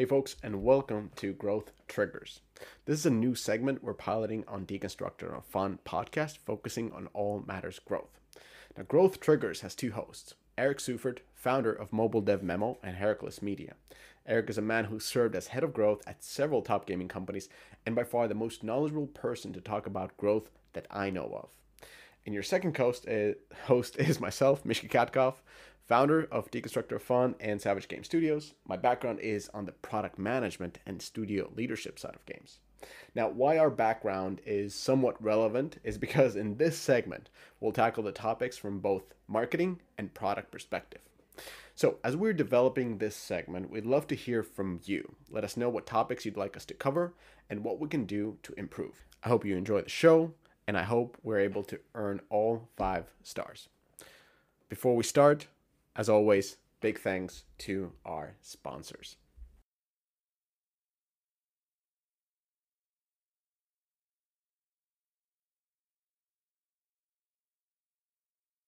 Hey, 0.00 0.06
folks, 0.06 0.36
and 0.42 0.62
welcome 0.62 1.10
to 1.16 1.34
Growth 1.34 1.72
Triggers. 1.86 2.40
This 2.86 3.00
is 3.00 3.04
a 3.04 3.10
new 3.10 3.34
segment 3.34 3.84
we're 3.84 3.92
piloting 3.92 4.44
on 4.48 4.64
Deconstructor 4.64 5.36
of 5.36 5.44
Fun 5.44 5.78
podcast 5.84 6.38
focusing 6.38 6.90
on 6.92 7.08
all 7.12 7.44
matters 7.46 7.78
growth. 7.78 8.18
Now, 8.78 8.84
Growth 8.84 9.20
Triggers 9.20 9.60
has 9.60 9.74
two 9.74 9.92
hosts 9.92 10.32
Eric 10.56 10.78
Seufert, 10.78 11.18
founder 11.34 11.70
of 11.70 11.92
Mobile 11.92 12.22
Dev 12.22 12.42
Memo 12.42 12.78
and 12.82 12.96
Heracles 12.96 13.42
Media. 13.42 13.74
Eric 14.26 14.48
is 14.48 14.56
a 14.56 14.62
man 14.62 14.86
who 14.86 14.98
served 14.98 15.36
as 15.36 15.48
head 15.48 15.62
of 15.62 15.74
growth 15.74 16.00
at 16.06 16.24
several 16.24 16.62
top 16.62 16.86
gaming 16.86 17.08
companies 17.08 17.50
and 17.84 17.94
by 17.94 18.04
far 18.04 18.26
the 18.26 18.34
most 18.34 18.64
knowledgeable 18.64 19.08
person 19.08 19.52
to 19.52 19.60
talk 19.60 19.86
about 19.86 20.16
growth 20.16 20.48
that 20.72 20.86
I 20.90 21.10
know 21.10 21.30
of. 21.34 21.50
And 22.24 22.32
your 22.32 22.42
second 22.42 22.74
is, 22.78 23.02
eh, 23.06 23.34
host 23.66 23.96
is 23.98 24.18
myself, 24.18 24.64
Mishka 24.64 24.88
Katkoff, 24.88 25.42
founder 25.90 26.28
of 26.30 26.48
Deconstructor 26.52 27.00
Fun 27.00 27.34
and 27.40 27.60
Savage 27.60 27.88
Game 27.88 28.04
Studios. 28.04 28.54
My 28.64 28.76
background 28.76 29.18
is 29.18 29.50
on 29.52 29.66
the 29.66 29.72
product 29.72 30.20
management 30.20 30.78
and 30.86 31.02
studio 31.02 31.50
leadership 31.56 31.98
side 31.98 32.14
of 32.14 32.24
games. 32.26 32.60
Now, 33.16 33.28
why 33.28 33.58
our 33.58 33.70
background 33.70 34.40
is 34.46 34.72
somewhat 34.72 35.20
relevant 35.20 35.80
is 35.82 35.98
because 35.98 36.36
in 36.36 36.58
this 36.58 36.78
segment, 36.78 37.28
we'll 37.58 37.72
tackle 37.72 38.04
the 38.04 38.12
topics 38.12 38.56
from 38.56 38.78
both 38.78 39.02
marketing 39.26 39.80
and 39.98 40.14
product 40.14 40.52
perspective. 40.52 41.00
So, 41.74 41.96
as 42.04 42.14
we're 42.14 42.34
developing 42.34 42.98
this 42.98 43.16
segment, 43.16 43.68
we'd 43.68 43.84
love 43.84 44.06
to 44.08 44.14
hear 44.14 44.44
from 44.44 44.78
you. 44.84 45.16
Let 45.28 45.42
us 45.42 45.56
know 45.56 45.70
what 45.70 45.86
topics 45.86 46.24
you'd 46.24 46.36
like 46.36 46.56
us 46.56 46.64
to 46.66 46.74
cover 46.74 47.14
and 47.48 47.64
what 47.64 47.80
we 47.80 47.88
can 47.88 48.04
do 48.04 48.38
to 48.44 48.54
improve. 48.56 49.06
I 49.24 49.28
hope 49.28 49.44
you 49.44 49.56
enjoy 49.56 49.80
the 49.80 49.88
show, 49.88 50.34
and 50.68 50.78
I 50.78 50.84
hope 50.84 51.18
we're 51.24 51.40
able 51.40 51.64
to 51.64 51.80
earn 51.96 52.20
all 52.30 52.68
five 52.76 53.06
stars. 53.24 53.68
Before 54.68 54.94
we 54.94 55.02
start, 55.02 55.48
as 56.00 56.08
always, 56.08 56.56
big 56.80 56.98
thanks 56.98 57.44
to 57.58 57.92
our 58.06 58.34
sponsors. 58.40 59.16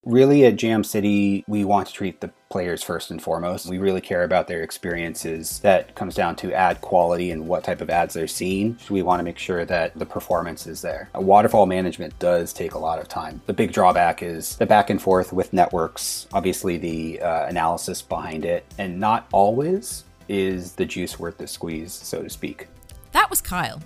Really, 0.04 0.44
at 0.46 0.56
Jam 0.56 0.82
City, 0.82 1.44
we 1.46 1.64
want 1.64 1.86
to 1.86 1.92
treat 1.92 2.20
the 2.20 2.32
players 2.50 2.82
first 2.82 3.12
and 3.12 3.22
foremost. 3.22 3.68
We 3.68 3.78
really 3.78 4.00
care 4.00 4.24
about 4.24 4.48
their 4.48 4.64
experiences. 4.64 5.60
That 5.60 5.94
comes 5.94 6.16
down 6.16 6.34
to 6.36 6.52
ad 6.52 6.80
quality 6.80 7.30
and 7.30 7.46
what 7.46 7.62
type 7.62 7.80
of 7.80 7.88
ads 7.88 8.14
they're 8.14 8.26
seeing. 8.26 8.76
We 8.90 9.02
want 9.02 9.20
to 9.20 9.24
make 9.24 9.38
sure 9.38 9.64
that 9.64 9.96
the 9.96 10.04
performance 10.04 10.66
is 10.66 10.82
there. 10.82 11.08
Waterfall 11.14 11.66
management 11.66 12.18
does 12.18 12.52
take 12.52 12.74
a 12.74 12.78
lot 12.80 12.98
of 12.98 13.06
time. 13.06 13.40
The 13.46 13.52
big 13.52 13.72
drawback 13.72 14.24
is 14.24 14.56
the 14.56 14.66
back 14.66 14.90
and 14.90 15.00
forth 15.00 15.32
with 15.32 15.52
networks, 15.52 16.26
obviously, 16.32 16.78
the 16.78 17.22
uh, 17.22 17.46
analysis 17.46 18.02
behind 18.02 18.44
it, 18.44 18.66
and 18.78 18.98
not 18.98 19.28
always 19.30 20.02
is 20.28 20.72
the 20.72 20.84
juice 20.84 21.20
worth 21.20 21.38
the 21.38 21.46
squeeze, 21.46 21.92
so 21.92 22.24
to 22.24 22.28
speak. 22.28 22.66
That 23.12 23.30
was 23.30 23.40
Kyle. 23.40 23.80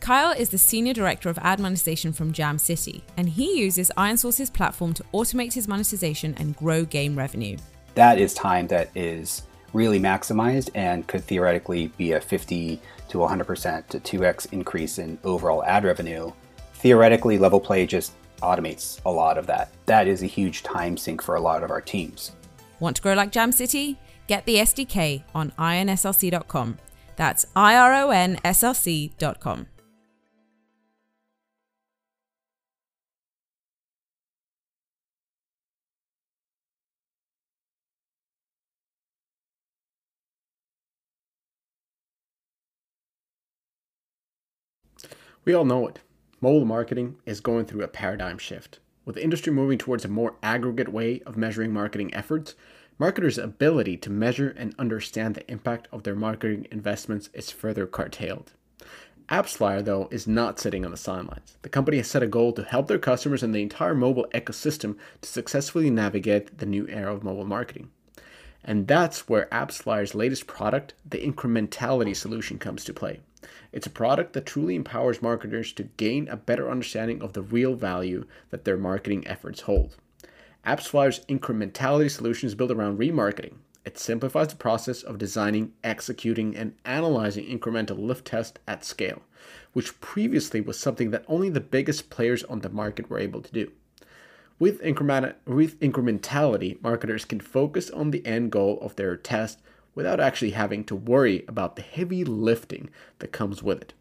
Kyle 0.00 0.32
is 0.32 0.48
the 0.48 0.58
Senior 0.58 0.94
Director 0.94 1.28
of 1.28 1.38
Ad 1.42 1.60
Monetization 1.60 2.12
from 2.12 2.32
Jam 2.32 2.58
City, 2.58 3.04
and 3.16 3.28
he 3.28 3.58
uses 3.58 3.90
ironSource's 3.96 4.48
platform 4.48 4.94
to 4.94 5.04
automate 5.12 5.52
his 5.52 5.68
monetization 5.68 6.34
and 6.38 6.56
grow 6.56 6.84
game 6.84 7.16
revenue. 7.16 7.56
That 7.94 8.18
is 8.18 8.32
time 8.32 8.68
that 8.68 8.90
is 8.94 9.42
really 9.72 10.00
maximized 10.00 10.70
and 10.74 11.06
could 11.06 11.24
theoretically 11.24 11.88
be 11.98 12.12
a 12.12 12.20
50 12.20 12.80
to 13.08 13.18
100% 13.18 13.86
to 13.88 14.00
2x 14.00 14.52
increase 14.52 14.98
in 14.98 15.18
overall 15.24 15.64
ad 15.64 15.84
revenue. 15.84 16.32
Theoretically, 16.74 17.38
Level 17.38 17.60
Play 17.60 17.86
just 17.86 18.12
automates 18.40 19.00
a 19.04 19.10
lot 19.10 19.36
of 19.36 19.46
that. 19.46 19.70
That 19.86 20.06
is 20.06 20.22
a 20.22 20.26
huge 20.26 20.62
time 20.62 20.96
sink 20.96 21.20
for 21.20 21.34
a 21.34 21.40
lot 21.40 21.62
of 21.62 21.70
our 21.70 21.80
teams. 21.80 22.32
Want 22.80 22.96
to 22.96 23.02
grow 23.02 23.14
like 23.14 23.32
Jam 23.32 23.52
City? 23.52 23.98
Get 24.26 24.44
the 24.44 24.56
SDK 24.56 25.24
on 25.34 25.50
ironsrc.com. 25.58 26.78
That's 27.16 27.46
I 27.56 27.74
R 27.76 27.94
O 27.94 28.10
N 28.10 28.38
S 28.44 28.62
R 28.62 28.74
C.com. 28.74 29.66
We 45.44 45.54
all 45.54 45.64
know 45.64 45.86
it. 45.86 46.00
Mobile 46.40 46.64
marketing 46.64 47.16
is 47.26 47.40
going 47.40 47.66
through 47.66 47.82
a 47.82 47.88
paradigm 47.88 48.38
shift. 48.38 48.80
With 49.04 49.16
the 49.16 49.24
industry 49.24 49.52
moving 49.52 49.78
towards 49.78 50.04
a 50.04 50.08
more 50.08 50.36
aggregate 50.42 50.90
way 50.90 51.22
of 51.24 51.36
measuring 51.36 51.72
marketing 51.72 52.12
efforts, 52.14 52.54
marketers' 52.98 53.38
ability 53.38 53.96
to 53.98 54.10
measure 54.10 54.54
and 54.56 54.74
understand 54.78 55.34
the 55.34 55.50
impact 55.50 55.88
of 55.90 56.02
their 56.02 56.14
marketing 56.14 56.66
investments 56.70 57.30
is 57.32 57.50
further 57.50 57.86
curtailed. 57.86 58.52
AppsFlyer, 59.28 59.84
though, 59.84 60.08
is 60.10 60.26
not 60.26 60.58
sitting 60.58 60.84
on 60.84 60.90
the 60.90 60.96
sidelines. 60.96 61.56
The 61.62 61.68
company 61.68 61.98
has 61.98 62.08
set 62.08 62.22
a 62.22 62.26
goal 62.26 62.52
to 62.54 62.62
help 62.62 62.88
their 62.88 62.98
customers 62.98 63.42
and 63.42 63.54
the 63.54 63.62
entire 63.62 63.94
mobile 63.94 64.26
ecosystem 64.34 64.96
to 65.20 65.28
successfully 65.28 65.90
navigate 65.90 66.58
the 66.58 66.66
new 66.66 66.86
era 66.88 67.14
of 67.14 67.22
mobile 67.22 67.44
marketing. 67.44 67.90
And 68.64 68.86
that's 68.86 69.28
where 69.28 69.46
AppsFlyer's 69.46 70.14
latest 70.14 70.46
product, 70.46 70.94
the 71.08 71.18
incrementality 71.18 72.16
solution, 72.16 72.58
comes 72.58 72.84
to 72.84 72.94
play. 72.94 73.20
It's 73.72 73.86
a 73.86 73.90
product 73.90 74.32
that 74.32 74.46
truly 74.46 74.74
empowers 74.74 75.22
marketers 75.22 75.72
to 75.74 75.84
gain 75.84 76.28
a 76.28 76.36
better 76.36 76.70
understanding 76.70 77.22
of 77.22 77.32
the 77.32 77.42
real 77.42 77.74
value 77.74 78.26
that 78.50 78.64
their 78.64 78.76
marketing 78.76 79.26
efforts 79.26 79.62
hold. 79.62 79.96
AppsFlyer's 80.66 81.24
incrementality 81.26 82.10
solution 82.10 82.46
is 82.46 82.54
built 82.54 82.70
around 82.70 82.98
remarketing. 82.98 83.54
It 83.84 83.98
simplifies 83.98 84.48
the 84.48 84.56
process 84.56 85.02
of 85.02 85.16
designing, 85.16 85.72
executing, 85.82 86.54
and 86.54 86.74
analyzing 86.84 87.46
incremental 87.46 87.98
lift 87.98 88.26
tests 88.26 88.58
at 88.66 88.84
scale, 88.84 89.22
which 89.72 89.98
previously 90.00 90.60
was 90.60 90.78
something 90.78 91.10
that 91.10 91.24
only 91.26 91.48
the 91.48 91.60
biggest 91.60 92.10
players 92.10 92.44
on 92.44 92.60
the 92.60 92.68
market 92.68 93.08
were 93.08 93.18
able 93.18 93.40
to 93.40 93.52
do. 93.52 93.72
With 94.58 94.82
incrementality, 94.82 96.82
marketers 96.82 97.24
can 97.24 97.40
focus 97.40 97.88
on 97.88 98.10
the 98.10 98.26
end 98.26 98.52
goal 98.52 98.78
of 98.82 98.96
their 98.96 99.16
test 99.16 99.60
without 99.98 100.20
actually 100.20 100.52
having 100.52 100.84
to 100.84 100.94
worry 100.94 101.44
about 101.48 101.74
the 101.74 101.82
heavy 101.82 102.22
lifting 102.22 102.88
that 103.18 103.32
comes 103.32 103.64
with 103.64 103.82
it. 103.82 103.94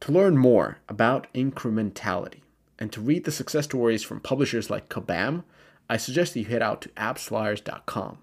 To 0.00 0.12
learn 0.12 0.36
more 0.36 0.80
about 0.86 1.32
incrementality 1.32 2.42
and 2.78 2.92
to 2.92 3.00
read 3.00 3.24
the 3.24 3.32
success 3.32 3.64
stories 3.64 4.02
from 4.02 4.20
publishers 4.20 4.68
like 4.68 4.90
Kabam, 4.90 5.44
I 5.88 5.96
suggest 5.96 6.34
that 6.34 6.40
you 6.40 6.44
head 6.44 6.60
out 6.60 6.82
to 6.82 6.90
appsflyers.com. 6.90 8.18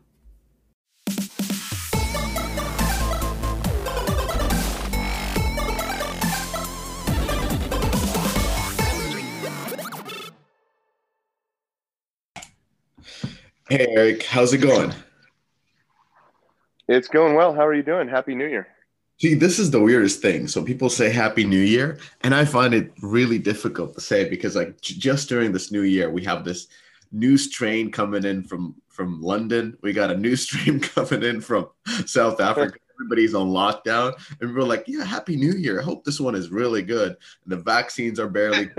Hey 13.68 13.88
Eric, 13.90 14.22
how's 14.22 14.54
it 14.54 14.60
going? 14.60 14.94
It's 16.88 17.08
going 17.08 17.36
well. 17.36 17.54
How 17.54 17.66
are 17.66 17.74
you 17.74 17.84
doing? 17.84 18.08
Happy 18.08 18.36
New 18.36 18.48
Year. 18.48 18.68
See, 19.20 19.34
this 19.34 19.60
is 19.60 19.72
the 19.72 19.80
weirdest 19.80 20.22
thing. 20.22 20.48
So 20.48 20.64
people 20.64 20.90
say 20.90 21.10
Happy 21.10 21.46
New 21.46 21.62
Year, 21.62 22.00
and 22.22 22.36
I 22.36 22.44
find 22.46 22.74
it 22.74 22.92
really 23.02 23.40
difficult 23.40 23.94
to 23.96 24.02
say 24.02 24.30
because, 24.30 24.56
like, 24.56 24.82
j- 24.82 24.96
just 24.96 25.30
during 25.30 25.52
this 25.52 25.72
new 25.72 25.84
year, 25.84 26.10
we 26.10 26.24
have 26.26 26.44
this 26.44 26.68
new 27.12 27.38
strain 27.38 27.92
coming 27.92 28.26
in 28.26 28.44
from 28.44 28.76
from 28.90 29.22
London. 29.22 29.78
We 29.82 29.94
got 29.94 30.12
a 30.12 30.18
new 30.18 30.36
stream 30.46 30.80
coming 30.80 31.24
in 31.24 31.42
from 31.42 31.70
South 32.06 32.40
Africa. 32.40 32.78
Everybody's 32.98 33.36
on 33.36 33.50
lockdown, 33.50 34.14
and 34.42 34.54
we're 34.54 34.64
like, 34.64 34.84
"Yeah, 34.88 35.06
Happy 35.06 35.36
New 35.36 35.54
Year! 35.54 35.80
I 35.80 35.84
hope 35.84 36.04
this 36.04 36.20
one 36.20 36.36
is 36.36 36.50
really 36.50 36.82
good." 36.82 37.10
And 37.44 37.52
the 37.52 37.58
vaccines 37.58 38.20
are 38.20 38.30
barely. 38.30 38.70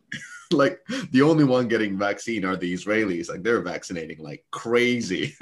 like 0.52 0.80
the 1.10 1.22
only 1.22 1.44
one 1.44 1.68
getting 1.68 1.98
vaccine 1.98 2.44
are 2.44 2.56
the 2.56 2.72
Israelis. 2.72 3.28
Like 3.28 3.42
they're 3.42 3.62
vaccinating 3.62 4.22
like 4.22 4.44
crazy. 4.50 5.34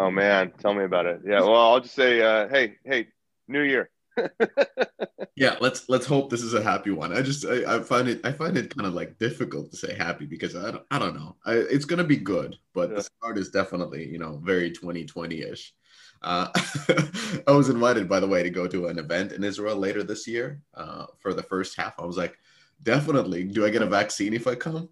Oh 0.00 0.10
man, 0.10 0.52
tell 0.58 0.74
me 0.74 0.84
about 0.84 1.06
it. 1.06 1.20
Yeah, 1.24 1.40
well, 1.40 1.56
I'll 1.56 1.80
just 1.80 1.94
say, 1.94 2.22
uh, 2.22 2.48
hey, 2.48 2.76
hey, 2.84 3.08
New 3.48 3.62
Year. 3.62 3.90
yeah, 5.36 5.56
let's 5.60 5.88
let's 5.88 6.06
hope 6.06 6.30
this 6.30 6.42
is 6.42 6.54
a 6.54 6.62
happy 6.62 6.90
one. 6.90 7.12
I 7.12 7.22
just 7.22 7.44
I, 7.44 7.76
I 7.76 7.80
find 7.80 8.08
it 8.08 8.20
I 8.24 8.32
find 8.32 8.56
it 8.56 8.74
kind 8.74 8.86
of 8.86 8.94
like 8.94 9.18
difficult 9.18 9.70
to 9.70 9.76
say 9.76 9.94
happy 9.94 10.26
because 10.26 10.56
I 10.56 10.70
don't 10.70 10.84
I 10.90 10.98
don't 10.98 11.14
know. 11.14 11.36
I, 11.44 11.54
it's 11.54 11.84
gonna 11.84 12.04
be 12.04 12.16
good, 12.16 12.56
but 12.74 12.90
yeah. 12.90 12.96
the 12.96 13.02
start 13.02 13.38
is 13.38 13.50
definitely 13.50 14.08
you 14.08 14.18
know 14.18 14.40
very 14.42 14.70
2020 14.70 15.42
ish. 15.42 15.74
Uh, 16.20 16.48
I 17.46 17.52
was 17.52 17.68
invited, 17.68 18.08
by 18.08 18.18
the 18.18 18.26
way, 18.26 18.42
to 18.42 18.50
go 18.50 18.66
to 18.66 18.88
an 18.88 18.98
event 18.98 19.32
in 19.32 19.44
Israel 19.44 19.76
later 19.76 20.02
this 20.02 20.26
year 20.26 20.60
uh, 20.74 21.06
for 21.20 21.32
the 21.32 21.44
first 21.44 21.76
half. 21.76 21.94
I 21.98 22.04
was 22.04 22.16
like, 22.16 22.36
definitely. 22.82 23.44
Do 23.44 23.64
I 23.64 23.70
get 23.70 23.82
a 23.82 23.86
vaccine 23.86 24.34
if 24.34 24.48
I 24.48 24.56
come? 24.56 24.88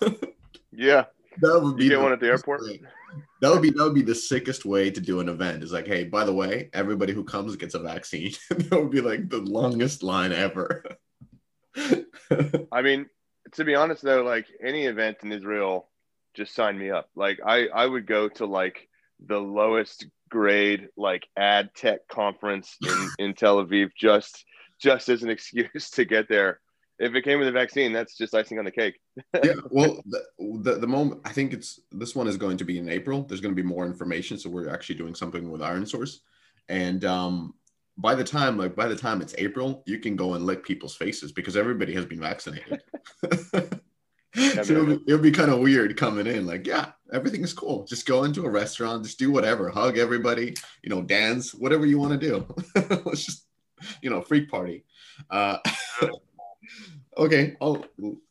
yeah, 0.72 1.06
that 1.40 1.60
would 1.60 1.76
be 1.76 1.84
you 1.84 1.90
get 1.90 2.00
one 2.00 2.12
at 2.12 2.20
the 2.20 2.28
airport. 2.28 2.62
That 3.40 3.50
would 3.50 3.62
be 3.62 3.70
that 3.70 3.82
would 3.82 3.94
be 3.94 4.02
the 4.02 4.14
sickest 4.14 4.64
way 4.64 4.90
to 4.90 5.00
do 5.00 5.20
an 5.20 5.28
event. 5.28 5.62
Is 5.62 5.72
like, 5.72 5.86
hey, 5.86 6.04
by 6.04 6.24
the 6.24 6.32
way, 6.32 6.70
everybody 6.72 7.12
who 7.12 7.24
comes 7.24 7.56
gets 7.56 7.74
a 7.74 7.78
vaccine. 7.78 8.32
that 8.50 8.70
would 8.70 8.90
be 8.90 9.00
like 9.00 9.28
the 9.28 9.40
longest 9.40 10.02
line 10.02 10.32
ever. 10.32 10.84
I 11.76 12.82
mean, 12.82 13.06
to 13.52 13.64
be 13.64 13.74
honest 13.74 14.02
though, 14.02 14.22
like 14.22 14.46
any 14.64 14.86
event 14.86 15.18
in 15.22 15.32
Israel, 15.32 15.88
just 16.34 16.54
sign 16.54 16.78
me 16.78 16.90
up. 16.90 17.08
Like 17.14 17.40
I 17.44 17.66
I 17.68 17.86
would 17.86 18.06
go 18.06 18.28
to 18.28 18.46
like 18.46 18.88
the 19.26 19.38
lowest 19.38 20.06
grade 20.30 20.88
like 20.96 21.28
ad 21.36 21.74
tech 21.74 22.08
conference 22.08 22.76
in, 22.82 23.26
in 23.26 23.34
Tel 23.34 23.64
Aviv 23.64 23.90
just 23.98 24.44
just 24.80 25.08
as 25.08 25.22
an 25.22 25.30
excuse 25.36 25.90
to 25.90 26.04
get 26.04 26.28
there. 26.28 26.60
If 27.02 27.16
it 27.16 27.22
came 27.22 27.40
with 27.40 27.48
a 27.48 27.52
vaccine, 27.52 27.92
that's 27.92 28.16
just 28.16 28.32
icing 28.32 28.60
on 28.60 28.64
the 28.64 28.70
cake. 28.70 29.00
yeah, 29.42 29.54
well, 29.70 30.00
the, 30.06 30.22
the, 30.38 30.74
the 30.74 30.86
moment 30.86 31.20
I 31.24 31.32
think 31.32 31.52
it's 31.52 31.80
this 31.90 32.14
one 32.14 32.28
is 32.28 32.36
going 32.36 32.56
to 32.58 32.64
be 32.64 32.78
in 32.78 32.88
April. 32.88 33.24
There's 33.24 33.40
going 33.40 33.54
to 33.54 33.60
be 33.60 33.66
more 33.66 33.84
information, 33.86 34.38
so 34.38 34.48
we're 34.48 34.68
actually 34.68 34.94
doing 34.94 35.16
something 35.16 35.50
with 35.50 35.60
ironSource, 35.62 36.18
and 36.68 37.04
um, 37.04 37.54
by 37.98 38.14
the 38.14 38.22
time 38.22 38.56
like 38.56 38.76
by 38.76 38.86
the 38.86 38.94
time 38.94 39.20
it's 39.20 39.34
April, 39.36 39.82
you 39.84 39.98
can 39.98 40.14
go 40.14 40.34
and 40.34 40.46
lick 40.46 40.64
people's 40.64 40.94
faces 40.94 41.32
because 41.32 41.56
everybody 41.56 41.92
has 41.92 42.04
been 42.04 42.20
vaccinated. 42.20 42.80
so 44.34 44.60
it'll 44.60 44.86
be, 44.86 45.00
it'll 45.08 45.18
be 45.18 45.32
kind 45.32 45.50
of 45.50 45.58
weird 45.58 45.94
coming 45.96 46.26
in 46.26 46.46
like 46.46 46.66
yeah 46.66 46.92
everything 47.12 47.42
is 47.42 47.52
cool 47.52 47.84
just 47.84 48.06
go 48.06 48.24
into 48.24 48.46
a 48.46 48.48
restaurant 48.48 49.04
just 49.04 49.18
do 49.18 49.30
whatever 49.30 49.68
hug 49.68 49.98
everybody 49.98 50.54
you 50.82 50.88
know 50.88 51.02
dance 51.02 51.52
whatever 51.52 51.84
you 51.84 51.98
want 51.98 52.18
to 52.18 52.28
do 52.28 52.46
let's 53.04 53.26
just 53.26 53.46
you 54.00 54.08
know 54.08 54.22
freak 54.22 54.48
party 54.48 54.84
uh 55.30 55.58
okay 57.16 57.56
oh 57.60 57.84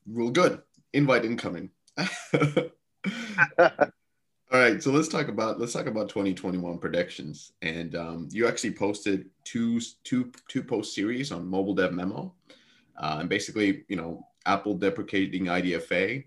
well 0.07 0.30
good. 0.30 0.62
Invite 0.94 1.25
incoming. 1.25 1.69
All 4.54 4.60
right 4.60 4.83
so 4.83 4.92
let's 4.92 5.07
talk 5.07 5.30
about 5.30 5.60
let's 5.60 5.74
talk 5.74 5.86
about 5.86 6.10
2021 6.10 6.78
predictions. 6.78 7.54
And 7.62 7.95
um, 7.95 8.28
you 8.31 8.48
actually 8.48 8.74
posted 8.74 9.30
two 9.44 9.80
two 10.04 10.31
two 10.48 10.63
post 10.63 10.94
series 10.94 11.31
on 11.31 11.48
mobile 11.48 11.75
dev 11.75 11.94
memo. 11.94 12.33
Uh, 12.98 13.18
and 13.22 13.30
basically 13.30 13.86
you 13.88 13.95
know 13.95 14.25
Apple 14.45 14.74
deprecating 14.75 15.45
IDFA, 15.45 16.25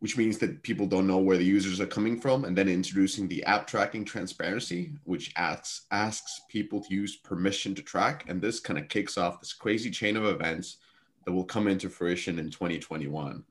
which 0.00 0.16
means 0.16 0.38
that 0.38 0.62
people 0.62 0.86
don't 0.86 1.06
know 1.06 1.18
where 1.18 1.36
the 1.38 1.44
users 1.44 1.80
are 1.80 1.86
coming 1.86 2.18
from, 2.18 2.44
and 2.44 2.56
then 2.56 2.68
introducing 2.68 3.28
the 3.28 3.44
app 3.44 3.66
tracking 3.66 4.04
transparency, 4.04 4.92
which 5.04 5.32
asks 5.36 5.86
asks 5.90 6.40
people 6.48 6.80
to 6.82 6.94
use 6.94 7.16
permission 7.16 7.74
to 7.74 7.82
track, 7.82 8.24
and 8.28 8.40
this 8.40 8.58
kind 8.60 8.78
of 8.78 8.88
kicks 8.88 9.16
off 9.16 9.40
this 9.40 9.52
crazy 9.52 9.90
chain 9.90 10.16
of 10.16 10.24
events 10.24 10.78
that 11.24 11.32
will 11.32 11.44
come 11.44 11.68
into 11.68 11.88
fruition 11.88 12.38
in 12.38 12.50
2021. 12.50 13.44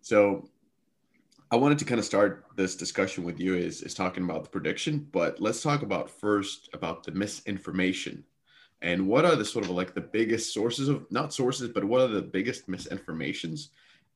So 0.00 0.48
I 1.50 1.56
wanted 1.56 1.78
to 1.78 1.84
kind 1.84 1.98
of 1.98 2.04
start 2.04 2.46
this 2.56 2.74
discussion 2.74 3.24
with 3.24 3.38
you 3.38 3.54
is, 3.54 3.82
is 3.82 3.94
talking 3.94 4.24
about 4.24 4.44
the 4.44 4.50
prediction, 4.50 5.06
but 5.12 5.40
let's 5.40 5.62
talk 5.62 5.82
about 5.82 6.10
first 6.10 6.68
about 6.72 7.04
the 7.04 7.12
misinformation. 7.12 8.24
And 8.82 9.06
what 9.06 9.24
are 9.24 9.36
the 9.36 9.44
sort 9.44 9.64
of 9.64 9.70
like 9.70 9.94
the 9.94 10.00
biggest 10.00 10.52
sources 10.52 10.88
of 10.88 11.10
not 11.10 11.32
sources 11.32 11.68
but 11.68 11.84
what 11.84 12.02
are 12.02 12.08
the 12.08 12.22
biggest 12.22 12.68
misinformations 12.68 13.68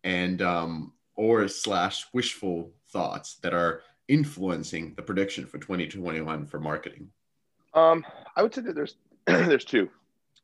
and 0.05 0.43
um, 0.43 0.93
or 1.15 1.49
slash 1.49 2.07
wishful 2.13 2.73
thoughts 2.89 3.37
that 3.37 3.55
are 3.55 3.83
influencing 4.09 4.95
the 4.95 5.03
prediction 5.03 5.47
for 5.47 5.59
2021 5.59 6.47
for 6.47 6.61
marketing? 6.61 7.09
Um, 7.75 8.05
i 8.37 8.43
would 8.43 8.55
say 8.55 8.63
that 8.63 8.75
there's 8.75 8.97
there's 9.27 9.65
two 9.65 9.89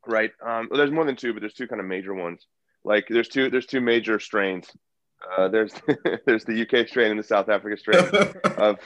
right 0.07 0.31
um, 0.41 0.67
well, 0.69 0.77
there's 0.77 0.91
more 0.91 1.05
than 1.05 1.15
two 1.15 1.33
but 1.33 1.39
there's 1.39 1.53
two 1.53 1.67
kind 1.67 1.81
of 1.81 1.87
major 1.87 2.13
ones 2.13 2.47
like 2.83 3.05
there's 3.09 3.29
two 3.29 3.49
there's 3.49 3.65
two 3.65 3.81
major 3.81 4.19
strains 4.19 4.67
uh, 5.37 5.47
there's 5.47 5.73
there's 6.25 6.45
the 6.45 6.61
uk 6.61 6.87
strain 6.87 7.11
and 7.11 7.19
the 7.19 7.23
south 7.23 7.49
africa 7.49 7.77
strain 7.77 8.05
of 8.57 8.79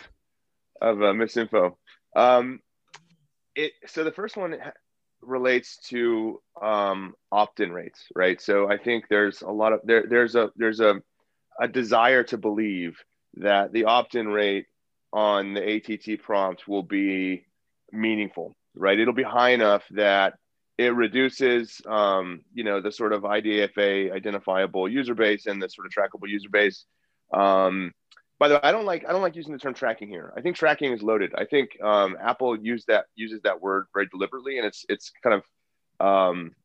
of 0.82 1.02
uh, 1.02 1.14
misinfo 1.14 1.74
um, 2.16 2.60
it 3.56 3.74
so 3.86 4.04
the 4.04 4.12
first 4.12 4.38
one 4.38 4.58
relates 5.22 5.78
to 5.90 6.42
um, 6.62 7.14
opt-in 7.32 7.72
rates, 7.72 8.06
right? 8.16 8.42
So 8.42 8.70
I 8.70 8.78
think 8.78 9.06
there's 9.10 9.42
a 9.42 9.50
lot 9.50 9.74
of 9.74 9.82
there. 9.84 10.06
There's 10.08 10.36
a 10.36 10.50
there's 10.56 10.80
a 10.80 11.02
a 11.60 11.68
desire 11.68 12.24
to 12.24 12.38
believe 12.38 12.98
that 13.36 13.72
the 13.74 13.86
opt-in 13.86 14.28
rate 14.28 14.66
on 15.12 15.54
the 15.54 15.76
ATT 15.76 16.22
prompt 16.22 16.68
will 16.68 16.84
be 16.84 17.46
meaningful, 17.92 18.56
right? 18.76 19.00
It'll 19.00 19.14
be 19.14 19.24
high 19.24 19.52
enough 19.52 19.84
that 19.92 20.36
it 20.80 20.96
reduces, 20.96 21.82
um, 21.88 22.40
you 22.54 22.64
know, 22.64 22.80
the 22.80 22.90
sort 22.90 23.12
of 23.12 23.24
IDFA 23.24 24.14
identifiable 24.14 24.88
user 24.88 25.14
base 25.14 25.46
and 25.46 25.62
the 25.62 25.68
sort 25.68 25.86
of 25.86 25.92
trackable 25.92 26.30
user 26.30 26.48
base. 26.50 26.86
Um, 27.34 27.92
by 28.40 28.48
the 28.48 28.54
way, 28.54 28.62
I 28.64 28.72
don't 28.72 28.86
like 28.86 29.04
I 29.06 29.12
don't 29.12 29.22
like 29.22 29.36
using 29.36 29.52
the 29.52 29.60
term 29.60 29.74
tracking 29.74 30.08
here. 30.08 30.32
I 30.38 30.42
think 30.42 30.56
tracking 30.56 30.94
is 30.94 31.04
loaded. 31.04 31.34
I 31.36 31.44
think 31.44 31.72
um, 31.84 32.16
Apple 32.22 32.58
used 32.58 32.88
that 32.88 33.08
uses 33.14 33.42
that 33.42 33.62
word 33.62 33.88
very 33.94 34.08
deliberately, 34.08 34.58
and 34.58 34.66
it's 34.66 34.86
it's 34.88 35.12
kind 35.22 35.42
of 35.42 36.06
um, 36.08 36.56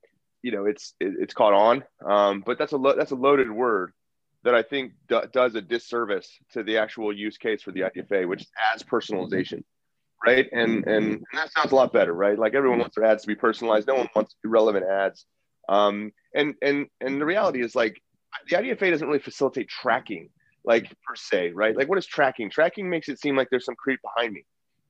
you 0.42 0.52
know 0.52 0.66
it's 0.66 0.94
it, 1.00 1.14
it's 1.18 1.34
caught 1.34 1.52
on. 1.52 1.82
Um, 2.06 2.44
but 2.46 2.56
that's 2.56 2.70
a 2.70 2.76
lo- 2.76 2.94
that's 2.96 3.10
a 3.10 3.16
loaded 3.16 3.50
word 3.50 3.90
that 4.44 4.54
I 4.54 4.62
think 4.62 4.92
do- 5.08 5.26
does 5.32 5.56
a 5.56 5.60
disservice 5.60 6.30
to 6.52 6.62
the 6.62 6.78
actual 6.78 7.12
use 7.12 7.36
case 7.36 7.62
for 7.62 7.72
the 7.72 7.80
IDFA, 7.80 8.28
which 8.28 8.42
is 8.42 8.50
ads 8.72 8.84
personalization, 8.84 9.64
right? 10.26 10.48
And, 10.52 10.86
and 10.86 11.06
and 11.06 11.24
that 11.34 11.52
sounds 11.52 11.72
a 11.72 11.74
lot 11.74 11.92
better, 11.92 12.12
right? 12.12 12.38
Like 12.38 12.54
everyone 12.54 12.78
wants 12.78 12.96
their 12.96 13.04
ads 13.04 13.22
to 13.22 13.28
be 13.28 13.34
personalized. 13.34 13.86
No 13.86 13.94
one 13.96 14.08
wants 14.14 14.34
irrelevant 14.44 14.86
ads. 14.86 15.26
Um, 15.68 16.12
and 16.34 16.54
and 16.62 16.86
and 17.00 17.20
the 17.20 17.24
reality 17.24 17.62
is 17.62 17.74
like 17.74 18.00
the 18.48 18.56
IDFA 18.56 18.90
doesn't 18.90 19.06
really 19.06 19.20
facilitate 19.20 19.68
tracking 19.68 20.30
like 20.64 20.88
per 21.06 21.14
se, 21.14 21.52
right? 21.52 21.76
Like 21.76 21.88
what 21.88 21.98
is 21.98 22.06
tracking? 22.06 22.50
Tracking 22.50 22.88
makes 22.88 23.08
it 23.08 23.20
seem 23.20 23.36
like 23.36 23.48
there's 23.50 23.64
some 23.64 23.76
creep 23.76 24.00
behind 24.02 24.32
me, 24.32 24.44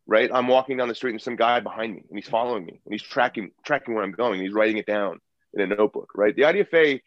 right? 0.06 0.30
I'm 0.32 0.48
walking 0.48 0.76
down 0.76 0.88
the 0.88 0.94
street 0.94 1.12
and 1.12 1.22
some 1.22 1.36
guy 1.36 1.60
behind 1.60 1.94
me 1.94 2.04
and 2.08 2.18
he's 2.18 2.28
following 2.28 2.64
me 2.64 2.80
and 2.84 2.94
he's 2.94 3.02
tracking 3.02 3.50
tracking 3.64 3.94
where 3.94 4.04
I'm 4.04 4.12
going. 4.12 4.40
he's 4.40 4.52
writing 4.52 4.78
it 4.78 4.86
down 4.86 5.20
in 5.52 5.60
a 5.60 5.66
notebook, 5.66 6.10
right? 6.14 6.34
The 6.34 6.42
IDFA 6.42 7.00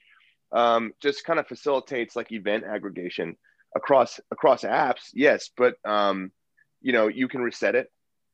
um, 0.52 0.94
just 1.02 1.26
kind 1.26 1.40
of 1.40 1.48
facilitates 1.48 2.16
like 2.16 2.32
event 2.32 2.64
aggregation 2.64 3.36
across 3.76 4.20
across 4.32 4.64
apps, 4.64 5.10
yes, 5.14 5.50
but 5.56 5.76
um, 5.86 6.32
you 6.82 6.94
know 6.94 7.08
you 7.08 7.28
can 7.28 7.42
reset 7.42 7.76
it, 7.76 7.92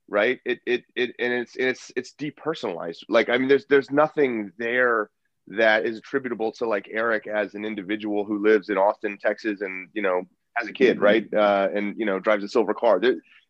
right? 0.10 0.40
It 0.46 0.60
it 0.66 0.84
it 0.96 1.16
and 1.20 1.34
it's 1.34 1.56
it's 1.56 1.92
it's 1.96 2.14
depersonalized. 2.14 3.04
Like 3.10 3.30
I 3.30 3.38
mean, 3.38 3.48
there's 3.48 3.66
there's 3.68 3.92
nothing 3.92 4.52
there 4.58 5.10
that 5.48 5.86
is 5.86 5.98
attributable 5.98 6.52
to 6.54 6.68
like 6.68 6.88
Eric 6.92 7.28
as 7.28 7.54
an 7.54 7.66
individual 7.66 8.24
who 8.24 8.44
lives 8.44 8.70
in 8.70 8.78
Austin, 8.78 9.18
Texas, 9.22 9.62
and 9.62 9.90
you 9.94 10.02
know 10.02 10.24
as 10.60 10.68
a 10.68 10.74
kid, 10.74 11.00
right? 11.02 11.32
Uh, 11.34 11.70
and 11.74 11.96
you 11.98 12.06
know 12.06 12.20
drives 12.20 12.44
a 12.44 12.50
silver 12.50 12.74
car. 12.74 13.02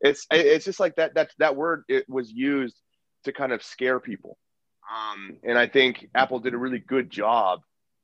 It's 0.01 0.25
it's 0.31 0.65
just 0.65 0.79
like 0.79 0.95
that 0.95 1.15
that 1.15 1.31
that 1.39 1.55
word 1.55 1.83
it 1.87 2.07
was 2.09 2.31
used 2.31 2.75
to 3.25 3.31
kind 3.31 3.51
of 3.51 3.63
scare 3.63 3.99
people, 3.99 4.37
um, 4.93 5.37
and 5.43 5.57
I 5.57 5.67
think 5.67 6.09
Apple 6.15 6.39
did 6.39 6.53
a 6.53 6.57
really 6.57 6.79
good 6.79 7.09
job 7.09 7.61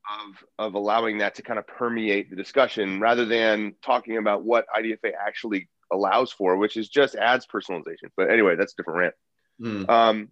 of 0.09 0.67
of 0.67 0.73
allowing 0.75 1.19
that 1.19 1.35
to 1.35 1.41
kind 1.41 1.59
of 1.59 1.67
permeate 1.67 2.29
the 2.29 2.35
discussion 2.35 2.99
rather 2.99 3.25
than 3.25 3.75
talking 3.83 4.17
about 4.17 4.43
what 4.43 4.65
IDFA 4.75 5.11
actually 5.19 5.67
allows 5.91 6.31
for, 6.31 6.57
which 6.57 6.77
is 6.77 6.89
just 6.89 7.15
ads 7.15 7.45
personalization. 7.45 8.09
But 8.15 8.29
anyway, 8.29 8.55
that's 8.55 8.73
a 8.73 8.75
different 8.75 8.99
rant. 8.99 9.15
Mm. 9.61 9.89
Um, 9.89 10.29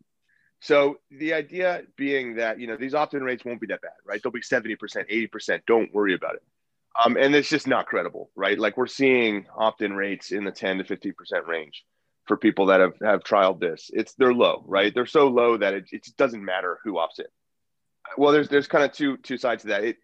so 0.60 0.98
the 1.12 1.34
idea 1.34 1.84
being 1.96 2.36
that 2.36 2.60
you 2.60 2.68
know 2.68 2.78
these 2.78 2.96
opt-in 2.96 3.24
rates 3.24 3.46
won't 3.46 3.62
be 3.62 3.68
that 3.68 3.82
bad, 3.82 3.92
right? 4.06 4.22
They'll 4.22 4.32
be 4.32 4.42
seventy 4.42 4.76
percent, 4.76 5.08
eighty 5.10 5.28
percent. 5.28 5.64
Don't 5.68 5.94
worry 5.94 6.14
about 6.14 6.36
it. 6.36 6.44
Um, 7.04 7.16
and 7.16 7.36
it's 7.36 7.50
just 7.50 7.68
not 7.68 7.86
credible, 7.86 8.32
right? 8.36 8.58
Like 8.58 8.76
we're 8.76 8.88
seeing 8.88 9.46
opt-in 9.56 9.94
rates 9.94 10.32
in 10.32 10.44
the 10.44 10.52
ten 10.52 10.80
to 10.80 10.84
fifteen 10.84 11.14
percent 11.14 11.46
range 11.48 11.84
for 12.26 12.38
people 12.38 12.68
that 12.68 12.80
have 12.80 12.94
have 13.02 13.24
trialed 13.24 13.60
this. 13.60 13.92
It's 13.94 14.14
they're 14.16 14.34
low, 14.34 14.64
right? 14.68 14.94
They're 14.94 15.06
so 15.06 15.28
low 15.28 15.58
that 15.58 15.74
it, 15.74 15.86
it 15.92 16.08
doesn't 16.18 16.44
matter 16.44 16.80
who 16.84 16.94
opts 16.94 17.20
in. 17.20 17.26
Well, 18.18 18.32
there's 18.32 18.50
there's 18.50 18.68
kind 18.68 18.84
of 18.84 18.92
two 18.94 19.18
two 19.18 19.38
sides 19.38 19.62
to 19.64 19.70
that. 19.70 19.84
It, 19.84 19.98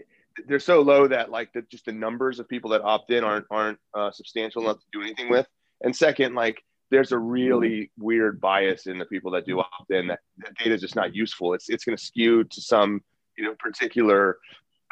they're 0.47 0.59
so 0.59 0.81
low 0.81 1.07
that 1.07 1.29
like 1.31 1.51
the, 1.53 1.61
just 1.63 1.85
the 1.85 1.91
numbers 1.91 2.39
of 2.39 2.47
people 2.47 2.71
that 2.71 2.81
opt 2.81 3.11
in 3.11 3.23
aren't 3.23 3.45
aren't 3.51 3.79
uh, 3.93 4.11
substantial 4.11 4.63
enough 4.63 4.79
to 4.79 4.85
do 4.91 5.01
anything 5.01 5.29
with. 5.29 5.47
And 5.81 5.95
second, 5.95 6.35
like 6.35 6.61
there's 6.91 7.11
a 7.11 7.17
really 7.17 7.91
weird 7.97 8.39
bias 8.39 8.85
in 8.85 8.97
the 8.97 9.05
people 9.05 9.31
that 9.31 9.45
do 9.45 9.59
opt 9.59 9.89
in 9.89 10.07
that, 10.07 10.19
that 10.37 10.55
data 10.57 10.75
is 10.75 10.81
just 10.81 10.95
not 10.95 11.15
useful. 11.15 11.53
It's 11.53 11.69
it's 11.69 11.83
going 11.83 11.97
to 11.97 12.03
skew 12.03 12.43
to 12.43 12.61
some 12.61 13.01
you 13.37 13.45
know 13.45 13.55
particular 13.59 14.37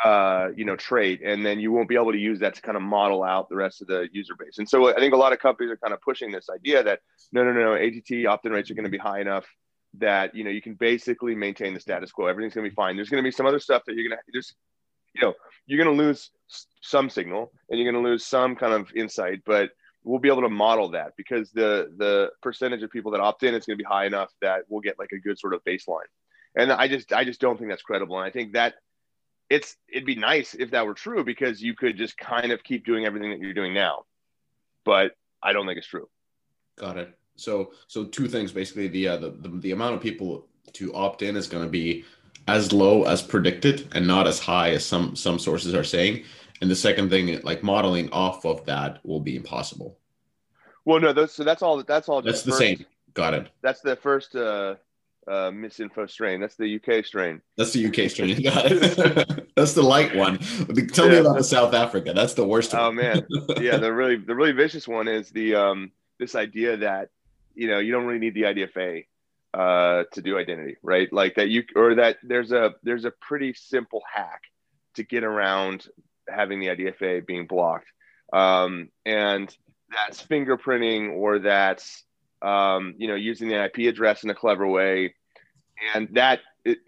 uh, 0.04 0.50
you 0.56 0.66
know 0.66 0.76
trait, 0.76 1.22
and 1.24 1.46
then 1.46 1.60
you 1.60 1.72
won't 1.72 1.90
be 1.90 1.96
able 1.96 2.12
to 2.12 2.18
use 2.18 2.40
that 2.40 2.56
to 2.56 2.62
kind 2.62 2.76
of 2.76 2.84
model 2.84 3.24
out 3.24 3.50
the 3.50 3.56
rest 3.56 3.82
of 3.82 3.88
the 3.88 4.08
user 4.12 4.34
base. 4.38 4.58
And 4.58 4.68
so 4.68 4.96
I 4.96 5.00
think 5.00 5.14
a 5.14 5.18
lot 5.18 5.34
of 5.34 5.40
companies 5.40 5.72
are 5.72 5.78
kind 5.78 5.94
of 5.94 6.02
pushing 6.02 6.32
this 6.32 6.50
idea 6.50 6.84
that 6.84 7.00
no 7.32 7.44
no 7.44 7.52
no, 7.52 7.62
no 7.62 7.74
ATT 7.76 8.26
opt-in 8.26 8.52
rates 8.52 8.72
are 8.72 8.76
going 8.76 8.86
to 8.86 8.90
be 8.90 8.98
high 8.98 9.22
enough 9.22 9.46
that 9.96 10.34
you 10.34 10.44
know 10.44 10.50
you 10.50 10.62
can 10.62 10.74
basically 10.76 11.36
maintain 11.36 11.74
the 11.74 11.80
status 11.80 12.12
quo. 12.12 12.28
Everything's 12.28 12.54
going 12.54 12.66
to 12.66 12.70
be 12.70 12.76
fine. 12.76 12.96
There's 12.96 13.10
going 13.10 13.24
to 13.24 13.28
be 13.28 13.32
some 13.32 13.46
other 13.46 13.60
stuff 13.60 13.84
that 13.86 13.96
you're 13.96 14.08
going 14.08 14.18
to 14.18 14.24
there's 14.32 14.54
you 15.14 15.22
know 15.22 15.34
you're 15.66 15.84
going 15.84 15.96
to 15.96 16.04
lose 16.04 16.32
some 16.82 17.10
signal 17.10 17.52
and 17.70 17.80
you're 17.80 17.90
going 17.92 18.04
to 18.04 18.10
lose 18.10 18.26
some 18.26 18.56
kind 18.56 18.74
of 18.74 18.92
insight, 18.96 19.42
but 19.46 19.70
we'll 20.04 20.20
be 20.20 20.30
able 20.30 20.42
to 20.42 20.50
model 20.50 20.90
that 20.90 21.14
because 21.16 21.52
the 21.52 21.92
the 21.98 22.32
percentage 22.42 22.84
of 22.84 22.92
people 22.92 23.12
that 23.12 23.22
opt 23.22 23.44
in 23.44 23.54
is 23.54 23.66
going 23.66 23.78
to 23.78 23.84
be 23.84 23.88
high 23.88 24.06
enough 24.06 24.32
that 24.42 24.64
we'll 24.68 24.82
get 24.82 24.98
like 24.98 25.12
a 25.14 25.20
good 25.20 25.38
sort 25.38 25.54
of 25.54 25.64
baseline. 25.64 26.10
And 26.56 26.72
i 26.72 26.88
just 26.88 27.14
i 27.14 27.24
just 27.24 27.40
don't 27.40 27.58
think 27.58 27.70
that's 27.70 27.82
credible. 27.82 28.18
And 28.18 28.26
i 28.26 28.32
think 28.32 28.54
that 28.54 28.76
it's 29.50 29.76
it'd 29.88 30.06
be 30.06 30.16
nice 30.16 30.54
if 30.54 30.72
that 30.72 30.86
were 30.86 30.94
true 30.94 31.24
because 31.24 31.62
you 31.62 31.76
could 31.76 31.98
just 31.98 32.18
kind 32.18 32.52
of 32.52 32.64
keep 32.64 32.86
doing 32.86 33.06
everything 33.06 33.32
that 33.32 33.40
you're 33.40 33.54
doing 33.54 33.74
now. 33.74 34.06
But 34.84 35.16
i 35.42 35.54
don't 35.54 35.68
think 35.68 35.78
it's 35.78 35.88
true. 35.88 36.10
Got 36.78 36.98
it. 36.98 37.18
So 37.36 37.72
so 37.88 38.06
two 38.06 38.28
things 38.28 38.52
basically. 38.52 38.88
The 38.88 39.08
uh, 39.08 39.18
the, 39.18 39.30
the, 39.32 39.50
the 39.50 39.72
amount 39.72 39.96
of 39.96 40.02
people 40.02 40.48
to 40.74 40.94
opt 40.94 41.22
in 41.22 41.36
is 41.36 41.48
going 41.48 41.64
to 41.64 41.70
be 41.70 42.06
as 42.48 42.74
low 42.74 43.04
as 43.04 43.22
predicted 43.22 43.88
and 43.94 44.08
not 44.08 44.28
as 44.28 44.40
high 44.40 44.72
as 44.72 44.86
some 44.86 45.16
some 45.16 45.40
sources 45.40 45.74
are 45.74 45.84
saying 45.84 46.24
and 46.62 46.70
the 46.70 46.76
second 46.76 47.10
thing, 47.10 47.42
like 47.42 47.64
modeling 47.64 48.10
off 48.12 48.46
of 48.46 48.64
that, 48.66 49.04
will 49.04 49.20
be 49.20 49.36
impossible. 49.36 49.98
Well, 50.86 51.00
no, 51.00 51.12
those, 51.12 51.34
so 51.34 51.44
that's 51.44 51.64
all. 51.64 51.84
That's 51.84 52.08
all. 52.08 52.22
That's 52.22 52.44
the 52.44 52.52
first, 52.52 52.60
same. 52.60 52.86
Got 53.14 53.34
it. 53.34 53.50
That's 53.62 53.82
the 53.82 53.96
first 53.96 54.36
uh, 54.36 54.76
uh, 55.28 55.50
misinfo 55.50 56.10
strain. 56.10 56.40
That's 56.40 56.56
the 56.56 56.76
UK 56.76 57.04
strain. 57.04 57.42
That's 57.58 57.74
the 57.74 57.86
UK 57.88 58.10
strain. 58.10 58.42
Got 58.44 58.66
it. 58.68 59.48
That's 59.56 59.74
the 59.74 59.84
light 59.84 60.16
one. 60.16 60.38
Tell 60.94 61.10
me 61.10 61.18
about 61.18 61.38
the 61.38 61.44
South 61.44 61.74
Africa. 61.74 62.14
That's 62.14 62.36
the 62.36 62.48
worst. 62.48 62.74
Oh 62.74 62.86
one. 62.86 62.96
man, 62.96 63.28
yeah. 63.60 63.78
The 63.78 63.92
really 63.92 64.16
the 64.16 64.34
really 64.34 64.54
vicious 64.54 64.88
one 64.88 65.08
is 65.08 65.30
the 65.30 65.56
um, 65.56 65.92
this 66.20 66.36
idea 66.36 66.78
that 66.78 67.10
you 67.54 67.68
know 67.68 67.80
you 67.80 67.92
don't 67.92 68.06
really 68.06 68.20
need 68.20 68.34
the 68.34 68.44
IDFA 68.44 69.06
uh, 69.54 70.04
to 70.14 70.22
do 70.22 70.38
identity, 70.38 70.78
right? 70.82 71.12
Like 71.12 71.36
that 71.36 71.50
you 71.50 71.64
or 71.76 71.96
that 71.96 72.18
there's 72.24 72.52
a 72.52 72.76
there's 72.84 73.06
a 73.06 73.12
pretty 73.12 73.54
simple 73.54 74.02
hack 74.12 74.42
to 74.96 75.04
get 75.04 75.24
around 75.24 75.88
having 76.30 76.60
the 76.60 76.68
IDFA 76.68 77.26
being 77.26 77.48
blocked, 77.48 77.88
um, 78.34 78.90
and 79.06 79.56
that's 79.92 80.24
fingerprinting 80.24 81.14
or 81.14 81.40
that's 81.40 82.04
um, 82.42 82.96
you 82.98 83.08
know 83.08 83.16
using 83.16 83.50
the 83.50 83.64
IP 83.66 83.90
address 83.90 84.24
in 84.24 84.30
a 84.30 84.36
clever 84.36 84.68
way, 84.68 85.14
and 85.96 86.08
that 86.14 86.40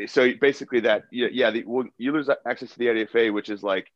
so 0.05 0.31
basically 0.39 0.81
that 0.81 1.03
yeah, 1.11 1.51
the, 1.51 1.63
well, 1.65 1.85
you 1.97 2.11
lose 2.11 2.29
access 2.47 2.71
to 2.71 2.79
the 2.79 2.87
IDFA, 2.87 3.33
which 3.33 3.49
is 3.49 3.63
like 3.63 3.91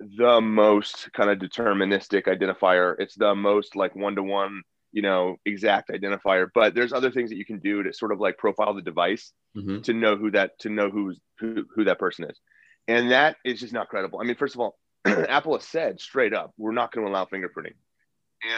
the 0.00 0.40
most 0.40 1.10
kind 1.12 1.30
of 1.30 1.38
deterministic 1.38 2.24
identifier. 2.24 2.94
It's 2.98 3.14
the 3.14 3.34
most 3.34 3.74
like 3.74 3.96
one 3.96 4.16
to 4.16 4.22
one, 4.22 4.62
you 4.92 5.02
know, 5.02 5.36
exact 5.44 5.90
identifier. 5.90 6.48
But 6.52 6.74
there's 6.74 6.92
other 6.92 7.10
things 7.10 7.30
that 7.30 7.36
you 7.36 7.44
can 7.44 7.58
do 7.58 7.82
to 7.82 7.92
sort 7.92 8.12
of 8.12 8.20
like 8.20 8.38
profile 8.38 8.74
the 8.74 8.82
device 8.82 9.32
Mhm. 9.56 9.82
to 9.84 9.92
know 9.92 10.16
who 10.16 10.30
that 10.32 10.58
to 10.60 10.68
know 10.68 10.90
who's 10.90 11.18
who 11.40 11.64
who 11.74 11.84
that 11.84 11.98
person 11.98 12.24
is, 12.30 12.38
and 12.86 13.10
that 13.10 13.36
is 13.44 13.60
just 13.60 13.72
not 13.72 13.88
credible. 13.88 14.20
I 14.20 14.24
mean, 14.24 14.36
first 14.36 14.54
of 14.54 14.60
all, 14.60 14.78
Apple 15.04 15.54
has 15.54 15.64
said 15.64 16.00
straight 16.00 16.34
up, 16.34 16.52
we're 16.56 16.72
not 16.72 16.92
going 16.92 17.06
to 17.06 17.10
allow 17.12 17.24
fingerprinting, 17.24 17.74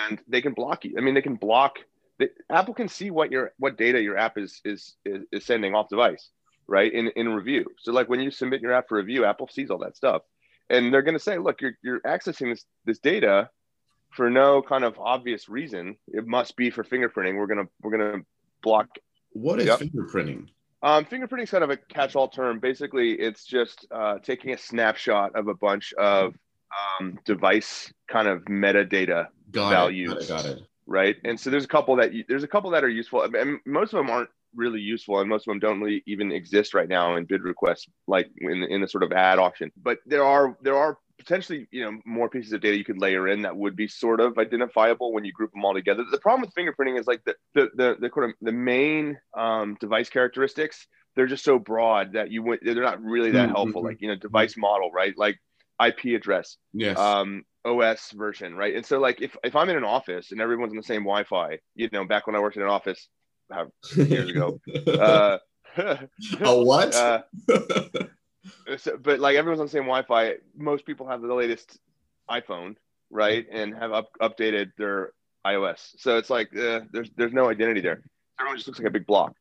and 0.09 0.21
they 0.29 0.43
can 0.43 0.53
block 0.53 0.85
you. 0.85 0.95
I 0.99 1.01
mean, 1.01 1.15
they 1.15 1.23
can 1.23 1.37
block. 1.37 1.79
The, 2.19 2.31
Apple 2.51 2.75
can 2.75 2.89
see 2.89 3.11
what 3.11 3.31
your 3.31 3.53
what 3.59 3.77
data 3.79 4.01
your 4.03 4.17
app 4.19 4.37
is 4.37 4.61
is 4.65 4.97
is, 5.05 5.25
is 5.33 5.45
sending 5.47 5.75
off 5.75 5.89
device, 5.89 6.31
right? 6.67 6.93
In 6.93 7.09
in 7.17 7.29
review. 7.31 7.67
So 7.79 7.93
like 7.93 8.09
when 8.09 8.21
you 8.21 8.31
submit 8.31 8.61
your 8.61 8.73
app 8.73 8.89
for 8.89 8.99
review, 8.99 9.25
Apple 9.25 9.49
sees 9.49 9.71
all 9.71 9.79
that 9.79 9.97
stuff 9.97 10.23
and 10.71 10.93
they're 10.95 11.03
going 11.03 11.15
to 11.17 11.19
say, 11.19 11.37
look, 11.39 11.61
you're, 11.61 11.77
you're 11.83 12.01
accessing 12.01 12.53
this, 12.53 12.65
this 12.85 12.99
data 13.01 13.51
for 14.11 14.31
no 14.31 14.63
kind 14.63 14.85
of 14.85 14.99
obvious 14.99 15.49
reason. 15.49 15.97
It 16.09 16.27
must 16.27 16.57
be 16.57 16.71
for 16.71 16.85
fingerprinting. 16.85 17.37
We're 17.37 17.47
going 17.47 17.65
to, 17.67 17.71
we're 17.83 17.97
to 17.99 18.25
block. 18.63 18.89
What 19.33 19.61
is 19.61 19.67
Yep. 19.67 19.81
fingerprinting? 19.81 20.47
Um, 20.83 21.05
fingerprinting 21.05 21.43
is 21.45 21.51
kind 21.51 21.65
of 21.65 21.71
a 21.71 21.77
catch-all 21.77 22.29
term. 22.29 22.59
Basically, 22.59 23.13
it's 23.13 23.45
just 23.45 23.87
uh, 23.91 24.19
taking 24.23 24.53
a 24.53 24.59
snapshot 24.59 25.37
of 25.37 25.47
a 25.49 25.55
bunch 25.55 25.93
of 25.95 26.35
um, 27.01 27.19
device 27.25 27.93
kind 28.09 28.27
of 28.29 28.43
metadata, 28.45 29.27
Got 29.51 29.71
Values. 29.71 30.13
it. 30.25 30.29
Got 30.29 30.45
it. 30.45 30.49
Got 30.49 30.59
it. 30.59 30.63
right? 30.87 31.17
And 31.25 31.39
so 31.39 31.51
there's 31.51 31.65
a 31.65 31.69
couple 31.69 31.97
that 31.97 32.13
you, 32.15 32.25
there's 32.29 32.45
a 32.45 32.49
couple 32.49 32.71
that 32.71 32.83
are 32.85 32.89
useful. 32.89 33.23
and 33.23 33.59
most 33.67 33.93
of 33.93 33.99
them 33.99 34.09
aren't 34.11 34.31
really 34.57 34.81
useful, 34.81 35.21
and 35.21 35.29
most 35.29 35.47
of 35.47 35.53
them 35.53 35.59
don't 35.61 35.81
really 35.81 36.03
even 36.07 36.33
exist 36.33 36.75
right 36.75 36.89
now 36.89 37.15
in 37.17 37.25
bid 37.25 37.43
requests, 37.43 37.87
like 38.09 38.29
in 38.39 38.63
in 38.65 38.81
the 38.81 38.89
sort 38.89 39.05
of 39.05 39.13
ad 39.13 39.39
auction. 39.39 39.71
But 39.81 39.99
there 40.07 40.25
are 40.25 40.57
there 40.63 40.77
are 40.77 40.97
potentially 41.21 41.69
you 41.71 41.85
know 41.85 41.99
more 42.05 42.29
pieces 42.29 42.53
of 42.53 42.61
data 42.61 42.77
you 42.77 42.85
could 42.85 42.99
layer 43.01 43.29
in 43.29 43.43
that 43.43 43.57
would 43.57 43.77
be 43.77 43.87
sort 43.87 44.21
of 44.21 44.39
identifiable 44.39 45.13
when 45.13 45.25
you 45.25 45.33
group 45.33 45.53
them 45.53 45.65
all 45.65 45.75
together. 45.75 46.03
The 46.11 46.19
problem 46.19 46.41
with 46.41 46.55
fingerprinting 46.55 46.99
is 46.99 47.07
like 47.07 47.23
the 47.25 47.35
the 47.55 47.69
the, 47.75 47.97
the, 48.01 48.23
of 48.23 48.33
the 48.41 48.53
main 48.53 49.19
um, 49.37 49.77
device 49.81 50.09
characteristics. 50.09 50.87
They're 51.15 51.27
just 51.27 51.45
so 51.45 51.59
broad 51.59 52.15
that 52.15 52.31
you 52.31 52.43
would 52.43 52.61
they're 52.63 52.75
not 52.75 53.03
really 53.03 53.33
that 53.33 53.49
Mhm, 53.49 53.53
helpful. 53.53 53.83
mhm. 53.83 53.87
Like 53.87 54.01
you 54.01 54.09
know 54.09 54.17
device 54.17 54.57
model, 54.57 54.91
right? 54.91 55.15
Like 55.17 55.39
IP 55.85 56.17
address, 56.17 56.57
Yes. 56.73 56.99
um, 56.99 57.45
OS 57.65 58.11
version, 58.13 58.55
right? 58.55 58.75
And 58.75 58.85
so 58.87 58.99
like 59.01 59.21
if, 59.21 59.37
if 59.45 59.57
I'm 59.57 59.69
in 59.69 59.77
an 59.77 59.85
office 59.85 60.33
and 60.33 60.41
everyone's 60.41 60.73
on 60.73 60.77
the 60.77 60.83
same 60.83 61.03
Wi-Fi, 61.03 61.59
you 61.75 61.89
know, 61.93 62.05
back 62.07 62.27
when 62.27 62.37
I 62.37 62.41
worked 62.41 62.57
in 62.57 62.63
an 62.63 62.69
office 62.69 63.09
years 63.97 64.31
ago, 64.31 64.61
uh, 64.87 65.39
a 65.77 66.63
what? 66.63 66.95
uh, 66.95 67.23
so, 68.79 68.97
but 68.97 69.21
like 69.21 69.37
everyone's 69.37 69.61
on 69.61 69.67
the 69.67 69.71
same 69.71 69.83
Wi-Fi, 69.83 70.35
most 70.57 70.87
people 70.87 71.07
have 71.09 71.23
the 71.23 71.35
latest 71.35 71.79
iPhone, 72.31 72.77
right, 73.11 73.47
and 73.51 73.75
have 73.75 73.93
up, 73.93 74.11
updated 74.21 74.73
their 74.79 75.13
iOS. 75.47 75.95
So 75.99 76.17
it's 76.17 76.31
like 76.31 76.57
uh, 76.57 76.81
there's 76.93 77.11
there's 77.17 77.33
no 77.33 77.49
identity 77.49 77.81
there. 77.81 78.03
Everyone 78.39 78.57
just 78.57 78.67
looks 78.69 78.79
like 78.79 78.89
a 78.89 78.93
big 78.93 79.07
block. 79.07 79.35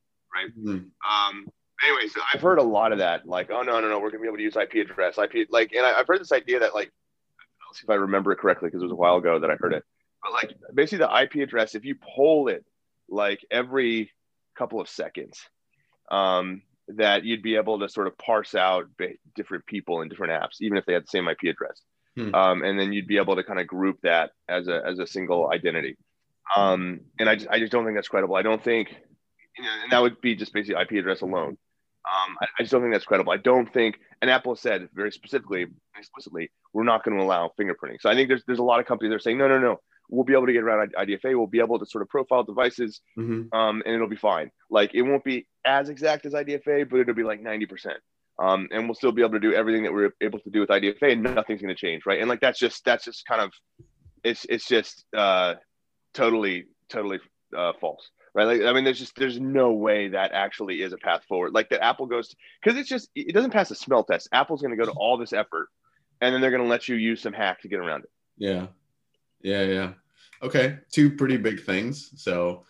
Mhm. 0.58 0.89
Um, 1.10 1.48
anyways, 1.84 2.13
I've 2.34 2.41
heard 2.41 2.60
a 2.60 2.63
lot 2.63 2.91
of 2.91 3.00
that. 3.00 3.25
Like, 3.25 3.50
oh 3.51 3.62
no, 3.62 3.79
no, 3.79 3.89
no, 3.89 4.00
we're 4.00 4.12
gonna 4.12 4.22
be 4.22 4.27
able 4.27 4.38
to 4.38 4.44
use 4.44 4.56
IP 4.56 4.75
address, 4.75 5.18
IP. 5.18 5.48
Like, 5.50 5.74
and 5.74 5.86
I, 5.86 6.00
I've 6.00 6.08
heard 6.08 6.20
this 6.20 6.32
idea 6.32 6.60
that 6.60 6.74
like, 6.74 6.91
I'll 7.68 7.74
see 7.74 7.84
if 7.84 7.89
I 7.89 7.96
remember 7.96 8.32
it 8.32 8.38
correctly 8.38 8.68
because 8.70 8.82
it 8.82 8.86
was 8.86 8.91
a 8.91 8.96
while 8.96 9.18
ago 9.18 9.39
that 9.39 9.50
I 9.50 9.56
heard 9.56 9.74
it. 9.74 9.84
But 10.22 10.34
like, 10.34 10.53
basically, 10.74 11.06
the 11.06 11.22
IP 11.22 11.36
address, 11.48 11.75
if 11.75 11.86
you 11.86 11.96
poll 11.96 12.48
it 12.48 12.65
like 13.08 13.46
every 13.50 14.12
couple 14.56 14.82
of 14.82 14.89
seconds, 14.89 15.39
um, 16.12 16.62
that 16.96 17.24
you'd 17.24 17.43
be 17.43 17.55
able 17.55 17.79
to 17.79 17.89
sort 17.89 18.08
of 18.08 18.17
parse 18.17 18.55
out 18.55 18.86
different 19.36 19.65
people 19.65 20.01
in 20.01 20.10
different 20.10 20.34
apps, 20.34 20.62
even 20.62 20.77
if 20.77 20.86
they 20.86 20.93
had 20.93 21.03
the 21.03 21.08
same 21.08 21.27
IP 21.27 21.43
address. 21.43 21.81
Hmm. 22.15 22.34
Um, 22.34 22.63
and 22.63 22.79
then 22.79 22.91
you'd 22.91 23.08
be 23.08 23.17
able 23.17 23.36
to 23.36 23.43
kind 23.43 23.60
of 23.60 23.67
group 23.67 24.00
that 24.03 24.31
as 24.48 24.67
a 24.67 24.81
as 24.86 25.00
a 25.00 25.08
single 25.08 25.51
identity. 25.51 25.98
Um, 26.55 27.01
and 27.19 27.29
I 27.29 27.36
just, 27.36 27.48
I 27.50 27.60
just 27.60 27.72
don't 27.72 27.86
think 27.86 27.96
that's 27.96 28.08
credible. 28.08 28.36
I 28.36 28.41
don't 28.41 28.63
think, 28.63 28.89
you 29.58 29.63
know, 29.63 29.69
and 29.84 29.91
that 29.91 30.01
would 30.01 30.19
be 30.19 30.36
just 30.36 30.53
basically 30.53 30.81
IP 30.81 30.91
address 30.93 31.22
alone. 31.22 31.58
Um, 32.10 32.38
I, 32.41 32.48
I 32.58 32.63
just 32.63 32.72
don't 32.72 32.81
think 32.81 32.93
that's 32.93 33.05
credible. 33.05 33.31
I 33.31 33.38
don't 33.38 33.72
think, 33.72 34.00
and 34.22 34.31
Apple 34.31 34.55
said 34.55 34.89
very 34.93 35.12
specifically, 35.12 35.67
explicitly, 35.98 36.50
we're 36.74 36.84
not 36.84 37.03
going 37.03 37.17
to 37.17 37.24
allow 37.24 37.51
fingerprinting. 37.60 37.98
So 38.00 38.10
I 38.10 38.15
think 38.15 38.29
there's 38.29 38.43
there's 38.48 38.60
a 38.60 38.63
lot 38.63 38.79
of 38.79 38.88
companies 38.88 39.12
that 39.12 39.17
are 39.17 39.19
saying, 39.19 39.38
no, 39.38 39.48
no, 39.48 39.60
no, 39.60 39.79
we'll 40.10 40.25
be 40.25 40.34
able 40.34 40.48
to 40.48 40.54
get 40.54 40.63
around 40.63 40.94
IDFA. 40.98 41.38
We'll 41.38 41.48
be 41.48 41.60
able 41.60 41.80
to 41.80 41.86
sort 41.86 42.01
of 42.01 42.10
profile 42.10 42.44
devices, 42.44 43.01
Mhm. 43.18 43.54
um, 43.54 43.82
and 43.86 43.96
it'll 43.96 44.08
be 44.10 44.16
fine. 44.16 44.51
Like 44.70 44.94
it 44.96 45.04
won't 45.04 45.24
be 45.24 45.48
as 45.66 45.89
exact 45.89 46.25
as 46.25 46.34
IDFA, 46.34 46.89
but 46.89 47.00
it'll 47.00 47.13
be 47.13 47.24
like 47.24 47.42
90%. 47.42 47.98
Um, 48.42 48.68
and 48.72 48.86
we'll 48.86 48.96
still 48.96 49.12
be 49.12 49.22
able 49.22 49.34
to 49.34 49.39
do 49.39 49.54
everything 49.54 49.84
that 49.84 49.92
we're 49.94 50.12
able 50.22 50.39
to 50.39 50.50
do 50.50 50.62
with 50.62 50.70
IDFA, 50.70 51.12
and 51.12 51.24
nothing's 51.36 51.62
going 51.62 51.75
to 51.75 51.80
change, 51.80 52.06
right? 52.06 52.20
And 52.20 52.30
like 52.30 52.39
that's 52.39 52.58
just 52.60 52.84
that's 52.86 53.04
just 53.06 53.25
kind 53.25 53.42
of 53.42 53.51
it's 54.24 54.46
it's 54.50 54.66
just 54.68 55.06
uh, 55.16 55.56
totally 56.13 56.66
totally 56.89 57.20
uh, 57.56 57.74
false, 57.82 58.10
right? 58.34 58.46
Like 58.46 58.62
I 58.62 58.74
mean, 58.74 58.84
there's 58.86 59.00
just 59.00 59.16
there's 59.18 59.39
no 59.39 59.74
way 59.74 60.10
that 60.10 60.32
actually 60.32 60.82
is 60.82 60.94
a 60.94 60.98
path 60.98 61.24
forward. 61.28 61.54
Like 61.54 61.70
that 61.70 61.84
Apple 61.84 62.06
goes 62.06 62.34
because 62.63 62.80
it's 62.80 62.89
just 62.89 63.10
it 63.16 63.34
doesn't 63.34 63.51
pass 63.51 63.70
the 63.70 63.75
smell 63.75 64.04
test. 64.04 64.30
Apple's 64.32 64.62
going 64.62 64.72
to 64.72 64.78
go 64.78 64.86
to 64.89 64.98
all 64.98 65.18
this 65.18 65.34
effort, 65.34 65.68
and 66.22 66.34
then 66.34 66.42
they're 66.42 66.51
going 66.51 66.63
to 66.63 66.70
let 66.70 66.88
you 66.88 66.96
use 66.96 67.22
some 67.22 67.34
hack 67.34 67.62
to 67.62 67.68
get 67.68 67.80
around 67.80 68.06
it. 68.06 68.10
Yeah. 68.38 68.68
Yeah. 69.41 69.63
Yeah. 69.63 69.93
Okay. 70.41 70.77
Two 70.91 71.12
pretty 71.15 71.38
big 71.38 71.63
things. 71.63 72.12
So 72.22 72.65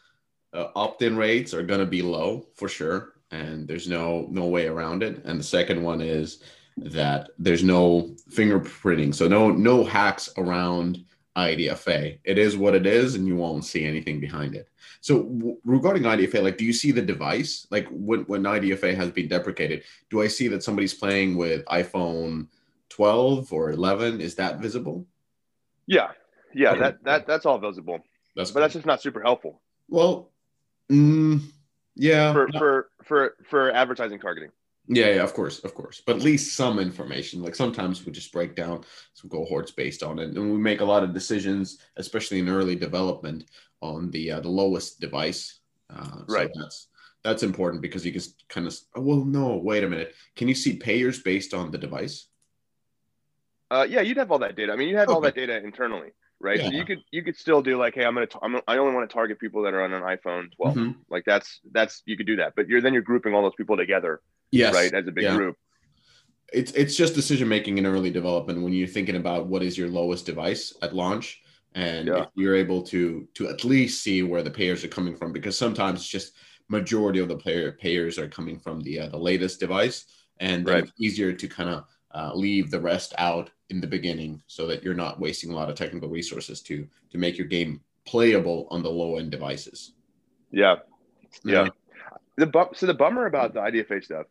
uh, 0.53 0.67
opt-in 0.75 1.15
rates 1.17 1.53
are 1.53 1.63
going 1.63 1.79
to 1.79 1.85
be 1.85 2.01
low 2.01 2.47
for 2.55 2.67
sure, 2.67 3.13
and 3.31 3.67
there's 3.67 3.87
no 3.87 4.27
no 4.31 4.47
way 4.47 4.67
around 4.67 5.03
it. 5.03 5.23
And 5.25 5.39
the 5.39 5.43
second 5.43 5.83
one 5.83 6.01
is 6.01 6.41
that 6.77 7.29
there's 7.37 7.63
no 7.63 8.15
fingerprinting, 8.31 9.13
so 9.13 9.27
no 9.27 9.51
no 9.51 9.83
hacks 9.83 10.29
around 10.37 11.05
IDFA. 11.37 12.19
It 12.23 12.37
is 12.37 12.57
what 12.57 12.75
it 12.75 12.85
is, 12.85 13.15
and 13.15 13.27
you 13.27 13.35
won't 13.35 13.65
see 13.65 13.85
anything 13.85 14.19
behind 14.19 14.55
it. 14.55 14.69
So 15.01 15.23
w- 15.23 15.57
regarding 15.63 16.03
IDFA, 16.03 16.43
like, 16.43 16.57
do 16.57 16.65
you 16.65 16.73
see 16.73 16.91
the 16.91 17.01
device? 17.01 17.67
Like 17.69 17.87
when 17.91 18.21
when 18.21 18.43
IDFA 18.43 18.95
has 18.95 19.11
been 19.11 19.27
deprecated, 19.27 19.83
do 20.09 20.21
I 20.21 20.27
see 20.27 20.47
that 20.49 20.63
somebody's 20.63 20.93
playing 20.93 21.37
with 21.37 21.63
iPhone 21.65 22.47
12 22.89 23.53
or 23.53 23.71
11? 23.71 24.19
Is 24.19 24.35
that 24.35 24.59
visible? 24.59 25.05
Yeah, 25.85 26.09
yeah, 26.53 26.71
Okay. 26.71 26.79
that 26.79 27.03
that 27.03 27.27
that's 27.27 27.45
all 27.45 27.57
visible, 27.59 27.99
That's 28.35 28.51
but 28.51 28.59
that's 28.61 28.73
just 28.73 28.85
not 28.85 29.01
super 29.01 29.21
helpful 29.21 29.61
Well, 29.87 30.31
mm, 30.91 31.41
yeah, 31.95 32.33
for 32.33 32.47
no- 32.47 32.59
for 32.59 32.89
for 33.03 33.35
for 33.49 33.71
advertising 33.71 34.19
targeting. 34.19 34.51
yeah, 34.87 35.09
yeah, 35.15 35.23
of 35.23 35.33
course, 35.33 35.59
of 35.59 35.73
course. 35.75 36.01
But 36.05 36.15
at 36.17 36.23
least 36.23 36.55
some 36.55 36.79
information. 36.79 37.43
Like 37.43 37.55
sometimes 37.55 38.05
we 38.05 38.11
just 38.11 38.31
break 38.31 38.55
down 38.55 38.83
some 39.13 39.29
cohorts 39.29 39.71
based 39.71 40.01
on 40.03 40.17
it, 40.19 40.29
and 40.35 40.51
we 40.51 40.57
make 40.57 40.81
a 40.81 40.85
lot 40.85 41.03
of 41.03 41.13
decisions, 41.13 41.77
especially 41.97 42.39
in 42.39 42.49
early 42.49 42.75
development, 42.75 43.45
on 43.81 44.09
the 44.11 44.31
uh, 44.31 44.39
the 44.41 44.49
lowest 44.49 44.99
device. 44.99 45.59
Uh, 45.89 46.19
so 46.27 46.35
Right. 46.37 46.49
That's 46.55 46.87
that's 47.23 47.43
important 47.43 47.81
because 47.81 48.05
you 48.05 48.13
can 48.13 48.21
kind 48.47 48.65
of. 48.67 48.73
Well, 48.95 49.25
no, 49.25 49.57
wait 49.57 49.83
a 49.83 49.89
minute. 49.89 50.15
Can 50.35 50.47
you 50.47 50.55
see 50.55 50.77
payers 50.77 51.21
based 51.21 51.53
on 51.53 51.69
the 51.71 51.77
device? 51.77 52.27
Uh, 53.71 53.85
yeah, 53.87 54.01
you'd 54.01 54.17
have 54.17 54.31
all 54.31 54.39
that 54.39 54.55
data. 54.55 54.73
I 54.73 54.75
mean, 54.75 54.89
you 54.89 54.97
have 54.97 55.09
all 55.09 55.21
that 55.21 55.35
data 55.35 55.57
internally, 55.63 56.09
right? 56.39 56.59
So 56.59 56.67
you 56.67 56.85
could 56.85 56.99
you 57.11 57.23
could 57.23 57.35
still 57.35 57.61
do 57.61 57.77
like, 57.77 57.95
hey, 57.95 58.05
I'm 58.05 58.13
gonna 58.13 58.27
t- 58.27 58.39
I'm, 58.41 58.55
I 58.67 58.77
only 58.77 58.93
want 58.93 59.09
to 59.09 59.13
target 59.13 59.39
people 59.39 59.61
that 59.63 59.73
are 59.73 59.81
on 59.83 59.93
an 59.93 60.01
iPhone 60.03 60.55
12. 60.55 60.75
Mhm. 60.75 60.95
Like 61.09 61.23
that's 61.25 61.59
that's 61.71 62.01
you 62.05 62.17
could 62.17 62.27
do 62.27 62.37
that, 62.37 62.53
but 62.55 62.67
you're 62.67 62.81
then 62.81 62.93
you're 62.93 63.01
grouping 63.01 63.33
all 63.33 63.41
those 63.43 63.55
people 63.55 63.77
together, 63.77 64.21
Yes. 64.51 64.73
right, 64.73 64.93
as 64.93 65.07
a 65.07 65.11
big 65.11 65.23
Yeah. 65.25 65.35
group. 65.35 65.55
it's 66.51 66.71
it's 66.71 66.95
just 66.95 67.13
decision 67.13 67.47
making 67.47 67.77
in 67.77 67.85
early 67.85 68.09
development 68.09 68.61
when 68.63 68.73
you're 68.73 68.87
thinking 68.87 69.15
about 69.17 69.45
what 69.47 69.61
is 69.61 69.77
your 69.77 69.87
lowest 69.87 70.25
device 70.25 70.75
at 70.81 70.95
launch 70.95 71.41
and 71.75 72.07
Yeah. 72.07 72.23
if 72.23 72.29
you're 72.35 72.55
able 72.55 72.81
to 72.83 73.27
to 73.35 73.49
at 73.49 73.63
least 73.63 74.01
see 74.03 74.23
where 74.23 74.41
the 74.41 74.49
payers 74.49 74.83
are 74.83 74.87
coming 74.87 75.15
from 75.15 75.31
because 75.31 75.55
sometimes 75.55 75.99
it's 75.99 76.09
just 76.09 76.33
majority 76.67 77.19
of 77.19 77.27
the 77.27 77.35
player 77.37 77.71
payers 77.71 78.17
are 78.17 78.27
coming 78.27 78.57
from 78.59 78.81
the 78.81 78.99
uh, 79.01 79.07
the 79.09 79.17
latest 79.29 79.59
device 79.59 80.05
and 80.39 80.65
Right. 80.67 80.83
it's 80.85 80.91
easier 80.99 81.33
to 81.33 81.47
kind 81.47 81.69
of 81.69 81.83
uh, 82.13 82.31
leave 82.33 82.71
the 82.71 82.79
rest 82.79 83.13
out 83.17 83.49
in 83.69 83.79
the 83.79 83.87
beginning 83.87 84.41
so 84.47 84.65
that 84.67 84.83
you're 84.83 84.93
not 84.93 85.19
wasting 85.19 85.51
a 85.51 85.55
lot 85.55 85.69
of 85.69 85.75
technical 85.75 86.09
resources 86.09 86.61
to 86.61 86.87
to 87.11 87.17
make 87.17 87.37
your 87.37 87.47
game 87.47 87.81
playable 88.05 88.67
on 88.71 88.81
the 88.81 88.89
low 88.89 89.17
end 89.17 89.29
devices 89.29 89.93
Yeah, 90.51 90.77
yeah. 91.43 91.69
The 92.37 92.47
bu- 92.47 92.73
so 92.73 92.85
the 92.85 92.93
bummer 92.93 93.25
about 93.25 93.53
the 93.53 93.59
IDFA 93.59 94.03
stuff 94.03 94.25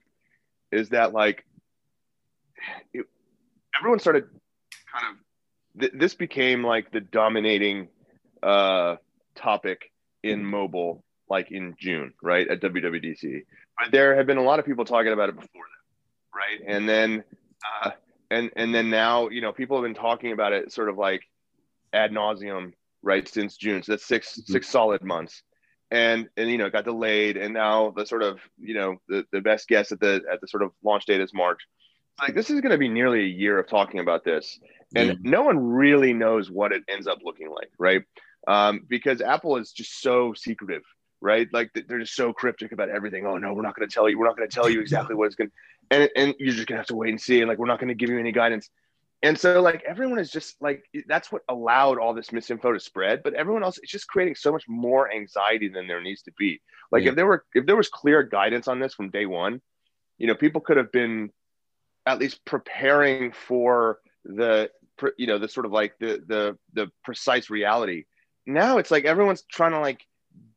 is 0.72 0.88
that 0.90 1.12
like 1.12 1.44
it, 2.92 3.06
everyone 3.78 4.00
started 4.00 4.24
kind 4.92 5.14
of 5.14 5.80
th- 5.80 5.92
this 5.94 6.14
became 6.14 6.64
like 6.64 6.90
the 6.90 7.00
dominating 7.00 7.88
uh, 8.42 8.96
topic 9.34 9.92
in 10.22 10.44
mobile 10.44 11.04
like 11.30 11.50
in 11.50 11.76
June, 11.78 12.14
right 12.22 12.48
at 12.48 12.60
WWDC. 12.60 13.44
But 13.78 13.92
there 13.92 14.16
have 14.16 14.26
been 14.26 14.38
a 14.38 14.42
lot 14.42 14.58
of 14.58 14.64
people 14.64 14.84
talking 14.84 15.12
about 15.12 15.28
it 15.28 15.34
before 15.34 15.64
that, 15.64 16.36
right? 16.36 16.74
And 16.74 16.88
then 16.88 17.22
uh, 17.84 17.90
and 18.30 18.50
and 18.56 18.74
then 18.74 18.90
now 18.90 19.28
you 19.28 19.40
know 19.40 19.52
people 19.52 19.76
have 19.76 19.84
been 19.84 19.94
talking 19.94 20.32
about 20.32 20.52
it 20.52 20.72
sort 20.72 20.88
of 20.88 20.96
like 20.96 21.22
ad 21.92 22.12
nauseum 22.12 22.72
right 23.02 23.28
since 23.28 23.56
June. 23.56 23.82
So 23.82 23.92
that's 23.92 24.06
6 24.06 24.28
mm-hmm. 24.28 24.52
six 24.52 24.68
solid 24.68 25.02
months. 25.02 25.42
And 25.90 26.28
and 26.36 26.50
you 26.50 26.58
know, 26.58 26.66
it 26.66 26.72
got 26.72 26.84
delayed 26.84 27.36
and 27.38 27.54
now 27.54 27.92
the 27.96 28.04
sort 28.04 28.22
of, 28.22 28.40
you 28.58 28.74
know, 28.74 28.96
the, 29.08 29.24
the 29.32 29.40
best 29.40 29.68
guess 29.68 29.90
at 29.90 30.00
the 30.00 30.22
at 30.30 30.40
the 30.40 30.48
sort 30.48 30.62
of 30.62 30.72
launch 30.84 31.06
date 31.06 31.20
is 31.20 31.32
March. 31.32 31.60
Like 32.20 32.34
this 32.34 32.50
is 32.50 32.60
going 32.60 32.72
to 32.72 32.78
be 32.78 32.88
nearly 32.88 33.20
a 33.20 33.28
year 33.28 33.58
of 33.58 33.68
talking 33.68 34.00
about 34.00 34.24
this. 34.24 34.58
And 34.94 35.18
no 35.22 35.42
one 35.42 35.58
really 35.58 36.12
knows 36.12 36.50
what 36.50 36.72
it 36.72 36.82
ends 36.88 37.06
up 37.06 37.18
looking 37.22 37.50
like, 37.50 37.70
right? 37.78 38.02
Um, 38.46 38.80
because 38.88 39.20
Apple 39.20 39.56
is 39.56 39.72
just 39.72 40.00
so 40.00 40.32
secretive, 40.34 40.82
right? 41.20 41.46
Like 41.52 41.70
they're 41.74 42.00
just 42.00 42.14
so 42.14 42.32
cryptic 42.32 42.72
about 42.72 42.88
everything. 42.88 43.26
Oh 43.26 43.38
no, 43.38 43.52
we're 43.54 43.62
not 43.62 43.76
going 43.76 43.88
to 43.88 43.92
tell 43.92 44.08
you. 44.08 44.18
We're 44.18 44.26
not 44.26 44.36
going 44.36 44.48
to 44.48 44.54
tell 44.54 44.68
you 44.68 44.80
exactly 44.80 45.14
what 45.14 45.26
it's 45.26 45.36
going. 45.36 45.50
And 45.90 46.08
and 46.16 46.34
you're 46.38 46.54
just 46.54 46.66
gonna 46.66 46.80
have 46.80 46.86
to 46.88 46.96
wait 46.96 47.10
and 47.10 47.20
see. 47.20 47.40
And 47.40 47.48
like 47.48 47.58
we're 47.58 47.66
not 47.66 47.80
going 47.80 47.88
to 47.88 47.94
give 47.94 48.10
you 48.10 48.18
any 48.18 48.32
guidance 48.32 48.68
and 49.22 49.38
so 49.38 49.60
like 49.60 49.82
everyone 49.86 50.18
is 50.18 50.30
just 50.30 50.60
like 50.60 50.84
that's 51.06 51.32
what 51.32 51.42
allowed 51.48 51.98
all 51.98 52.14
this 52.14 52.28
misinfo 52.28 52.72
to 52.72 52.80
spread 52.80 53.22
but 53.22 53.34
everyone 53.34 53.62
else 53.62 53.78
is 53.78 53.90
just 53.90 54.06
creating 54.06 54.34
so 54.34 54.52
much 54.52 54.64
more 54.68 55.12
anxiety 55.12 55.68
than 55.68 55.86
there 55.86 56.00
needs 56.00 56.22
to 56.22 56.32
be 56.38 56.60
like 56.92 57.02
yeah. 57.02 57.10
if 57.10 57.16
there 57.16 57.26
were 57.26 57.44
if 57.54 57.66
there 57.66 57.76
was 57.76 57.88
clear 57.88 58.22
guidance 58.22 58.68
on 58.68 58.78
this 58.78 58.94
from 58.94 59.10
day 59.10 59.26
one 59.26 59.60
you 60.18 60.26
know 60.26 60.34
people 60.34 60.60
could 60.60 60.76
have 60.76 60.92
been 60.92 61.30
at 62.06 62.18
least 62.18 62.44
preparing 62.44 63.32
for 63.32 63.98
the 64.24 64.70
you 65.16 65.26
know 65.26 65.38
the 65.38 65.48
sort 65.48 65.66
of 65.66 65.72
like 65.72 65.94
the 65.98 66.22
the 66.26 66.58
the 66.74 66.90
precise 67.04 67.50
reality 67.50 68.04
now 68.46 68.78
it's 68.78 68.90
like 68.90 69.04
everyone's 69.04 69.42
trying 69.50 69.72
to 69.72 69.80
like 69.80 70.04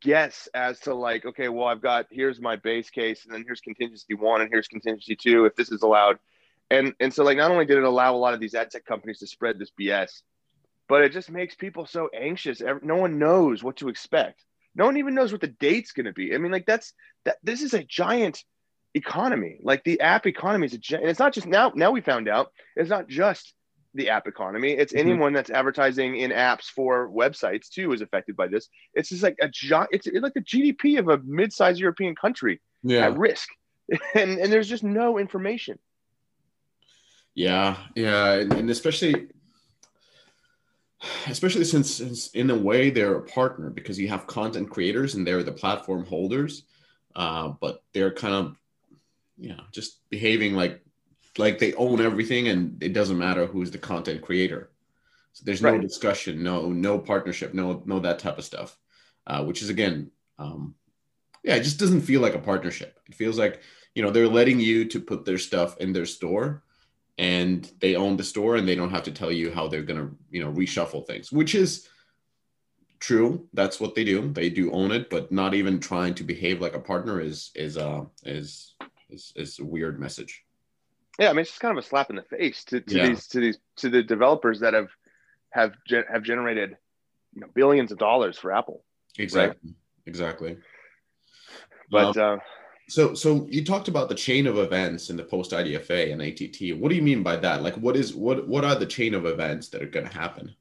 guess 0.01 0.49
as 0.53 0.79
to 0.79 0.93
like 0.93 1.25
okay 1.25 1.47
well 1.47 1.67
i've 1.67 1.81
got 1.81 2.07
here's 2.09 2.39
my 2.41 2.55
base 2.55 2.89
case 2.89 3.25
and 3.25 3.33
then 3.33 3.43
here's 3.45 3.61
contingency 3.61 4.13
one 4.13 4.41
and 4.41 4.49
here's 4.51 4.67
contingency 4.67 5.15
two 5.15 5.45
if 5.45 5.55
this 5.55 5.71
is 5.71 5.83
allowed 5.83 6.17
and 6.71 6.95
and 7.01 7.13
so 7.13 7.23
like 7.23 7.37
not 7.37 7.51
only 7.51 7.65
did 7.65 7.77
it 7.77 7.83
allow 7.83 8.15
a 8.15 8.17
lot 8.17 8.33
of 8.33 8.39
these 8.39 8.55
ad 8.55 8.71
tech 8.71 8.85
companies 8.85 9.19
to 9.19 9.27
spread 9.27 9.59
this 9.59 9.71
BS, 9.77 10.21
but 10.87 11.03
it 11.03 11.11
just 11.11 11.29
makes 11.29 11.53
people 11.53 11.85
so 11.85 12.09
anxious. 12.15 12.61
No 12.81 12.95
one 12.95 13.19
knows 13.19 13.61
what 13.61 13.77
to 13.77 13.89
expect. 13.89 14.43
No 14.73 14.85
one 14.85 14.95
even 14.95 15.13
knows 15.13 15.33
what 15.33 15.41
the 15.41 15.47
date's 15.47 15.91
going 15.91 16.05
to 16.05 16.13
be. 16.13 16.33
I 16.33 16.37
mean, 16.37 16.51
like 16.51 16.65
that's 16.65 16.93
that. 17.25 17.37
This 17.43 17.61
is 17.61 17.73
a 17.73 17.83
giant 17.83 18.45
economy. 18.93 19.59
Like 19.61 19.83
the 19.83 19.99
app 19.99 20.25
economy 20.25 20.67
is 20.67 20.73
a. 20.73 20.97
And 20.97 21.09
it's 21.09 21.19
not 21.19 21.33
just 21.33 21.45
now. 21.45 21.73
Now 21.75 21.91
we 21.91 21.99
found 21.99 22.29
out 22.29 22.53
it's 22.77 22.89
not 22.89 23.09
just 23.09 23.53
the 23.93 24.09
app 24.09 24.27
economy. 24.27 24.71
It's 24.71 24.93
mm-hmm. 24.93 25.09
anyone 25.09 25.33
that's 25.33 25.49
advertising 25.49 26.17
in 26.17 26.31
apps 26.31 26.65
for 26.65 27.09
websites 27.09 27.69
too 27.69 27.93
is 27.93 28.01
affected 28.01 28.35
by 28.35 28.47
this. 28.47 28.69
It's 28.93 29.09
just 29.09 29.23
like 29.23 29.37
a 29.41 29.49
giant. 29.49 29.89
It's 29.91 30.07
like 30.07 30.33
the 30.33 30.41
GDP 30.41 30.99
of 30.99 31.09
a 31.09 31.19
mid-sized 31.19 31.79
European 31.79 32.15
country 32.15 32.61
yeah. 32.83 33.07
at 33.07 33.17
risk, 33.17 33.49
and 34.15 34.39
and 34.39 34.51
there's 34.51 34.69
just 34.69 34.83
no 34.83 35.17
information. 35.17 35.79
Yeah, 37.33 37.77
yeah, 37.95 38.33
and, 38.33 38.53
and 38.53 38.69
especially 38.69 39.27
especially 41.27 41.63
since, 41.63 41.95
since, 41.95 42.27
in 42.29 42.51
a 42.51 42.55
way 42.55 42.91
they're 42.91 43.15
a 43.15 43.23
partner 43.23 43.71
because 43.71 43.99
you 43.99 44.07
have 44.07 44.27
content 44.27 44.69
creators 44.69 45.15
and 45.15 45.25
they're 45.25 45.41
the 45.41 45.51
platform 45.51 46.05
holders 46.05 46.63
uh, 47.15 47.49
but 47.59 47.83
they're 47.93 48.13
kind 48.13 48.33
of 48.33 48.55
you 49.37 49.49
know 49.49 49.63
just 49.71 50.07
behaving 50.09 50.53
like 50.53 50.81
like 51.37 51.59
they 51.59 51.73
own 51.73 52.01
everything 52.01 52.47
and 52.47 52.81
it 52.83 52.93
doesn't 52.93 53.17
matter 53.17 53.45
who's 53.45 53.71
the 53.71 53.77
content 53.77 54.21
creator. 54.21 54.69
So 55.33 55.43
there's 55.45 55.61
right. 55.61 55.75
no 55.75 55.81
discussion 55.81 56.43
no 56.43 56.69
no 56.69 56.99
partnership 56.99 57.53
no 57.53 57.81
no 57.85 57.99
that 57.99 58.19
type 58.19 58.37
of 58.37 58.43
stuff 58.43 58.77
uh, 59.27 59.43
which 59.43 59.61
is 59.61 59.69
again 59.69 60.11
um, 60.37 60.75
yeah 61.43 61.55
it 61.55 61.63
just 61.63 61.79
doesn't 61.79 62.01
feel 62.01 62.21
like 62.21 62.35
a 62.35 62.39
partnership. 62.39 62.99
It 63.07 63.15
feels 63.15 63.37
like 63.37 63.61
you 63.95 64.03
know 64.03 64.11
they're 64.11 64.27
letting 64.27 64.59
you 64.59 64.85
to 64.85 64.99
put 64.99 65.25
their 65.25 65.37
stuff 65.37 65.77
in 65.77 65.93
their 65.93 66.05
store 66.05 66.63
and 67.17 67.69
they 67.79 67.95
own 67.95 68.17
the 68.17 68.23
store 68.23 68.55
and 68.55 68.67
they 68.67 68.75
don't 68.75 68.91
have 68.91 69.03
to 69.03 69.11
tell 69.11 69.31
you 69.31 69.51
how 69.51 69.67
they're 69.67 69.83
going 69.83 69.99
to 69.99 70.15
you 70.29 70.43
know 70.43 70.51
reshuffle 70.51 71.05
things 71.07 71.31
which 71.31 71.55
is 71.55 71.87
true. 72.99 73.47
That's 73.53 73.79
what 73.79 73.95
they 73.95 74.03
do. 74.03 74.31
They 74.31 74.49
do 74.49 74.71
own 74.71 74.91
it 74.91 75.09
but 75.09 75.31
not 75.31 75.53
even 75.53 75.79
trying 75.79 76.13
to 76.15 76.23
behave 76.23 76.61
like 76.61 76.75
a 76.75 76.79
partner 76.79 77.21
is 77.21 77.51
is 77.55 77.77
uh 77.77 78.05
is 78.25 78.75
is, 79.09 79.33
is 79.35 79.59
a 79.59 79.65
weird 79.65 79.99
message 79.99 80.45
yeah 81.21 81.29
i 81.29 81.33
mean 81.33 81.41
it's 81.41 81.51
just 81.51 81.61
kind 81.61 81.77
of 81.77 81.83
a 81.83 81.87
slap 81.87 82.09
in 82.09 82.15
the 82.15 82.23
face 82.23 82.63
to, 82.65 82.81
to 82.81 82.97
yeah. 82.97 83.07
these 83.07 83.27
to 83.27 83.39
these 83.39 83.57
to 83.77 83.89
the 83.89 84.03
developers 84.03 84.59
that 84.59 84.73
have 84.73 84.89
have 85.51 85.73
have 86.09 86.23
generated 86.23 86.75
you 87.33 87.41
know 87.41 87.47
billions 87.53 87.91
of 87.91 87.97
dollars 87.97 88.37
for 88.37 88.51
apple 88.51 88.83
exactly 89.17 89.59
right? 89.63 89.75
exactly 90.05 90.57
but 91.89 92.17
um, 92.17 92.39
uh 92.39 92.41
so, 92.89 93.13
so 93.13 93.47
you 93.49 93.63
talked 93.63 93.87
about 93.87 94.09
the 94.09 94.15
chain 94.15 94.45
of 94.47 94.57
events 94.57 95.09
in 95.09 95.15
the 95.15 95.23
post 95.23 95.51
IDFA 95.51 96.11
and 96.11 96.21
ATT. 96.21 96.77
What 96.77 96.89
do 96.89 96.95
you 96.95 97.01
mean 97.01 97.23
by 97.23 97.37
that? 97.37 97.63
Like, 97.63 97.75
what 97.75 97.95
is 97.95 98.13
what 98.13 98.49
what 98.49 98.65
are 98.65 98.75
the 98.75 98.85
chain 98.85 99.13
of 99.13 99.25
events 99.25 99.69
that 99.69 99.81
are 99.81 99.87
going 99.87 100.09
to 100.09 100.13
happen? 100.13 100.53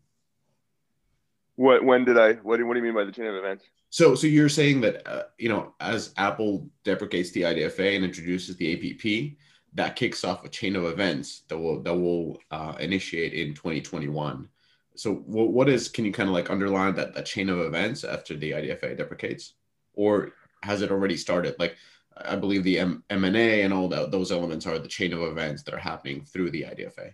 What 1.56 1.84
when 1.84 2.04
did 2.04 2.16
I? 2.16 2.34
What 2.34 2.58
do, 2.58 2.66
what 2.68 2.74
do 2.74 2.78
you 2.78 2.84
mean 2.84 2.94
by 2.94 3.02
the 3.02 3.10
chain 3.10 3.26
of 3.26 3.34
events? 3.34 3.64
So, 3.88 4.14
so 4.14 4.28
you're 4.28 4.48
saying 4.48 4.82
that 4.82 5.04
uh, 5.08 5.24
you 5.38 5.48
know, 5.48 5.74
as 5.80 6.14
Apple 6.16 6.68
deprecates 6.84 7.32
the 7.32 7.42
IDFA 7.42 7.96
and 7.96 8.04
introduces 8.04 8.56
the 8.56 8.74
ATT, 8.74 9.36
that 9.74 9.96
kicks 9.96 10.24
off 10.24 10.44
a 10.44 10.48
chain 10.48 10.76
of 10.76 10.84
events 10.84 11.42
that 11.48 11.58
will 11.58 11.82
that 11.82 11.94
will 11.94 12.38
uh, 12.50 12.74
initiate 12.80 13.32
in 13.32 13.54
2021. 13.54 14.48
So, 14.96 15.14
what, 15.14 15.52
what 15.52 15.68
is? 15.68 15.88
Can 15.88 16.04
you 16.04 16.12
kind 16.12 16.28
of 16.28 16.34
like 16.34 16.50
underline 16.50 16.94
that 16.96 17.14
that 17.14 17.26
chain 17.26 17.48
of 17.48 17.60
events 17.60 18.04
after 18.04 18.36
the 18.36 18.52
IDFA 18.52 18.96
deprecates, 18.96 19.54
or 19.94 20.32
has 20.62 20.82
it 20.82 20.90
already 20.90 21.16
started? 21.16 21.54
Like, 21.58 21.76
I 22.16 22.36
believe 22.36 22.64
the 22.64 22.80
M- 22.80 23.04
M&A 23.10 23.62
and 23.62 23.72
all 23.72 23.88
that, 23.88 24.10
those 24.10 24.32
elements 24.32 24.66
are 24.66 24.78
the 24.78 24.88
chain 24.88 25.12
of 25.12 25.22
events 25.22 25.62
that 25.62 25.74
are 25.74 25.78
happening 25.78 26.24
through 26.24 26.50
the 26.50 26.62
IDFA 26.62 27.12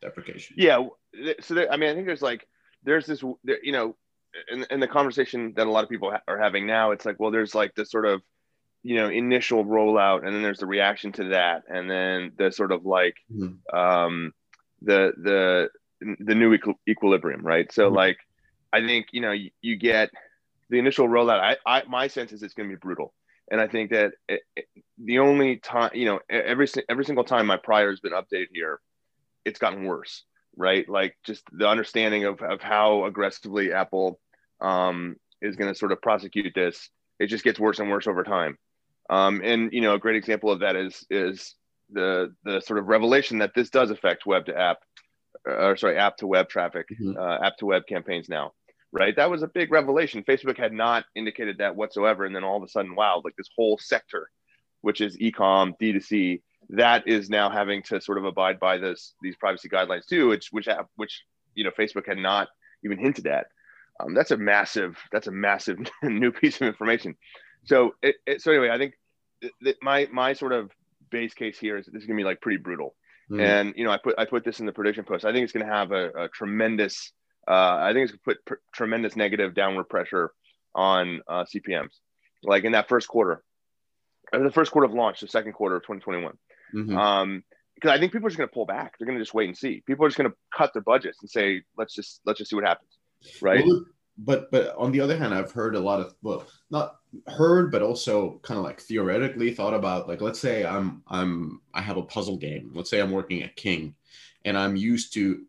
deprecation. 0.00 0.56
Yeah. 0.58 0.86
So, 1.40 1.54
there, 1.54 1.70
I 1.70 1.76
mean, 1.76 1.90
I 1.90 1.94
think 1.94 2.06
there's 2.06 2.22
like, 2.22 2.46
there's 2.82 3.06
this, 3.06 3.22
you 3.22 3.72
know, 3.72 3.96
in, 4.50 4.66
in 4.70 4.80
the 4.80 4.88
conversation 4.88 5.52
that 5.56 5.66
a 5.66 5.70
lot 5.70 5.84
of 5.84 5.90
people 5.90 6.10
ha- 6.10 6.22
are 6.26 6.38
having 6.38 6.66
now, 6.66 6.90
it's 6.92 7.04
like, 7.04 7.20
well, 7.20 7.30
there's 7.30 7.54
like 7.54 7.74
this 7.74 7.90
sort 7.90 8.06
of, 8.06 8.22
you 8.88 8.96
know, 8.96 9.08
initial 9.08 9.64
rollout, 9.64 10.24
and 10.24 10.34
then 10.34 10.42
there's 10.42 10.60
the 10.60 10.66
reaction 10.66 11.12
to 11.12 11.24
that, 11.30 11.64
and 11.68 11.90
then 11.90 12.32
the 12.38 12.50
sort 12.50 12.72
of 12.72 12.86
like, 12.86 13.16
mm-hmm. 13.32 13.76
um, 13.76 14.32
the 14.82 15.12
the 15.20 15.68
the 16.20 16.34
new 16.34 16.54
equi- 16.54 16.78
equilibrium, 16.88 17.42
right? 17.42 17.70
So, 17.72 17.86
mm-hmm. 17.86 17.96
like, 17.96 18.18
I 18.72 18.80
think 18.80 19.08
you 19.12 19.20
know, 19.20 19.32
you, 19.32 19.50
you 19.60 19.76
get 19.76 20.10
the 20.70 20.78
initial 20.78 21.08
rollout. 21.08 21.40
I, 21.40 21.56
I 21.66 21.82
my 21.86 22.06
sense 22.06 22.32
is 22.32 22.42
it's 22.42 22.54
going 22.54 22.68
to 22.68 22.74
be 22.74 22.78
brutal 22.80 23.12
and 23.50 23.60
I 23.60 23.66
think 23.66 23.90
that 23.90 24.12
it, 24.28 24.42
it, 24.56 24.66
the 24.98 25.20
only 25.20 25.56
time, 25.56 25.90
you 25.94 26.04
know, 26.04 26.20
every 26.28 26.66
every 26.88 27.04
single 27.04 27.24
time 27.24 27.46
my 27.46 27.56
prior 27.56 27.90
has 27.90 28.00
been 28.00 28.12
updated 28.12 28.48
here, 28.52 28.80
it's 29.44 29.58
gotten 29.58 29.84
worse, 29.84 30.24
right? 30.56 30.88
Like 30.88 31.16
just 31.24 31.42
the 31.52 31.68
understanding 31.68 32.24
of 32.24 32.42
of 32.42 32.60
how 32.60 33.04
aggressively 33.06 33.72
Apple 33.72 34.20
um, 34.60 35.16
is 35.40 35.56
going 35.56 35.72
to 35.72 35.78
sort 35.78 35.92
of 35.92 36.02
prosecute 36.02 36.52
this, 36.54 36.90
it 37.18 37.26
just 37.26 37.44
gets 37.44 37.58
worse 37.58 37.78
and 37.78 37.90
worse 37.90 38.06
over 38.06 38.22
time. 38.22 38.58
Um, 39.10 39.40
and 39.42 39.72
you 39.72 39.80
know, 39.80 39.94
a 39.94 39.98
great 39.98 40.16
example 40.16 40.50
of 40.50 40.60
that 40.60 40.76
is 40.76 41.06
is 41.10 41.54
the 41.90 42.34
the 42.44 42.60
sort 42.60 42.78
of 42.78 42.86
revelation 42.86 43.38
that 43.38 43.54
this 43.54 43.70
does 43.70 43.90
affect 43.90 44.26
web 44.26 44.46
to 44.46 44.58
app, 44.58 44.78
or 45.46 45.76
sorry, 45.76 45.96
app 45.96 46.16
to 46.18 46.26
web 46.26 46.48
traffic, 46.48 46.86
mm-hmm. 46.90 47.18
uh, 47.18 47.46
app 47.46 47.56
to 47.58 47.66
web 47.66 47.82
campaigns 47.86 48.28
now 48.28 48.52
right? 48.92 49.14
That 49.16 49.30
was 49.30 49.42
a 49.42 49.48
big 49.48 49.70
revelation. 49.70 50.24
Facebook 50.24 50.58
had 50.58 50.72
not 50.72 51.04
indicated 51.14 51.58
that 51.58 51.76
whatsoever. 51.76 52.24
And 52.24 52.34
then 52.34 52.44
all 52.44 52.56
of 52.56 52.62
a 52.62 52.68
sudden, 52.68 52.94
wow, 52.94 53.20
like 53.24 53.36
this 53.36 53.50
whole 53.54 53.78
sector, 53.78 54.30
which 54.80 55.00
is 55.00 55.16
ecom, 55.18 55.74
D2C, 55.80 56.42
that 56.70 57.06
is 57.06 57.30
now 57.30 57.50
having 57.50 57.82
to 57.84 58.00
sort 58.00 58.18
of 58.18 58.24
abide 58.24 58.60
by 58.60 58.78
this 58.78 59.14
these 59.22 59.36
privacy 59.36 59.68
guidelines 59.68 60.06
too, 60.06 60.28
which 60.28 60.48
which 60.50 60.68
which 60.96 61.22
you 61.54 61.64
know 61.64 61.70
Facebook 61.78 62.06
had 62.06 62.18
not 62.18 62.48
even 62.84 62.98
hinted 62.98 63.26
at. 63.26 63.46
Um, 64.00 64.14
that's 64.14 64.30
a 64.30 64.36
massive 64.36 64.96
that's 65.10 65.26
a 65.28 65.32
massive 65.32 65.78
new 66.02 66.30
piece 66.30 66.60
of 66.60 66.66
information. 66.66 67.16
So 67.64 67.94
it, 68.02 68.16
it, 68.26 68.42
so 68.42 68.52
anyway, 68.52 68.70
I 68.70 68.78
think 68.78 68.94
th- 69.40 69.52
th- 69.62 69.76
my 69.82 70.08
my 70.12 70.32
sort 70.32 70.52
of 70.52 70.70
base 71.10 71.34
case 71.34 71.58
here 71.58 71.76
is 71.76 71.86
this 71.86 72.02
is 72.02 72.06
gonna 72.06 72.16
be 72.16 72.24
like 72.24 72.40
pretty 72.40 72.58
brutal. 72.58 72.94
Mm. 73.30 73.40
And 73.40 73.74
you 73.76 73.84
know, 73.84 73.90
I 73.90 73.98
put 73.98 74.14
I 74.18 74.24
put 74.24 74.44
this 74.44 74.60
in 74.60 74.66
the 74.66 74.72
prediction 74.72 75.04
post. 75.04 75.24
I 75.24 75.32
think 75.32 75.44
it's 75.44 75.52
going 75.52 75.66
to 75.66 75.72
have 75.72 75.92
a, 75.92 76.24
a 76.24 76.28
tremendous 76.28 77.12
uh, 77.48 77.78
I 77.80 77.92
think 77.92 78.04
it's 78.04 78.12
going 78.12 78.18
to 78.18 78.24
put 78.24 78.44
pr- 78.44 78.62
tremendous 78.74 79.16
negative 79.16 79.54
downward 79.54 79.88
pressure 79.88 80.32
on 80.74 81.22
uh, 81.26 81.44
CPMS. 81.44 81.88
Like 82.42 82.64
in 82.64 82.72
that 82.72 82.88
first 82.88 83.08
quarter, 83.08 83.42
the 84.32 84.50
first 84.50 84.70
quarter 84.70 84.86
of 84.86 84.92
launch, 84.92 85.20
the 85.20 85.28
second 85.28 85.54
quarter 85.54 85.76
of 85.76 85.82
2021. 85.82 86.34
Mm-hmm. 86.74 86.96
Um, 86.96 87.44
because 87.74 87.92
I 87.92 87.98
think 88.00 88.12
people 88.12 88.26
are 88.26 88.30
just 88.30 88.38
going 88.38 88.48
to 88.48 88.52
pull 88.52 88.66
back. 88.66 88.94
They're 88.98 89.06
going 89.06 89.18
to 89.18 89.24
just 89.24 89.34
wait 89.34 89.48
and 89.48 89.56
see. 89.56 89.82
People 89.86 90.04
are 90.04 90.08
just 90.08 90.18
going 90.18 90.28
to 90.28 90.36
cut 90.54 90.72
their 90.72 90.82
budgets 90.82 91.18
and 91.22 91.30
say, 91.30 91.62
let's 91.76 91.94
just 91.94 92.20
let's 92.26 92.38
just 92.38 92.50
see 92.50 92.56
what 92.56 92.64
happens, 92.64 92.90
right? 93.40 93.64
Well, 93.64 93.84
but 94.18 94.50
but 94.50 94.74
on 94.76 94.90
the 94.90 95.00
other 95.00 95.16
hand, 95.16 95.32
I've 95.32 95.52
heard 95.52 95.76
a 95.76 95.80
lot 95.80 96.00
of 96.00 96.12
well, 96.20 96.44
not 96.72 96.96
heard 97.26 97.72
but 97.72 97.82
also 97.82 98.38
kind 98.42 98.58
of 98.58 98.64
like 98.64 98.80
theoretically 98.80 99.52
thought 99.54 99.74
about 99.74 100.08
like 100.08 100.20
let's 100.20 100.38
say 100.38 100.64
i'm 100.64 101.02
i'm 101.08 101.60
i 101.72 101.80
have 101.80 101.96
a 101.96 102.02
puzzle 102.02 102.36
game. 102.36 102.70
Let's 102.74 102.90
say 102.90 103.00
i'm 103.00 103.10
working 103.10 103.42
at 103.42 103.56
king 103.56 103.94
and 104.44 104.56
i'm 104.56 104.76
used 104.76 105.14
to 105.14 105.44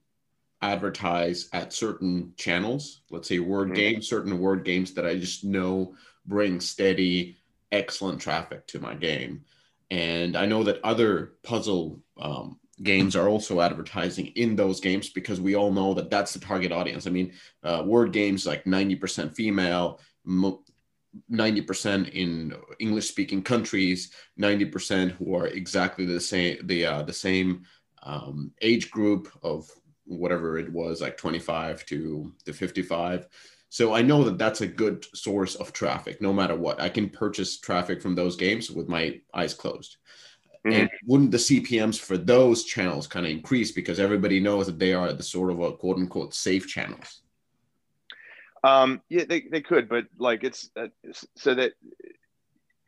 advertise 0.62 1.48
at 1.54 1.72
certain 1.72 2.34
channels. 2.36 3.02
Let's 3.10 3.28
say 3.28 3.40
word 3.40 3.68
mm-hmm. 3.68 3.76
games 3.76 4.08
certain 4.08 4.40
word 4.40 4.64
games 4.64 4.94
that 4.94 5.06
i 5.06 5.16
just 5.16 5.44
know 5.44 5.96
bring 6.26 6.60
steady 6.60 7.38
excellent 7.72 8.22
traffic 8.22 8.66
to 8.68 8.80
my 8.80 8.94
game. 8.96 9.44
And 9.92 10.38
i 10.38 10.46
know 10.46 10.64
that 10.64 10.84
other 10.84 11.34
puzzle 11.44 12.00
um, 12.20 12.58
games 12.84 13.18
are 13.18 13.28
also 13.28 13.60
advertising 13.60 14.28
in 14.28 14.56
those 14.56 14.80
games 14.80 15.10
because 15.10 15.42
we 15.42 15.56
all 15.56 15.72
know 15.72 15.94
that 15.94 16.10
that's 16.10 16.34
the 16.34 16.40
target 16.40 16.72
audience. 16.72 17.06
I 17.06 17.10
mean 17.10 17.34
uh, 17.64 17.84
word 17.86 18.14
games 18.14 18.46
like 18.46 18.64
90% 18.64 19.36
female 19.36 20.00
90% 21.32 22.10
in 22.12 22.56
English 22.80 23.08
speaking 23.08 23.42
countries, 23.42 24.12
90% 24.40 25.12
who 25.12 25.36
are 25.36 25.48
exactly 25.48 26.06
the 26.06 26.20
same, 26.20 26.58
the, 26.64 26.86
uh, 26.86 27.04
the 27.04 27.14
same 27.14 27.64
um, 28.04 28.52
age 28.62 28.92
group 28.92 29.28
of 29.44 29.70
whatever 30.06 30.58
it 30.58 30.72
was, 30.72 31.02
like 31.02 31.18
25 31.18 31.86
to, 31.88 32.34
to 32.46 32.54
55. 32.54 33.28
So 33.70 33.94
I 33.94 34.02
know 34.02 34.24
that 34.24 34.40
that's 34.40 34.62
a 34.62 34.68
good 34.68 35.06
source 35.16 35.56
of 35.56 35.74
traffic, 35.74 36.22
no 36.22 36.34
matter 36.34 36.56
what. 36.56 36.82
I 36.82 36.90
can 36.90 37.10
purchase 37.10 37.60
traffic 37.60 38.02
from 38.02 38.16
those 38.16 38.36
games 38.36 38.72
with 38.72 38.88
my 38.88 39.22
eyes 39.34 39.54
closed. 39.54 39.98
Mm-hmm. 40.66 40.82
And 40.82 40.90
wouldn't 41.06 41.32
the 41.32 41.38
CPMs 41.38 42.00
for 42.00 42.18
those 42.18 42.64
channels 42.64 43.08
kind 43.08 43.26
of 43.26 43.32
increase 43.32 43.72
because 43.72 44.00
everybody 44.00 44.40
knows 44.40 44.66
that 44.66 44.80
they 44.80 44.94
are 44.94 45.14
the 45.14 45.24
sort 45.24 45.52
of 45.52 45.60
a 45.60 45.72
quote 45.74 45.98
unquote 45.98 46.34
safe 46.34 46.68
channels? 46.68 47.22
Um, 48.64 49.02
yeah, 49.10 49.24
they, 49.28 49.42
they 49.50 49.62
could, 49.62 49.88
but 49.88 50.06
like 50.18 50.44
it's 50.44 50.70
uh, 50.76 50.88
so 51.38 51.56
that 51.56 51.74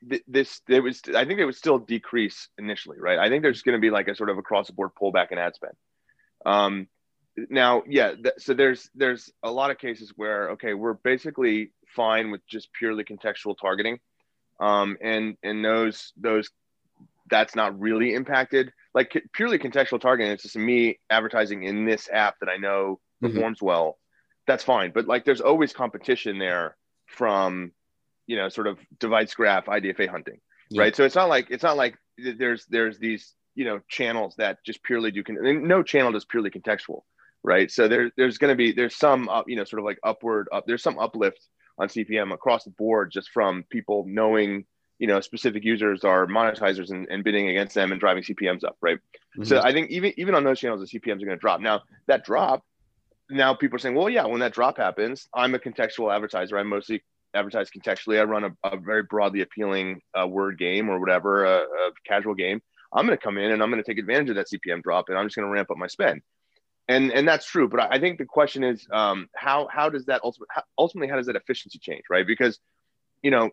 th- 0.10 0.24
this 0.28 0.62
there 0.68 0.82
was 0.82 1.02
I 1.16 1.26
think 1.26 1.40
it 1.40 1.46
would 1.46 1.56
still 1.56 1.80
decrease 1.80 2.50
initially, 2.58 2.98
right? 3.00 3.20
I 3.20 3.30
think 3.30 3.44
there's 3.44 3.62
going 3.62 3.78
to 3.78 3.82
be 3.82 3.90
like 3.90 4.08
a 4.08 4.16
sort 4.16 4.30
of 4.30 4.38
across 4.38 4.68
the 4.68 4.74
board 4.74 4.92
pullback 5.00 5.32
in 5.32 5.38
ad 5.38 5.56
spend. 5.56 5.74
Um, 6.46 6.88
now, 7.50 7.84
yeah, 7.88 8.14
th- 8.16 8.36
so 8.38 8.54
there's 8.54 8.90
there's 8.96 9.32
a 9.44 9.52
lot 9.52 9.72
of 9.72 9.78
cases 9.78 10.12
where 10.16 10.52
okay, 10.52 10.74
we're 10.74 10.94
basically 10.94 11.72
fine 11.96 12.32
with 12.32 12.46
just 12.48 12.74
purely 12.74 13.04
contextual 13.06 13.56
targeting, 13.60 14.00
um, 14.60 14.98
and 15.02 15.38
and 15.44 15.64
those 15.64 16.12
those 16.18 16.50
that's 17.30 17.56
not 17.56 17.80
really 17.80 18.14
impacted. 18.14 18.74
Like 18.94 19.16
purely 19.34 19.58
contextual 19.58 20.02
targeting, 20.02 20.34
it's 20.34 20.44
just 20.44 20.58
me 20.58 21.00
advertising 21.10 21.64
in 21.64 21.86
this 21.86 22.10
app 22.12 22.36
that 22.42 22.50
I 22.50 22.58
know 22.58 23.00
mm-hmm. 23.24 23.34
performs 23.34 23.62
well 23.62 23.98
that's 24.48 24.64
fine. 24.64 24.92
But 24.94 25.08
like, 25.08 25.26
there's 25.26 25.42
always 25.42 25.74
competition 25.74 26.40
there 26.40 26.76
from, 27.08 27.72
you 28.28 28.36
know, 28.36 28.50
sort 28.50 28.68
of 28.68 28.80
device 29.00 29.34
graph 29.34 29.66
IDFA 29.66 30.08
hunting, 30.08 30.40
yeah. 30.70 30.82
right? 30.82 30.96
So 30.96 31.04
it's 31.04 31.16
not 31.16 31.30
like 31.30 31.48
it's 31.50 31.64
not 31.64 31.78
like 31.78 31.98
there's 32.18 32.66
there's 32.66 33.00
these 33.00 33.34
you 33.56 33.66
know 33.66 33.82
channels 33.88 34.36
that 34.38 34.64
just 34.66 34.84
purely 34.84 35.12
do. 35.12 35.24
Con- 35.24 35.68
no 35.68 35.84
channel 35.84 36.12
does 36.12 36.26
purely 36.26 36.50
contextual, 36.50 37.02
right? 37.44 37.70
So 37.72 37.88
there 37.88 38.12
there's 38.18 38.38
going 38.38 38.52
to 38.52 38.56
be 38.56 38.72
there's 38.72 38.96
some 38.96 39.30
uh, 39.30 39.44
you 39.48 39.56
know 39.56 39.64
sort 39.64 39.80
of 39.80 39.86
like 39.86 40.00
upward 40.04 40.48
up. 40.52 40.66
There's 40.66 40.84
some 40.84 41.00
uplift 41.00 41.42
on 41.78 41.88
CPM 41.88 42.34
across 42.34 42.64
the 42.64 42.72
board 42.72 43.12
just 43.12 43.30
from 43.32 43.64
people 43.70 44.06
knowing 44.08 44.66
you 45.00 45.08
know 45.08 45.20
specific 45.20 45.64
users 45.64 46.04
are 46.04 46.28
monetizers 46.28 46.92
and, 46.92 47.08
and 47.10 47.24
bidding 47.24 47.50
against 47.50 47.76
them 47.76 47.92
and 47.92 48.00
driving 48.00 48.24
CPMS 48.24 48.64
up, 48.64 48.78
right? 48.82 48.98
Mm-hmm. 48.98 49.44
So 49.44 49.62
I 49.62 49.74
think 49.74 49.90
even 49.90 50.14
even 50.18 50.36
on 50.36 50.44
those 50.44 50.60
channels, 50.60 50.82
the 50.82 51.00
CPMS 51.00 51.22
are 51.22 51.26
going 51.26 51.30
to 51.30 51.38
drop. 51.38 51.60
Now 51.62 51.82
that 52.08 52.24
drop 52.24 52.64
now 53.32 53.54
people 53.54 53.78
are 53.78 53.80
saying, 53.80 53.96
well, 53.96 54.10
yeah, 54.10 54.26
when 54.26 54.40
that 54.42 54.54
drop 54.54 54.78
happens, 54.78 55.28
I'm 55.34 55.56
a 55.56 55.60
contextual 55.60 56.14
advertiser. 56.14 56.58
I 56.58 56.64
mostly 56.64 57.04
advertise 57.34 57.70
contextually. 57.70 58.20
I 58.20 58.24
run 58.24 58.44
a, 58.44 58.52
a 58.64 58.78
very 58.78 59.04
broadly 59.04 59.42
appealing 59.42 60.02
uh, 60.20 60.28
word 60.28 60.58
game 60.58 60.90
or 60.90 61.00
whatever, 61.00 61.46
a, 61.46 61.60
a 61.60 61.92
casual 62.06 62.36
game. 62.36 62.62
I'm 62.94 63.06
going 63.06 63.18
to 63.18 63.24
come 63.24 63.38
in 63.38 63.52
and 63.52 63.64
I'm 63.64 63.72
going 63.72 63.82
to 63.82 63.90
take 63.90 64.00
advantage 64.00 64.30
of 64.30 64.36
that 64.36 64.48
CPM 64.48 64.84
drop, 64.84 65.06
and 65.08 65.18
I'm 65.18 65.26
just 65.26 65.36
going 65.36 65.48
to 65.48 65.52
ramp 65.52 65.72
up 65.72 65.78
my 65.78 65.88
spend. 65.88 66.22
And 66.88 67.12
and 67.12 67.28
that's 67.28 67.46
true. 67.46 67.70
But 67.70 67.94
I 67.94 68.00
think 68.00 68.18
the 68.18 68.26
question 68.26 68.64
is, 68.64 68.86
um, 68.92 69.28
how 69.36 69.68
how 69.72 69.90
does 69.90 70.06
that 70.06 70.22
ultimately 70.24 70.48
ultimately 70.78 71.08
how 71.08 71.16
does 71.16 71.28
that 71.28 71.36
efficiency 71.36 71.80
change, 71.80 72.04
right? 72.10 72.28
Because 72.28 72.60
you 73.22 73.32
know, 73.32 73.52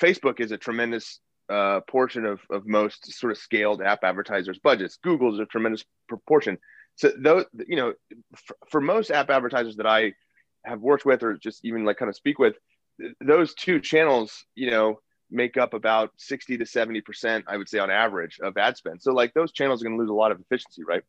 Facebook 0.00 0.40
is 0.40 0.52
a 0.52 0.56
tremendous 0.56 1.20
uh, 1.50 1.80
portion 1.88 2.24
of 2.24 2.40
of 2.50 2.66
most 2.66 3.12
sort 3.12 3.32
of 3.32 3.38
scaled 3.38 3.82
app 3.82 4.04
advertisers' 4.04 4.60
budgets. 4.62 4.96
Google's 5.02 5.38
a 5.38 5.44
tremendous 5.44 5.84
proportion 6.08 6.56
so 6.98 7.12
those 7.16 7.44
you 7.66 7.76
know 7.76 7.94
for, 8.36 8.56
for, 8.68 8.80
most 8.80 9.10
app 9.10 9.30
advertisers 9.30 9.76
that 9.76 9.86
i 9.86 10.12
have 10.64 10.80
worked 10.80 11.06
with 11.06 11.22
or 11.22 11.34
just 11.34 11.64
even 11.64 11.84
like 11.84 11.96
kind 11.96 12.08
of 12.08 12.16
speak 12.16 12.38
with 12.38 12.56
those 13.20 13.54
two 13.54 13.80
channels 13.80 14.44
you 14.54 14.70
know 14.70 15.00
make 15.30 15.56
up 15.56 15.74
about 15.74 16.10
60 16.16 16.58
to 16.58 16.66
70 16.66 17.00
percent 17.00 17.44
i 17.48 17.56
would 17.56 17.68
say 17.68 17.78
on 17.78 17.90
average 17.90 18.38
of 18.42 18.56
ad 18.56 18.76
spend. 18.76 19.00
So 19.02 19.12
like 19.12 19.34
those 19.34 19.52
channels 19.52 19.80
are 19.80 19.86
going 19.86 19.96
to 19.96 20.00
lose 20.00 20.10
a 20.10 20.14
lot 20.14 20.32
of 20.32 20.40
efficiency 20.40 20.82
right? 20.84 21.02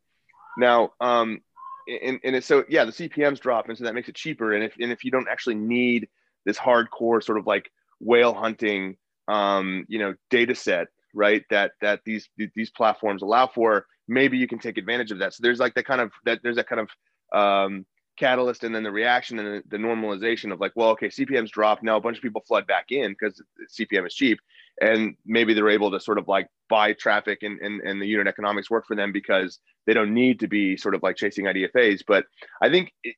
Now 0.57 0.91
um 0.99 1.39
and, 1.87 2.19
and 2.23 2.43
so 2.43 2.63
yeah 2.69 2.85
the 2.85 2.91
cpms 2.91 3.39
drop 3.39 3.67
and 3.67 3.77
so 3.77 3.85
that 3.85 3.95
makes 3.95 4.09
it 4.09 4.15
cheaper. 4.15 4.53
And 4.53 4.63
if, 4.63 4.75
and 4.79 4.91
if 4.91 5.03
you 5.03 5.11
don't 5.11 5.27
actually 5.29 5.55
need 5.55 6.07
this 6.45 6.57
hardcore 6.57 7.23
sort 7.23 7.37
of 7.37 7.47
like 7.47 7.71
whale 7.99 8.33
hunting 8.33 8.97
um 9.27 9.85
you 9.87 9.99
know 9.99 10.15
data 10.29 10.55
set 10.55 10.87
right 11.13 11.43
that 11.49 11.71
that 11.81 12.01
these 12.05 12.29
these 12.55 12.71
platforms 12.71 13.21
allow 13.21 13.47
for 13.47 13.85
maybe 14.09 14.37
you 14.37 14.47
can 14.47 14.59
take 14.59 14.77
advantage 14.77 15.11
of 15.11 15.19
that 15.19 15.33
so 15.33 15.41
there's 15.41 15.59
like 15.59 15.73
that 15.75 15.85
kind 15.85 16.01
of 16.01 16.11
that 16.25 16.39
there's 16.43 16.55
that 16.55 16.67
kind 16.67 16.81
of 16.81 16.89
um, 17.37 17.85
catalyst 18.17 18.63
and 18.63 18.75
then 18.75 18.83
the 18.83 18.91
reaction 18.91 19.39
and 19.39 19.63
the, 19.69 19.77
normalization 19.77 20.51
of 20.51 20.59
like 20.59 20.73
well 20.75 20.89
okay 20.89 21.07
cpms 21.07 21.49
dropped. 21.49 21.83
now 21.83 21.95
a 21.95 22.01
bunch 22.01 22.17
of 22.17 22.23
people 22.23 22.43
flood 22.47 22.67
back 22.67 22.85
in 22.89 23.11
because 23.11 23.41
cpm 23.79 24.05
is 24.05 24.13
cheap 24.13 24.39
and 24.81 25.15
maybe 25.25 25.53
they're 25.53 25.69
able 25.69 25.91
to 25.91 25.99
sort 25.99 26.17
of 26.17 26.27
like 26.27 26.47
buy 26.69 26.93
traffic 26.93 27.39
and, 27.43 27.59
and, 27.59 27.81
and 27.81 28.01
the 28.01 28.05
unit 28.05 28.27
economics 28.27 28.69
work 28.69 28.85
for 28.85 28.95
them 28.95 29.11
because 29.11 29.59
they 29.85 29.93
don't 29.93 30.13
need 30.13 30.39
to 30.39 30.47
be 30.47 30.75
sort 30.75 30.95
of 30.95 31.03
like 31.03 31.15
chasing 31.15 31.45
idfas 31.45 32.01
but 32.07 32.25
i 32.61 32.69
think 32.69 32.91
it, 33.03 33.15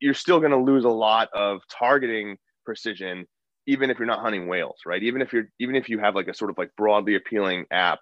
you're 0.00 0.14
still 0.14 0.40
going 0.40 0.50
to 0.50 0.56
lose 0.56 0.84
a 0.84 0.88
lot 0.88 1.28
of 1.32 1.60
targeting 1.68 2.36
precision 2.64 3.26
even 3.66 3.90
if 3.90 3.98
you're 3.98 4.06
not 4.06 4.20
hunting 4.20 4.48
whales, 4.48 4.80
right? 4.84 5.02
Even 5.02 5.22
if 5.22 5.32
you're 5.32 5.44
even 5.60 5.76
if 5.76 5.88
you 5.88 5.98
have 6.00 6.14
like 6.16 6.28
a 6.28 6.34
sort 6.34 6.50
of 6.50 6.58
like 6.58 6.70
broadly 6.76 7.14
appealing 7.14 7.66
app, 7.70 8.00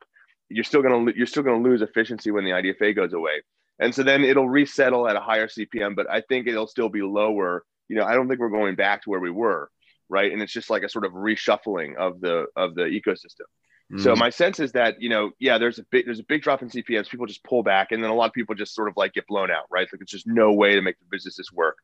you're 0.49 0.65
still 0.65 0.83
gonna 0.83 1.13
you're 1.15 1.27
still 1.27 1.43
gonna 1.43 1.63
lose 1.63 1.83
efficiency 1.83 2.31
when 2.31 2.45
the 2.45 2.51
IDFA 2.51 2.95
goes 2.95 3.13
away. 3.13 3.43
And 3.79 3.95
so 3.95 4.03
then 4.03 4.25
it'll 4.25 4.49
resettle 4.49 5.09
at 5.09 5.17
a 5.17 5.21
higher 5.21 5.47
CPM, 5.47 5.95
but 5.95 6.11
I 6.11 6.21
think 6.23 6.49
it'll 6.49 6.67
still 6.67 6.89
be 6.89 7.03
lower. 7.03 7.65
You 7.89 7.97
know, 7.97 8.05
I 8.05 8.15
don't 8.15 8.29
think 8.29 8.41
we're 8.41 8.49
going 8.49 8.75
back 8.75 9.03
to 9.03 9.11
where 9.11 9.21
we 9.21 9.31
were, 9.31 9.71
right? 10.09 10.33
And 10.33 10.43
it's 10.43 10.53
just 10.53 10.69
like 10.69 10.83
a 10.83 10.89
sort 10.89 11.05
of 11.05 11.13
reshuffling 11.13 11.97
of 11.97 12.21
the 12.21 12.47
of 12.57 12.75
the 12.75 12.83
ecosystem. 12.83 13.47
Mm. 13.93 14.03
So 14.03 14.17
my 14.17 14.31
sense 14.31 14.59
is 14.61 14.73
that 14.73 15.01
you 15.01 15.09
know, 15.09 15.31
yeah, 15.39 15.59
there's 15.59 15.79
a 15.79 15.85
big 15.91 16.07
there's 16.07 16.21
a 16.21 16.25
big 16.29 16.43
drop 16.43 16.63
in 16.63 16.71
CPMs. 16.71 17.09
People 17.09 17.27
just 17.27 17.45
pull 17.45 17.63
back, 17.63 17.93
and 17.93 18.03
then 18.03 18.11
a 18.11 18.15
lot 18.15 18.27
of 18.27 18.33
people 18.33 18.55
just 18.55 18.75
sort 18.75 18.89
of 18.89 18.95
like 18.97 19.13
get 19.13 19.27
blown 19.27 19.51
out, 19.51 19.65
right? 19.71 19.89
Like 19.93 20.01
it's 20.01 20.13
just 20.13 20.27
no 20.27 20.53
way 20.53 20.75
to 20.75 20.83
make 20.83 20.99
the 20.99 21.07
businesses 21.11 21.53
work 21.53 21.77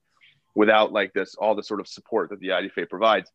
without 0.57 0.93
like 0.93 1.13
this 1.13 1.35
all 1.35 1.55
the 1.55 1.63
sort 1.63 1.81
of 1.81 1.89
support 1.89 2.31
that 2.31 2.39
the 2.39 2.49
IDFA 2.49 2.89
provides 2.89 3.31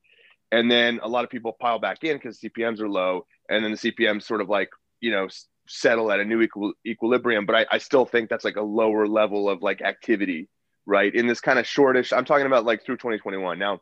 and 0.51 0.69
then 0.69 0.99
a 1.03 1.07
lot 1.07 1.23
of 1.23 1.29
people 1.29 1.55
pile 1.59 1.79
back 1.79 2.03
in 2.03 2.17
because 2.17 2.39
CPMS 2.39 2.79
are 2.79 2.89
low, 2.89 3.25
and 3.49 3.63
then 3.63 3.71
the 3.71 3.77
CPMs 3.77 4.23
sort 4.23 4.41
of 4.41 4.49
like 4.49 4.69
you 5.01 5.11
know 5.11 5.27
settle 5.67 6.11
at 6.11 6.19
a 6.19 6.25
new 6.25 6.41
equal, 6.41 6.73
equilibrium. 6.85 7.45
But 7.45 7.55
I, 7.55 7.65
I 7.71 7.77
still 7.77 8.05
think 8.05 8.29
that's 8.29 8.45
like 8.45 8.55
a 8.55 8.61
lower 8.61 9.07
level 9.07 9.49
of 9.49 9.61
like 9.61 9.81
activity, 9.81 10.49
right? 10.85 11.13
In 11.13 11.27
this 11.27 11.39
kind 11.39 11.59
of 11.59 11.67
shortish, 11.67 12.11
I'm 12.11 12.25
talking 12.25 12.47
about 12.47 12.65
like 12.65 12.85
through 12.85 12.97
2021 12.97 13.59
now. 13.59 13.81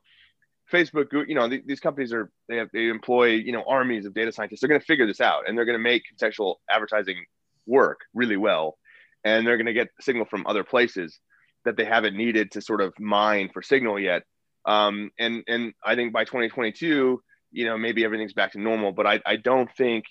Facebook, 0.72 1.08
you 1.30 1.34
know, 1.34 1.48
these 1.48 1.80
companies 1.80 2.12
are 2.12 2.30
they 2.50 2.58
have 2.58 2.68
they 2.74 2.90
employ 2.90 3.28
you 3.28 3.54
know 3.54 3.64
armies 3.68 4.06
of 4.06 4.14
data 4.14 4.32
scientists. 4.32 4.60
They're 4.60 4.70
going 4.70 4.82
to 4.82 4.86
figure 4.86 5.08
this 5.08 5.22
out, 5.22 5.48
and 5.48 5.58
they're 5.58 5.66
going 5.66 5.78
to 5.78 5.84
make 5.84 6.04
contextual 6.14 6.56
advertising 6.70 7.24
work 7.66 8.02
really 8.14 8.38
well, 8.38 8.78
and 9.24 9.48
they're 9.48 9.58
going 9.58 9.68
to 9.68 9.74
get 9.74 9.90
signal 10.02 10.26
from 10.26 10.46
other 10.46 10.66
places 10.66 11.20
that 11.64 11.78
they 11.78 11.86
haven't 11.86 12.18
needed 12.18 12.52
to 12.52 12.62
sort 12.62 12.82
of 12.82 12.94
mine 13.00 13.50
for 13.54 13.62
signal 13.62 13.98
yet. 13.98 14.24
Um, 14.66 15.12
and 15.18 15.44
and 15.48 15.74
I 15.86 15.96
think 15.96 16.12
by 16.12 16.26
2022, 16.26 17.22
you 17.52 17.66
know, 17.66 17.78
maybe 17.78 18.04
everything's 18.04 18.34
back 18.34 18.52
to 18.52 18.60
normal. 18.60 18.92
But 18.92 19.08
I, 19.08 19.22
I 19.26 19.38
don't 19.38 19.70
think 19.78 20.04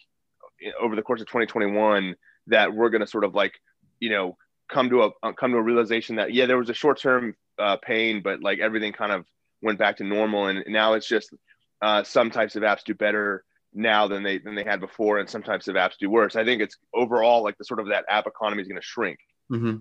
over 0.81 0.97
the 0.97 1.03
course 1.03 1.21
of 1.21 1.27
2021 1.27 2.17
that 2.49 2.75
we're 2.75 2.91
going 2.91 3.01
to 3.01 3.07
sort 3.07 3.25
of 3.25 3.35
like, 3.35 3.53
you 4.01 4.11
know, 4.11 4.37
come 4.69 4.91
to 4.91 5.03
a 5.03 5.11
uh, 5.23 5.33
come 5.33 5.53
to 5.53 5.59
a 5.59 5.63
realization 5.63 6.17
that 6.17 6.33
yeah, 6.33 6.47
there 6.47 6.59
was 6.59 6.71
a 6.71 6.75
short 6.75 7.01
term 7.01 7.35
uh, 7.59 7.77
pain, 7.77 8.23
but 8.23 8.43
like 8.43 8.59
everything 8.59 8.93
kind 8.93 9.13
of 9.13 9.25
went 9.63 9.79
back 9.79 9.97
to 9.99 10.05
normal, 10.05 10.47
and 10.47 10.65
now 10.69 10.95
it's 10.95 11.07
just 11.07 11.35
uh, 11.83 12.03
some 12.03 12.31
types 12.31 12.57
of 12.57 12.63
apps 12.63 12.85
do 12.85 12.95
better 12.95 13.45
now 13.73 14.09
than 14.09 14.23
they 14.23 14.39
than 14.39 14.55
they 14.55 14.65
had 14.65 14.81
before, 14.81 15.19
and 15.19 15.29
some 15.29 15.43
types 15.43 15.69
of 15.69 15.77
apps 15.77 15.97
do 15.99 16.11
worse. 16.11 16.37
I 16.37 16.45
think 16.45 16.63
it's 16.63 16.77
overall 16.95 17.43
like 17.43 17.59
the 17.59 17.65
sort 17.65 17.81
of 17.81 17.89
that 17.89 18.05
app 18.09 18.27
economy 18.27 18.63
is 18.63 18.69
going 18.69 18.81
to 18.81 18.87
shrink. 18.87 19.19
Mm-hmm. 19.51 19.77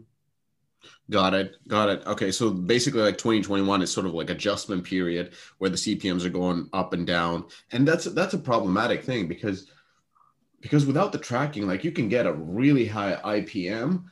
Got 1.09 1.33
it. 1.33 1.55
Got 1.67 1.89
it. 1.89 2.03
Okay. 2.05 2.31
So 2.31 2.51
basically, 2.51 3.01
like 3.01 3.17
2021 3.17 3.81
is 3.81 3.91
sort 3.91 4.05
of 4.05 4.13
like 4.13 4.29
adjustment 4.29 4.83
period 4.83 5.33
where 5.57 5.69
the 5.69 5.77
CPMS 5.77 6.25
are 6.25 6.29
going 6.29 6.69
up 6.73 6.93
and 6.93 7.07
down, 7.07 7.45
and 7.71 7.87
that's 7.87 8.05
that's 8.05 8.33
a 8.33 8.39
problematic 8.39 9.03
thing 9.03 9.27
because 9.27 9.67
because 10.65 10.83
without 10.87 11.11
the 11.11 11.19
tracking, 11.19 11.67
like 11.67 11.83
you 11.83 11.91
can 11.91 12.09
get 12.09 12.25
a 12.25 12.33
really 12.33 12.87
high 12.87 13.13
IPM, 13.23 14.05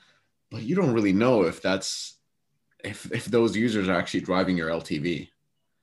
but 0.51 0.61
you 0.61 0.75
don't 0.75 0.93
really 0.93 1.11
know 1.11 1.41
if 1.41 1.63
that's 1.63 2.19
if 2.83 3.11
if 3.11 3.25
those 3.25 3.57
users 3.57 3.89
are 3.89 3.95
actually 3.95 4.21
driving 4.21 4.55
your 4.55 4.69
LTV. 4.69 5.29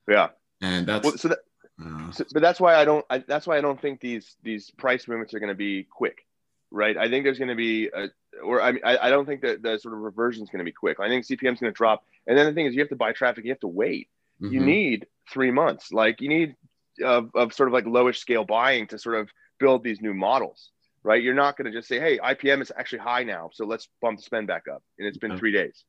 Yeah. 0.08 0.28
And 0.60 0.86
that's 0.86 1.04
well, 1.04 1.16
so 1.18 1.26
that 1.26 1.40
Uh, 1.82 2.12
So, 2.12 2.24
but 2.32 2.40
that's 2.40 2.60
why 2.60 2.76
I 2.76 2.84
don't. 2.84 3.04
I, 3.10 3.18
that's 3.18 3.48
why 3.48 3.58
I 3.58 3.60
don't 3.60 3.82
think 3.82 4.00
these 4.00 4.36
these 4.44 4.70
price 4.70 5.08
movements 5.08 5.34
are 5.34 5.40
going 5.40 5.48
to 5.48 5.56
be 5.56 5.82
quick, 5.90 6.24
right? 6.70 6.96
I 6.96 7.08
think 7.08 7.24
there's 7.24 7.38
going 7.38 7.48
to 7.48 7.56
be 7.56 7.88
a, 7.88 8.10
or 8.40 8.62
I 8.62 8.70
mean, 8.70 8.82
I, 8.84 9.08
I 9.08 9.10
don't 9.10 9.26
think 9.26 9.40
that 9.40 9.62
the 9.62 9.76
sort 9.76 9.94
of 9.94 10.00
reversion 10.00 10.44
is 10.44 10.50
going 10.50 10.60
to 10.60 10.64
be 10.64 10.70
quick. 10.70 11.00
I 11.00 11.08
think 11.08 11.24
CPM 11.24 11.54
is 11.54 11.58
going 11.58 11.72
to 11.72 11.76
drop. 11.76 12.04
And 12.28 12.38
then 12.38 12.46
the 12.46 12.52
thing 12.52 12.66
is, 12.66 12.74
you 12.74 12.80
have 12.80 12.90
to 12.90 12.96
buy 12.96 13.10
traffic. 13.10 13.44
You 13.44 13.50
have 13.50 13.66
to 13.66 13.66
wait. 13.66 14.08
You 14.38 14.60
mhm. 14.60 14.66
need 14.66 15.06
three 15.32 15.50
months. 15.50 15.90
Like 15.90 16.20
you 16.20 16.28
need 16.28 16.54
of, 17.02 17.30
of 17.34 17.52
sort 17.54 17.68
of 17.68 17.72
like 17.72 17.86
lowish 17.86 18.18
scale 18.18 18.44
buying 18.44 18.86
to 18.86 19.00
sort 19.00 19.16
of 19.16 19.30
build 19.60 19.84
these 19.84 20.00
new 20.00 20.14
models, 20.14 20.70
right? 21.04 21.22
You're 21.22 21.34
not 21.34 21.56
going 21.56 21.70
to 21.70 21.78
just 21.78 21.88
say, 21.88 22.00
hey, 22.00 22.18
IPM 22.18 22.62
is 22.62 22.72
actually 22.76 23.00
high 23.00 23.22
now, 23.22 23.50
so 23.52 23.64
let's 23.66 23.88
bump 24.02 24.18
the 24.18 24.24
spend 24.24 24.48
back 24.48 24.64
up. 24.72 24.82
And 24.98 25.06
it's 25.06 25.18
been 25.18 25.38
three 25.38 25.52
days, 25.52 25.84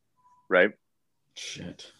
right? 0.49 0.71
Shit. 1.35 1.91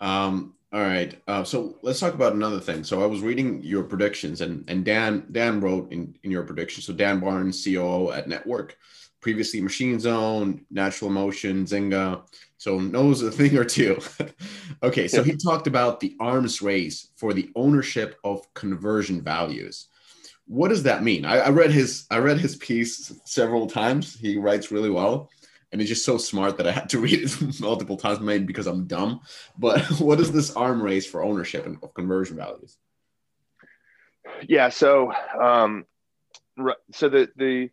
Um, 0.00 0.54
all 0.72 0.80
right. 0.80 1.16
Uh, 1.28 1.44
so 1.44 1.78
let's 1.82 2.00
talk 2.00 2.14
about 2.14 2.32
another 2.32 2.58
thing. 2.58 2.82
So 2.82 3.02
I 3.02 3.06
was 3.06 3.20
reading 3.20 3.62
your 3.62 3.84
predictions, 3.84 4.40
and 4.40 4.64
and 4.68 4.84
Dan 4.84 5.26
Dan 5.30 5.60
wrote 5.60 5.92
in 5.92 6.16
in 6.24 6.32
your 6.32 6.42
predictions. 6.42 6.86
So 6.86 6.92
Dan 6.92 7.20
Barnes, 7.20 7.62
COO 7.64 8.10
at 8.10 8.28
Network, 8.28 8.76
previously 9.20 9.60
Machine 9.60 10.00
Zone, 10.00 10.66
Natural 10.70 11.10
Motion, 11.10 11.64
Zynga. 11.64 12.22
So 12.56 12.80
knows 12.80 13.22
a 13.22 13.30
thing 13.30 13.56
or 13.56 13.64
two. 13.64 14.00
okay. 14.82 15.06
So 15.06 15.22
he 15.22 15.36
talked 15.36 15.68
about 15.68 16.00
the 16.00 16.16
arms 16.18 16.60
race 16.60 17.08
for 17.16 17.32
the 17.32 17.50
ownership 17.54 18.18
of 18.24 18.52
conversion 18.54 19.22
values. 19.22 19.88
What 20.46 20.68
does 20.68 20.82
that 20.82 21.02
mean? 21.02 21.24
I, 21.24 21.38
I 21.38 21.48
read 21.48 21.70
his 21.70 22.06
I 22.10 22.18
read 22.18 22.38
his 22.38 22.56
piece 22.56 23.12
several 23.24 23.66
times. 23.66 24.18
He 24.18 24.38
writes 24.38 24.70
really 24.70 24.90
well 24.90 25.30
and 25.74 25.80
he's 25.80 25.90
just 25.90 26.04
so 26.04 26.16
smart 26.16 26.56
that 26.58 26.68
I 26.68 26.70
had 26.70 26.88
to 26.90 26.98
read 27.00 27.24
it 27.24 27.60
multiple 27.60 27.96
times, 27.96 28.20
maybe 28.20 28.44
because 28.44 28.68
I'm 28.68 28.86
dumb. 28.86 29.20
But 29.58 29.82
what 30.00 30.20
is 30.20 30.30
this 30.30 30.54
arm 30.54 30.80
race 30.80 31.04
for 31.04 31.22
ownership 31.22 31.66
and 31.66 31.78
of 31.82 31.92
conversion 31.94 32.36
values? 32.36 32.78
Yeah. 34.46 34.68
So, 34.68 35.12
um, 35.38 35.84
so 36.92 37.08
the 37.08 37.28
the 37.36 37.70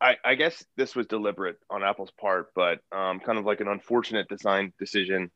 I, 0.00 0.16
I 0.24 0.34
guess 0.36 0.64
this 0.76 0.94
was 0.94 1.06
deliberate 1.06 1.58
on 1.68 1.82
Apple's 1.82 2.12
part, 2.12 2.54
but 2.54 2.78
um, 2.92 3.18
kind 3.18 3.38
of 3.38 3.44
like 3.44 3.60
an 3.60 3.68
unfortunate 3.68 4.28
design 4.28 4.72
decision 4.78 5.32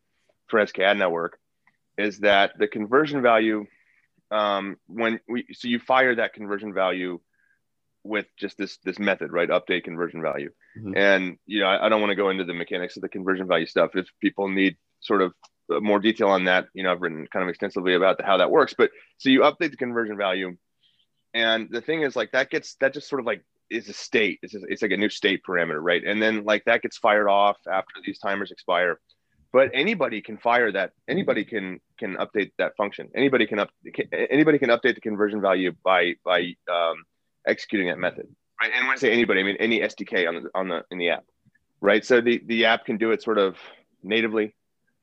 for 0.47 0.61
SKAdNetwork 0.61 1.31
is 1.97 2.21
that 2.21 2.53
the 2.59 2.69
conversion 2.69 3.23
value 3.23 3.67
um, 4.31 4.77
when 4.87 5.21
we 5.29 5.47
so 5.53 5.69
you 5.69 5.79
fire 5.79 6.15
that 6.15 6.35
conversion 6.35 6.73
value 6.75 7.21
with 8.05 8.27
just 8.39 8.57
this 8.59 8.79
this 8.85 8.99
method, 8.99 9.33
right? 9.33 9.49
Update 9.49 9.85
conversion 9.85 10.23
value, 10.23 10.51
Mhm. 10.79 10.97
and 10.97 11.39
you 11.47 11.61
know 11.61 11.67
I, 11.67 11.87
I 11.87 11.89
don't 11.89 12.01
want 12.01 12.11
to 12.11 12.17
go 12.17 12.31
into 12.31 12.45
the 12.45 12.55
mechanics 12.55 12.97
of 12.97 13.03
the 13.03 13.09
conversion 13.09 13.47
value 13.47 13.67
stuff. 13.67 13.97
If 13.97 14.09
people 14.21 14.49
need 14.49 14.77
sort 15.01 15.23
of 15.23 15.35
more 15.69 15.99
detail 15.99 16.29
on 16.29 16.45
that, 16.45 16.67
you 16.75 16.83
know 16.83 16.93
I've 16.93 17.03
written 17.03 17.27
kind 17.33 17.43
of 17.43 17.49
extensively 17.49 17.95
about 17.95 18.19
the, 18.19 18.25
how 18.25 18.39
that 18.39 18.51
works. 18.51 18.75
But 18.77 18.91
so 19.19 19.29
you 19.31 19.41
update 19.41 19.71
the 19.71 19.77
conversion 19.77 20.17
value, 20.17 20.57
and 21.35 21.69
the 21.71 21.81
thing 21.81 22.03
is 22.03 22.17
like 22.17 22.33
that 22.33 22.51
gets 22.51 22.75
that 22.77 22.95
just 22.95 23.09
sort 23.09 23.21
of 23.21 23.27
like 23.27 23.45
is 23.71 23.89
a 23.89 23.93
state. 23.93 24.39
It's, 24.43 24.53
just, 24.53 24.65
it's 24.69 24.81
like 24.83 24.93
a 24.93 24.97
new 24.97 25.11
state 25.11 25.43
parameter, 25.47 25.79
right? 25.81 26.03
And 26.03 26.23
then 26.23 26.45
like 26.45 26.65
that 26.65 26.81
gets 26.81 26.97
fired 26.97 27.29
off 27.29 27.59
after 27.71 27.95
these 28.05 28.19
timers 28.19 28.51
expire. 28.51 28.99
But 29.53 29.71
anybody 29.73 30.21
can 30.21 30.37
fire 30.37 30.71
that. 30.73 30.93
Anybody 31.09 31.45
can 31.45 31.81
can 31.99 32.17
update 32.17 32.53
that 32.59 32.77
function. 32.77 33.09
Anybody 33.15 33.47
can 33.47 33.59
up. 33.59 33.71
can- 33.95 34.09
Anybody 34.13 34.59
can 34.59 34.69
update 34.71 34.95
the 34.95 35.01
conversion 35.01 35.41
value 35.41 35.73
by 35.83 36.15
by 36.25 36.55
um, 36.71 37.05
executing 37.47 37.89
that 37.89 37.99
method, 37.99 38.27
right? 38.61 38.71
And 38.75 38.87
when 38.87 38.95
I 38.95 38.99
say 38.99 39.11
anybody, 39.13 39.41
I 39.41 39.45
mean 39.45 39.57
any 39.59 39.81
SDK 39.81 40.29
on 40.29 40.35
the 40.43 40.51
on 40.55 40.69
the 40.69 40.85
in 40.91 40.99
the 40.99 41.11
app, 41.11 41.25
right? 41.81 42.05
So 42.05 42.21
the 42.21 42.43
the 42.47 42.67
app 42.67 42.85
can 42.85 42.99
do 42.99 43.11
it 43.13 43.23
sort 43.23 43.39
of 43.39 43.57
natively, 44.03 44.55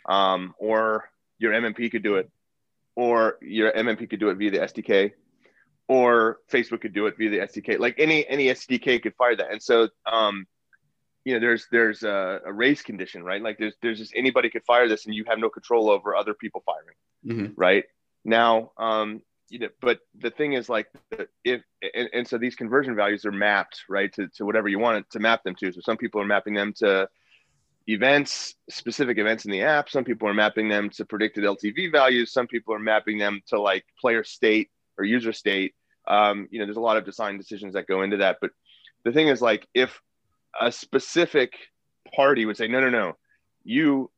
um, 0.07 0.53
or 0.59 1.09
your 1.39 1.51
MMP 1.53 1.91
could 1.91 2.03
do 2.03 2.15
it, 2.15 2.29
or 2.95 3.37
your 3.41 3.71
MMP 3.71 4.07
could 4.09 4.19
do 4.19 4.29
it 4.29 4.35
via 4.37 4.51
the 4.51 4.59
SDK, 4.59 5.11
or 5.87 6.37
Facebook 6.51 6.81
could 6.81 6.93
do 6.93 7.07
it 7.07 7.17
via 7.17 7.31
the 7.31 7.39
SDK. 7.39 7.79
Like 7.79 7.95
any 7.97 8.27
any 8.27 8.45
SDK 8.47 9.01
could 9.01 9.15
fire 9.15 9.35
that. 9.35 9.51
And 9.51 9.61
so, 9.61 9.89
um, 10.05 10.45
you 11.25 11.33
know, 11.33 11.39
there's 11.39 11.67
there's 11.71 12.03
a, 12.03 12.39
a 12.45 12.53
race 12.53 12.81
condition, 12.83 13.23
right? 13.23 13.41
Like 13.41 13.57
there's 13.57 13.73
there's 13.81 13.97
just 13.97 14.13
anybody 14.15 14.49
could 14.49 14.63
fire 14.63 14.87
this, 14.87 15.05
and 15.05 15.13
you 15.15 15.25
have 15.27 15.39
no 15.39 15.49
control 15.49 15.89
over 15.89 16.15
other 16.15 16.33
people 16.33 16.63
firing, 16.65 16.95
Mhm. 17.25 17.53
right? 17.57 17.83
Now, 18.23 18.71
um, 18.77 19.21
you 19.49 19.59
know, 19.59 19.69
but 19.81 19.99
the 20.19 20.31
thing 20.31 20.53
is 20.53 20.69
like 20.69 20.87
if 21.43 21.61
and, 21.93 22.09
and 22.13 22.27
so 22.27 22.37
these 22.37 22.55
conversion 22.55 22.95
values 22.95 23.25
are 23.25 23.31
mapped 23.31 23.81
right 23.89 24.13
to, 24.13 24.27
to 24.37 24.45
whatever 24.45 24.67
you 24.67 24.79
want 24.79 25.09
to 25.09 25.19
map 25.19 25.43
them 25.43 25.55
to. 25.55 25.71
So 25.73 25.81
some 25.81 25.97
people 25.97 26.21
are 26.21 26.25
mapping 26.25 26.53
them 26.53 26.73
to 26.77 27.09
events, 27.87 28.55
specific 28.69 29.17
events 29.17 29.45
in 29.45 29.51
the 29.51 29.61
app. 29.61 29.89
Some 29.89 30.03
people 30.03 30.27
are 30.27 30.33
mapping 30.33 30.69
them 30.69 30.89
to 30.91 31.05
predicted 31.05 31.43
LTV 31.43 31.91
values. 31.91 32.31
Some 32.31 32.47
people 32.47 32.73
are 32.73 32.79
mapping 32.79 33.17
them 33.17 33.41
to 33.47 33.59
like 33.61 33.85
player 33.99 34.23
state 34.23 34.69
or 34.97 35.05
user 35.05 35.33
state. 35.33 35.75
Um, 36.07 36.47
you 36.51 36.59
know, 36.59 36.65
there's 36.65 36.77
a 36.77 36.81
lot 36.81 36.97
of 36.97 37.05
design 37.05 37.37
decisions 37.37 37.73
that 37.73 37.87
go 37.87 38.01
into 38.01 38.17
that. 38.17 38.37
But 38.41 38.51
the 39.03 39.11
thing 39.11 39.27
is, 39.27 39.41
like, 39.41 39.67
if 39.73 40.01
a 40.59 40.71
specific 40.71 41.53
party 42.15 42.45
would 42.45 42.57
say, 42.57 42.67
no, 42.67 42.79
no, 42.79 42.89
no, 42.89 43.13
you 43.63 44.11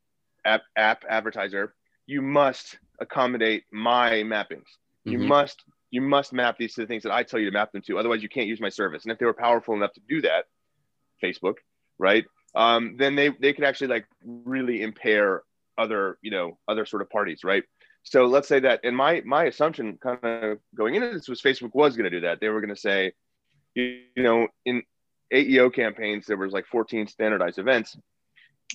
app, 0.45 0.63
app 0.76 1.04
advertiser, 1.10 1.73
you 2.06 2.21
must 2.21 2.80
accommodate 3.00 3.63
my 3.71 4.23
mappings. 4.23 4.67
You 5.06 5.19
Mhm. 5.19 5.28
must 5.28 5.63
you 5.89 6.02
must 6.02 6.34
map 6.34 6.58
these 6.58 6.73
to 6.73 6.82
the 6.82 6.88
things 6.88 7.04
that 7.04 7.13
I 7.13 7.23
tell 7.23 7.39
you 7.39 7.45
to 7.45 7.52
map 7.54 7.71
them 7.71 7.82
to. 7.84 7.97
Otherwise, 7.97 8.21
you 8.21 8.28
can't 8.28 8.47
use 8.47 8.60
my 8.60 8.67
service. 8.67 9.04
And 9.04 9.12
if 9.12 9.19
they 9.19 9.26
were 9.26 9.34
powerful 9.34 9.73
enough 9.73 9.93
to 9.93 10.02
do 10.10 10.19
that, 10.21 10.43
Facebook, 11.23 11.56
right? 11.97 12.26
Um, 12.56 12.97
then 12.97 13.15
they 13.15 13.30
they 13.30 13.54
could 13.54 13.63
actually 13.63 13.88
like 13.88 14.06
really 14.26 14.82
impair 14.82 15.43
other 15.78 16.17
you 16.21 16.32
know 16.32 16.58
other 16.67 16.86
sort 16.86 17.02
of 17.02 17.10
parties, 17.10 17.43
right? 17.43 17.63
So 18.04 18.26
let's 18.26 18.47
say 18.47 18.60
that, 18.62 18.82
and 18.84 18.95
my 18.95 19.21
my 19.26 19.45
assumption 19.45 19.97
kind 19.97 20.19
of 20.23 20.60
going 20.76 20.95
into 20.95 21.12
this 21.13 21.30
was 21.30 21.41
Facebook 21.41 21.73
was 21.73 21.95
going 21.95 22.10
to 22.10 22.17
do 22.19 22.21
that. 22.21 22.39
They 22.41 22.50
were 22.50 22.62
going 22.62 22.76
to 22.76 22.82
say, 22.82 23.13
you, 23.76 24.02
you 24.15 24.23
know, 24.23 24.47
in 24.65 24.84
AEO 25.34 25.74
campaigns 25.74 26.26
there 26.26 26.38
was 26.38 26.54
like 26.54 26.66
14 26.68 27.08
standardized 27.08 27.60
events. 27.60 27.98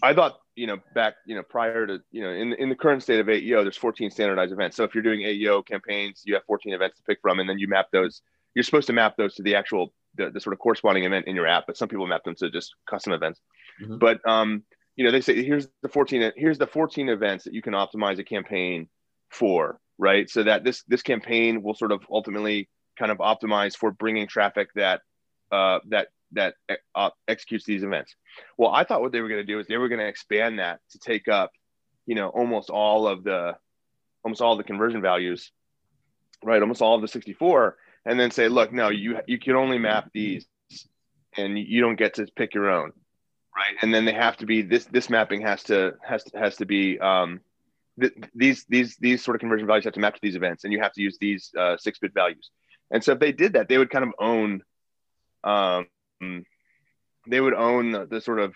I 0.03 0.15
thought, 0.15 0.39
you 0.55 0.67
know, 0.67 0.79
back, 0.95 1.15
you 1.27 1.35
know, 1.35 1.43
prior 1.43 1.87
to, 1.87 2.01
you 2.11 2.23
know, 2.23 2.31
in, 2.31 2.55
in 2.55 2.69
the 2.69 2.75
current 2.75 3.03
state 3.03 3.21
of 3.21 3.27
AEO, 3.27 3.63
there's 3.63 3.77
14 3.77 4.11
standardized 4.11 4.53
events. 4.53 4.77
So 4.77 4.85
if 4.85 4.95
you're 4.95 5.03
doing 5.03 5.21
AEO 5.21 5.67
campaigns, 5.67 6.23
you 6.25 6.35
have 6.35 6.45
14 6.45 6.73
events 6.73 6.97
to 6.97 7.03
pick 7.03 7.19
from, 7.21 7.41
and 7.41 7.49
then 7.49 7.59
you 7.59 7.69
map 7.69 7.87
those. 7.93 8.23
You're 8.55 8.65
supposed 8.65 8.87
to 8.87 8.93
map 8.93 9.17
those 9.17 9.35
to 9.37 9.43
the 9.43 9.55
actual, 9.55 9.93
the, 10.17 10.31
the 10.31 10.41
sort 10.41 10.53
of 10.53 10.59
corresponding 10.61 11.05
event 11.05 11.27
in 11.27 11.37
your 11.37 11.47
app, 11.47 11.65
but 11.67 11.77
some 11.77 11.89
people 11.89 12.07
map 12.07 12.25
them 12.25 12.35
to 12.37 12.51
just 12.51 12.75
custom 12.89 13.13
events. 13.13 13.41
Mhm. 13.83 13.99
But, 13.99 14.27
um, 14.27 14.63
you 14.97 15.05
know, 15.05 15.11
they 15.11 15.21
say 15.21 15.43
here's 15.43 15.69
the 15.83 15.89
14, 15.89 16.33
here's 16.37 16.59
the 16.59 16.67
14 16.67 17.09
events 17.09 17.45
that 17.45 17.55
you 17.55 17.63
can 17.63 17.73
optimize 17.75 18.19
a 18.19 18.25
campaign 18.25 18.89
for, 19.31 19.79
right? 19.99 20.29
So 20.29 20.43
that 20.43 20.65
this 20.65 20.83
this 20.85 21.03
campaign 21.03 21.63
will 21.63 21.75
sort 21.75 21.93
of 21.93 22.03
ultimately 22.11 22.69
kind 22.99 23.11
of 23.11 23.19
optimize 23.19 23.77
for 23.77 23.91
bringing 23.91 24.27
traffic 24.27 24.69
that 24.75 25.01
uh, 25.51 25.81
that 25.89 26.09
that 26.33 26.55
uh, 26.95 27.11
executes 27.29 27.65
these 27.65 27.83
events. 27.83 28.15
Well, 28.57 28.71
I 28.71 28.85
thought 28.85 29.01
what 29.01 29.13
they 29.13 29.21
were 29.21 29.29
going 29.29 29.41
to 29.41 29.53
do 29.53 29.59
is 29.59 29.67
they 29.67 29.77
were 29.77 29.89
going 29.89 30.01
to 30.01 30.09
expand 30.09 30.59
that 30.59 30.81
to 30.91 30.99
take 30.99 31.29
up, 31.29 31.53
you 32.07 32.15
know, 32.15 32.29
almost 32.29 32.71
all 32.71 33.07
of 33.07 33.25
the, 33.25 33.57
almost 34.25 34.41
all 34.41 34.57
the 34.57 34.65
conversion 34.65 35.03
values, 35.03 35.53
right? 36.45 36.61
Almost 36.61 36.83
all 36.83 36.95
of 36.95 37.03
the 37.03 37.09
64, 37.09 37.77
and 38.05 38.19
then 38.19 38.31
say, 38.31 38.49
look, 38.49 38.73
no, 38.73 38.89
you 38.89 39.19
you 39.27 39.39
can 39.39 39.55
only 39.55 39.79
map 39.79 40.11
these, 40.13 40.47
and 41.37 41.59
you 41.59 41.81
don't 41.81 41.97
get 41.97 42.15
to 42.15 42.27
pick 42.37 42.55
your 42.55 42.71
own, 42.71 42.93
right? 43.57 43.77
And 43.81 43.95
then 43.95 44.05
they 44.05 44.13
have 44.13 44.37
to 44.39 44.47
be 44.47 44.63
this 44.63 44.85
this 44.87 45.09
mapping 45.09 45.43
has 45.43 45.63
to 45.65 45.95
has 46.05 46.25
to, 46.25 46.39
has 46.39 46.57
to 46.57 46.67
be 46.67 46.99
um, 46.99 47.41
th- 48.01 48.13
these 48.35 48.65
these 48.69 48.97
these 48.97 49.25
sort 49.25 49.37
of 49.37 49.41
conversion 49.41 49.67
values 49.67 49.85
have 49.85 49.95
to 49.95 50.01
map 50.01 50.15
to 50.15 50.21
these 50.23 50.37
events, 50.37 50.65
and 50.65 50.73
you 50.73 50.81
have 50.81 50.93
to 50.93 51.03
use 51.03 51.17
these 51.21 51.53
uh, 51.59 51.77
six 51.77 51.99
bit 51.99 52.13
values. 52.15 52.51
And 52.91 53.03
so 53.03 53.13
if 53.13 53.19
they 53.19 53.33
did 53.33 53.55
that, 53.55 53.69
they 53.69 53.79
would 53.79 53.91
kind 53.91 54.05
of 54.05 54.13
own 54.19 54.63
um, 55.45 55.87
they 57.29 57.41
would 57.41 57.55
own 57.55 57.93
the, 57.93 58.07
the 58.07 58.21
sort 58.21 58.41
of 58.41 58.55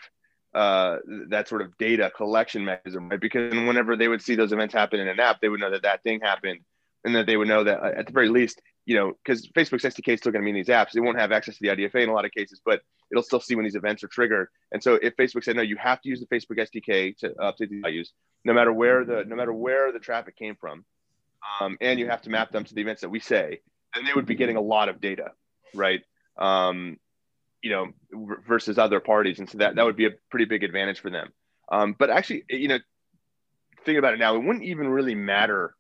uh, 0.55 0.99
that 1.29 1.49
sort 1.49 1.61
of 1.61 1.77
data 1.77 2.11
collection 2.17 2.65
mechanism, 2.65 3.09
right? 3.09 3.21
Because 3.21 3.53
whenever 3.53 3.97
they 3.97 4.09
would 4.09 4.23
see 4.23 4.35
those 4.35 4.53
events 4.53 4.73
happen 4.75 5.01
in 5.01 5.09
an 5.09 5.21
app, 5.21 5.41
they 5.41 5.49
would 5.49 5.61
know 5.61 5.71
that 5.71 5.83
that 5.83 6.03
thing 6.03 6.21
happened, 6.21 6.61
and 7.05 7.15
that 7.15 7.27
they 7.27 7.37
would 7.37 7.49
know 7.49 7.65
that 7.65 7.83
at 7.83 8.07
the 8.07 8.13
very 8.13 8.29
least, 8.29 8.61
you 8.87 8.97
know, 8.97 9.13
because 9.23 9.47
Facebook's 9.49 9.85
SDK 9.85 10.15
is 10.15 10.21
still 10.21 10.33
going 10.33 10.43
to 10.43 10.47
be 10.47 10.51
in 10.51 10.57
these 10.57 10.69
apps, 10.69 10.93
they 10.93 11.01
won't 11.01 11.19
have 11.19 11.33
access 11.33 11.59
to 11.59 11.63
the 11.63 11.69
IDFA 11.69 12.03
in 12.03 12.09
a 12.09 12.13
lot 12.13 12.25
of 12.25 12.31
cases, 12.31 12.61
but 12.65 12.81
it'll 13.11 13.23
still 13.23 13.41
see 13.41 13.55
when 13.55 13.65
these 13.65 13.75
events 13.75 14.03
are 14.03 14.09
triggered. 14.09 14.49
And 14.73 14.83
so 14.83 14.95
if 14.95 15.15
Facebook 15.17 15.45
said 15.45 15.57
no, 15.57 15.63
you 15.63 15.77
have 15.77 16.01
to 16.01 16.09
use 16.09 16.21
the 16.21 16.35
Facebook 16.35 16.59
SDK 16.59 17.17
to 17.19 17.31
update 17.41 17.69
these 17.69 17.83
values, 17.83 18.13
no 18.45 18.55
matter 18.55 18.73
where 18.73 19.05
the 19.05 19.25
no 19.27 19.37
matter 19.37 19.53
where 19.53 19.93
the 19.93 19.99
traffic 19.99 20.37
came 20.37 20.57
from, 20.57 20.85
um, 21.61 21.77
and 21.81 21.99
you 21.99 22.09
have 22.09 22.23
to 22.23 22.31
map 22.31 22.51
them 22.51 22.65
to 22.65 22.75
the 22.75 22.81
events 22.81 23.03
that 23.03 23.11
we 23.11 23.21
say, 23.21 23.61
then 23.95 24.05
they 24.05 24.15
would 24.15 24.27
be 24.27 24.35
getting 24.35 24.57
a 24.57 24.61
lot 24.61 24.89
of 24.89 25.01
data, 25.01 25.33
right? 25.75 26.03
Um, 26.39 26.99
you 27.67 27.73
know, 27.73 28.39
versus 28.47 28.79
other 28.79 29.01
parties, 29.01 29.41
and 29.41 29.51
so 29.51 29.59
that 29.59 29.75
that 29.75 29.85
would 29.85 29.97
be 29.97 30.07
a 30.07 30.11
pretty 30.31 30.45
big 30.45 30.63
advantage 30.63 31.01
for 31.01 31.11
them. 31.11 31.33
Um, 31.69 31.97
but 31.99 32.11
actually, 32.11 32.45
you 32.49 32.69
know, 32.69 32.79
thinking 33.85 33.99
about 33.99 34.15
it 34.15 34.21
now, 34.21 34.37
it 34.37 34.45
wouldn't 34.45 34.65
even 34.65 34.87
really 34.87 35.17
matter 35.17 35.75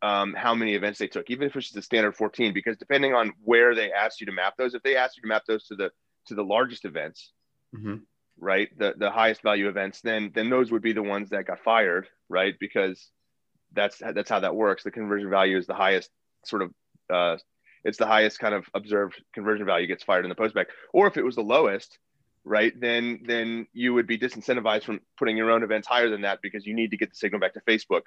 um, 0.00 0.32
how 0.34 0.54
many 0.54 0.74
events 0.74 1.00
they 1.00 1.08
took, 1.08 1.28
even 1.30 1.48
if 1.48 1.56
it's 1.56 1.66
just 1.66 1.76
a 1.76 1.82
standard 1.82 2.14
14, 2.14 2.54
because 2.54 2.76
depending 2.76 3.14
on 3.14 3.32
where 3.42 3.74
they 3.74 3.90
asked 3.90 4.20
you 4.20 4.26
to 4.26 4.32
map 4.32 4.54
those, 4.56 4.74
if 4.74 4.82
they 4.84 4.94
asked 4.96 5.16
you 5.16 5.22
to 5.22 5.28
map 5.28 5.42
those 5.48 5.66
to 5.66 5.74
the 5.74 5.90
to 6.26 6.36
the 6.36 6.44
largest 6.44 6.84
events, 6.84 7.32
Mhm. 7.74 8.02
right, 8.38 8.68
the 8.78 8.94
the 8.96 9.10
highest 9.10 9.42
value 9.42 9.68
events, 9.68 10.00
then 10.02 10.30
then 10.32 10.50
those 10.50 10.70
would 10.70 10.82
be 10.82 10.92
the 10.92 11.02
ones 11.02 11.30
that 11.30 11.46
got 11.46 11.64
fired, 11.64 12.06
right, 12.28 12.54
because 12.60 13.10
that's 13.72 13.98
that's 13.98 14.30
how 14.30 14.38
that 14.38 14.54
works. 14.54 14.84
The 14.84 14.92
conversion 14.92 15.30
value 15.30 15.58
is 15.58 15.66
the 15.66 15.74
highest 15.74 16.10
sort 16.44 16.62
of 16.62 16.70
uh, 17.10 17.38
it's 17.84 17.98
the 17.98 18.06
highest 18.06 18.38
kind 18.38 18.54
of 18.54 18.66
observed 18.74 19.22
conversion 19.32 19.66
value 19.66 19.86
gets 19.86 20.02
fired 20.02 20.24
in 20.24 20.28
the 20.28 20.34
postback. 20.34 20.66
Or 20.92 21.06
if 21.06 21.16
it 21.16 21.24
was 21.24 21.36
the 21.36 21.42
lowest, 21.42 21.98
right, 22.44 22.72
then 22.78 23.20
then 23.26 23.66
you 23.72 23.94
would 23.94 24.06
be 24.06 24.18
disincentivized 24.18 24.84
from 24.84 25.00
putting 25.18 25.36
your 25.36 25.50
own 25.50 25.62
events 25.62 25.86
higher 25.86 26.08
than 26.08 26.22
that 26.22 26.40
because 26.42 26.66
you 26.66 26.74
need 26.74 26.90
to 26.90 26.96
get 26.96 27.10
the 27.10 27.16
signal 27.16 27.40
back 27.40 27.54
to 27.54 27.60
Facebook 27.60 28.02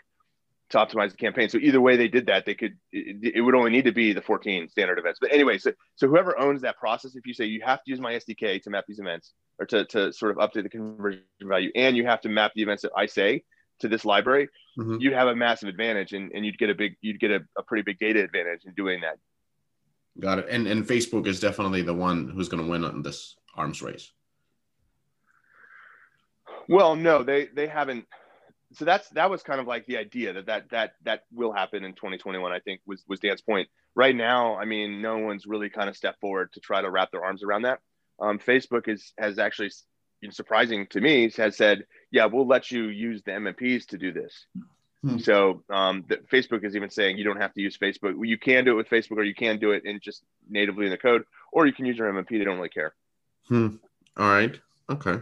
to 0.70 0.78
optimize 0.78 1.12
the 1.12 1.18
campaign. 1.18 1.48
So 1.48 1.58
either 1.60 1.80
way 1.80 1.96
they 1.96 2.10
did 2.10 2.26
that, 2.28 2.46
they 2.46 2.56
could 2.56 2.78
it, 2.92 3.36
it, 3.36 3.42
would 3.42 3.56
only 3.56 3.72
need 3.72 3.86
to 3.86 3.94
be 3.94 4.12
the 4.14 4.22
14 4.22 4.68
standard 4.70 5.00
events. 5.00 5.20
But 5.22 5.32
anyway, 5.32 5.58
so 5.58 5.72
so 5.96 6.08
whoever 6.08 6.38
owns 6.38 6.62
that 6.62 6.78
process, 6.78 7.16
if 7.16 7.26
you 7.26 7.34
say 7.34 7.46
you 7.46 7.62
have 7.64 7.84
to 7.84 7.90
use 7.90 8.00
my 8.00 8.14
SDK 8.14 8.62
to 8.64 8.70
map 8.70 8.86
these 8.88 9.00
events 9.00 9.34
or 9.60 9.66
to, 9.68 9.86
to 9.86 10.12
sort 10.12 10.32
of 10.32 10.38
update 10.38 10.64
the 10.64 10.70
conversion 10.70 11.24
value, 11.42 11.72
and 11.76 11.96
you 11.96 12.06
have 12.06 12.22
to 12.22 12.30
map 12.30 12.52
the 12.56 12.62
events 12.62 12.82
that 12.82 12.92
I 12.96 13.06
say 13.06 13.44
to 13.80 13.88
this 13.88 14.06
library, 14.06 14.50
mm-hmm. 14.78 14.98
you'd 15.00 15.14
have 15.14 15.28
a 15.28 15.36
massive 15.36 15.70
advantage 15.70 16.14
and, 16.14 16.32
and 16.34 16.46
you'd 16.46 16.58
get 16.58 16.70
a 16.70 16.76
big 16.76 16.96
you'd 17.02 17.20
get 17.20 17.32
a, 17.32 17.42
a 17.58 17.64
pretty 17.64 17.84
big 17.84 18.00
data 18.00 18.24
advantage 18.24 18.62
in 18.66 18.74
doing 18.74 19.02
that. 19.02 19.18
Got 20.20 20.40
it. 20.40 20.48
And 20.50 20.68
and 20.68 20.86
Facebook 20.86 21.28
is 21.28 21.40
definitely 21.40 21.82
the 21.82 21.94
one 21.94 22.30
who's 22.30 22.50
going 22.50 22.64
to 22.64 22.70
win 22.70 22.84
on 22.84 23.02
this 23.02 23.36
arms 23.56 23.82
race. 23.82 24.12
Well, 26.70 26.96
no, 26.96 27.24
they 27.24 27.46
they 27.48 27.68
haven't 27.68 28.06
so 28.74 28.86
that's 28.86 29.10
that 29.10 29.30
was 29.30 29.44
kind 29.44 29.60
of 29.60 29.68
like 29.68 29.86
the 29.86 29.98
idea 29.98 30.34
that 30.34 30.46
that 30.46 30.70
that 30.70 30.94
that 31.04 31.24
will 31.32 31.54
happen 31.54 31.84
in 31.84 31.94
2021 31.94 32.52
i 32.52 32.60
think 32.60 32.82
was 32.86 33.04
was 33.08 33.20
dan's 33.20 33.42
point 33.42 33.68
right 33.96 34.16
now 34.16 34.56
i 34.58 34.66
mean 34.66 35.02
no 35.02 35.18
one's 35.18 35.46
really 35.46 35.70
kind 35.70 35.90
of 35.90 35.96
stepped 35.96 36.20
forward 36.20 36.52
to 36.54 36.60
try 36.60 36.82
to 36.82 36.90
wrap 36.90 37.12
their 37.12 37.24
arms 37.24 37.44
around 37.44 37.62
that 37.62 37.80
um, 38.20 38.40
facebook 38.40 38.88
is 38.88 39.14
has 39.18 39.40
actually 39.40 39.72
surprising 40.32 40.88
to 40.88 41.00
me 41.00 41.32
has 41.32 41.56
said 41.56 41.86
yeah 42.12 42.26
we'll 42.26 42.48
let 42.48 42.72
you 42.72 42.86
use 42.86 43.22
the 43.24 43.32
mmps 43.32 43.86
to 43.86 43.98
do 43.98 44.12
this 44.12 44.48
hmm. 45.02 45.18
so 45.18 45.64
um, 45.70 46.06
the, 46.08 46.18
facebook 46.32 46.64
is 46.64 46.76
even 46.76 46.90
saying 46.90 47.18
you 47.18 47.24
don't 47.24 47.42
have 47.42 47.54
to 47.54 47.62
use 47.62 47.78
facebook 47.78 48.14
you 48.26 48.38
can 48.38 48.66
do 48.66 48.72
it 48.72 48.76
with 48.76 48.90
facebook 48.90 49.18
or 49.18 49.24
you 49.24 49.36
can 49.36 49.60
do 49.60 49.72
it 49.72 49.86
in 49.86 50.00
just 50.02 50.24
natively 50.50 50.86
in 50.86 50.92
the 50.92 50.98
code 50.98 51.24
or 51.52 51.66
you 51.66 51.74
can 51.74 51.86
use 51.86 51.98
your 51.98 52.12
mmp 52.12 52.30
they 52.30 52.44
don't 52.44 52.58
really 52.58 52.70
care 52.70 52.94
hmm. 53.48 53.70
all 54.18 54.30
right 54.30 54.60
okay 54.90 55.22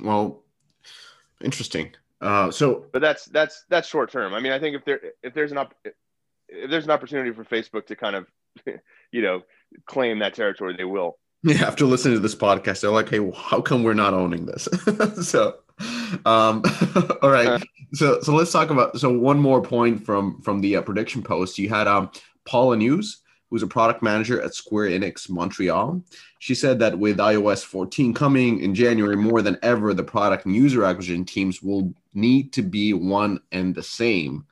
well 0.00 0.42
interesting 1.40 1.92
uh, 2.20 2.50
so, 2.50 2.86
but 2.92 3.00
that's 3.00 3.24
that's 3.26 3.64
that's 3.68 3.88
short 3.88 4.12
term. 4.12 4.34
I 4.34 4.40
mean, 4.40 4.52
I 4.52 4.58
think 4.58 4.76
if 4.76 4.84
there 4.84 5.00
if 5.22 5.32
there's 5.32 5.52
an 5.52 5.58
op- 5.58 5.74
if 5.84 6.70
there's 6.70 6.84
an 6.84 6.90
opportunity 6.90 7.32
for 7.32 7.44
Facebook 7.44 7.86
to 7.86 7.96
kind 7.96 8.14
of, 8.14 8.26
you 9.12 9.22
know, 9.22 9.42
claim 9.86 10.18
that 10.18 10.34
territory, 10.34 10.74
they 10.76 10.84
will. 10.84 11.18
Yeah, 11.42 11.64
after 11.64 11.86
listening 11.86 12.16
to 12.16 12.20
this 12.20 12.34
podcast, 12.34 12.82
they're 12.82 12.90
like, 12.90 13.08
"Hey, 13.08 13.18
how 13.34 13.62
come 13.62 13.82
we're 13.82 13.94
not 13.94 14.12
owning 14.12 14.44
this?" 14.44 14.68
so, 15.26 15.56
um, 16.24 16.62
all 17.22 17.30
right. 17.30 17.48
Uh, 17.48 17.58
so, 17.92 18.20
so 18.20 18.34
let's 18.34 18.52
talk 18.52 18.70
about 18.70 18.98
so 18.98 19.10
one 19.10 19.38
more 19.38 19.62
point 19.62 20.04
from 20.04 20.40
from 20.42 20.60
the 20.60 20.76
uh, 20.76 20.82
prediction 20.82 21.22
post. 21.22 21.58
You 21.58 21.68
had 21.68 21.86
um 21.88 22.10
Paula 22.44 22.76
Neves 22.76 23.16
who's 23.50 23.62
a 23.62 23.66
product 23.66 24.02
manager 24.02 24.40
at 24.40 24.54
Square 24.54 24.90
Enix 24.90 25.28
Montreal. 25.28 26.00
She 26.38 26.54
said 26.54 26.78
that 26.78 26.98
with 26.98 27.18
iOS 27.18 27.64
14 27.64 28.14
coming 28.14 28.60
in 28.60 28.74
January, 28.74 29.16
more 29.16 29.42
than 29.42 29.58
ever, 29.62 29.92
the 29.92 30.04
product 30.04 30.46
and 30.46 30.54
user 30.54 30.84
acquisition 30.84 31.24
teams 31.24 31.60
will 31.60 31.92
need 32.14 32.52
to 32.52 32.62
be 32.62 32.92
one 32.94 33.40
and 33.50 33.74
the 33.74 33.82
same. 33.82 34.46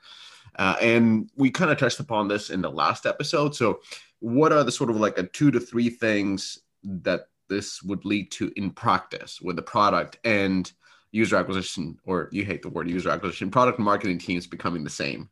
Uh, 0.58 0.76
and 0.80 1.30
we 1.36 1.50
kind 1.50 1.70
of 1.70 1.78
touched 1.78 2.00
upon 2.00 2.26
this 2.26 2.50
in 2.50 2.60
the 2.60 2.70
last 2.70 3.06
episode. 3.06 3.54
So, 3.54 3.80
what 4.18 4.52
are 4.52 4.64
the 4.64 4.72
sort 4.72 4.90
of 4.90 4.96
like 4.96 5.16
a 5.16 5.22
two 5.22 5.52
to 5.52 5.60
three 5.60 5.88
things 5.88 6.58
that 6.82 7.28
this 7.48 7.80
would 7.84 8.04
lead 8.04 8.32
to 8.32 8.52
in 8.56 8.70
practice 8.70 9.40
with 9.40 9.54
the 9.54 9.62
product 9.62 10.18
and 10.24 10.72
user 11.12 11.36
acquisition, 11.36 11.98
or 12.04 12.28
you 12.32 12.44
hate 12.44 12.62
the 12.62 12.68
word 12.68 12.88
user 12.88 13.10
acquisition, 13.10 13.50
product 13.50 13.78
marketing 13.78 14.18
teams 14.18 14.46
becoming 14.46 14.84
the 14.84 14.90
same? 14.90 15.30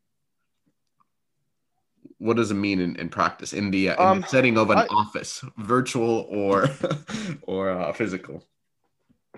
what 2.19 2.37
does 2.37 2.51
it 2.51 2.55
mean 2.55 2.81
in, 2.81 2.97
in 2.97 3.09
practice 3.09 3.53
in 3.53 3.71
the, 3.71 3.91
uh, 3.91 3.95
in 3.95 4.09
um, 4.09 4.21
the 4.21 4.27
setting 4.27 4.59
of 4.59 4.71
an 4.71 4.79
I, 4.79 4.87
office 4.87 5.45
virtual 5.59 6.27
or 6.31 6.69
or 7.43 7.71
uh, 7.71 7.93
physical 7.93 8.43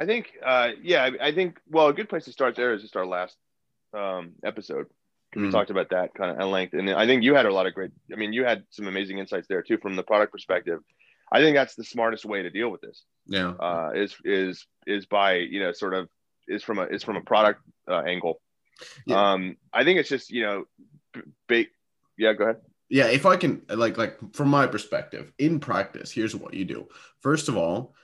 i 0.00 0.06
think 0.06 0.32
uh, 0.44 0.70
yeah 0.82 1.10
i 1.20 1.32
think 1.32 1.60
well 1.68 1.88
a 1.88 1.92
good 1.92 2.08
place 2.08 2.24
to 2.24 2.32
start 2.32 2.56
there 2.56 2.72
is 2.72 2.82
just 2.82 2.96
our 2.96 3.06
last 3.06 3.36
um, 3.92 4.32
episode 4.44 4.86
mm. 5.36 5.42
we 5.42 5.50
talked 5.50 5.70
about 5.70 5.90
that 5.90 6.14
kind 6.14 6.30
of 6.30 6.38
at 6.38 6.46
length 6.46 6.74
and 6.74 6.90
i 6.90 7.06
think 7.06 7.22
you 7.22 7.34
had 7.34 7.46
a 7.46 7.52
lot 7.52 7.66
of 7.66 7.74
great 7.74 7.90
i 8.12 8.16
mean 8.16 8.32
you 8.32 8.44
had 8.44 8.64
some 8.70 8.86
amazing 8.86 9.18
insights 9.18 9.46
there 9.48 9.62
too 9.62 9.78
from 9.78 9.96
the 9.96 10.02
product 10.02 10.32
perspective 10.32 10.80
i 11.32 11.40
think 11.40 11.56
that's 11.56 11.74
the 11.74 11.84
smartest 11.84 12.24
way 12.24 12.42
to 12.42 12.50
deal 12.50 12.70
with 12.70 12.80
this 12.80 13.04
yeah 13.26 13.50
uh, 13.60 13.90
is 13.94 14.16
is 14.24 14.66
is 14.86 15.06
by 15.06 15.34
you 15.34 15.60
know 15.60 15.72
sort 15.72 15.94
of 15.94 16.08
is 16.48 16.62
from 16.62 16.78
a 16.78 16.84
is 16.84 17.02
from 17.02 17.16
a 17.16 17.20
product 17.20 17.60
uh, 17.88 18.00
angle 18.00 18.40
yeah. 19.06 19.32
Um, 19.32 19.56
I 19.72 19.84
think 19.84 19.98
it's 19.98 20.08
just 20.08 20.30
you 20.30 20.42
know, 20.42 20.64
big. 21.48 21.68
Yeah, 22.16 22.32
go 22.32 22.44
ahead. 22.44 22.56
Yeah, 22.88 23.06
if 23.06 23.24
I 23.24 23.36
can, 23.36 23.62
like, 23.68 23.96
like 23.96 24.18
from 24.34 24.48
my 24.48 24.66
perspective, 24.66 25.32
in 25.38 25.60
practice, 25.60 26.10
here's 26.10 26.34
what 26.34 26.54
you 26.54 26.64
do. 26.64 26.88
First 27.20 27.48
of 27.48 27.56
all, 27.56 27.94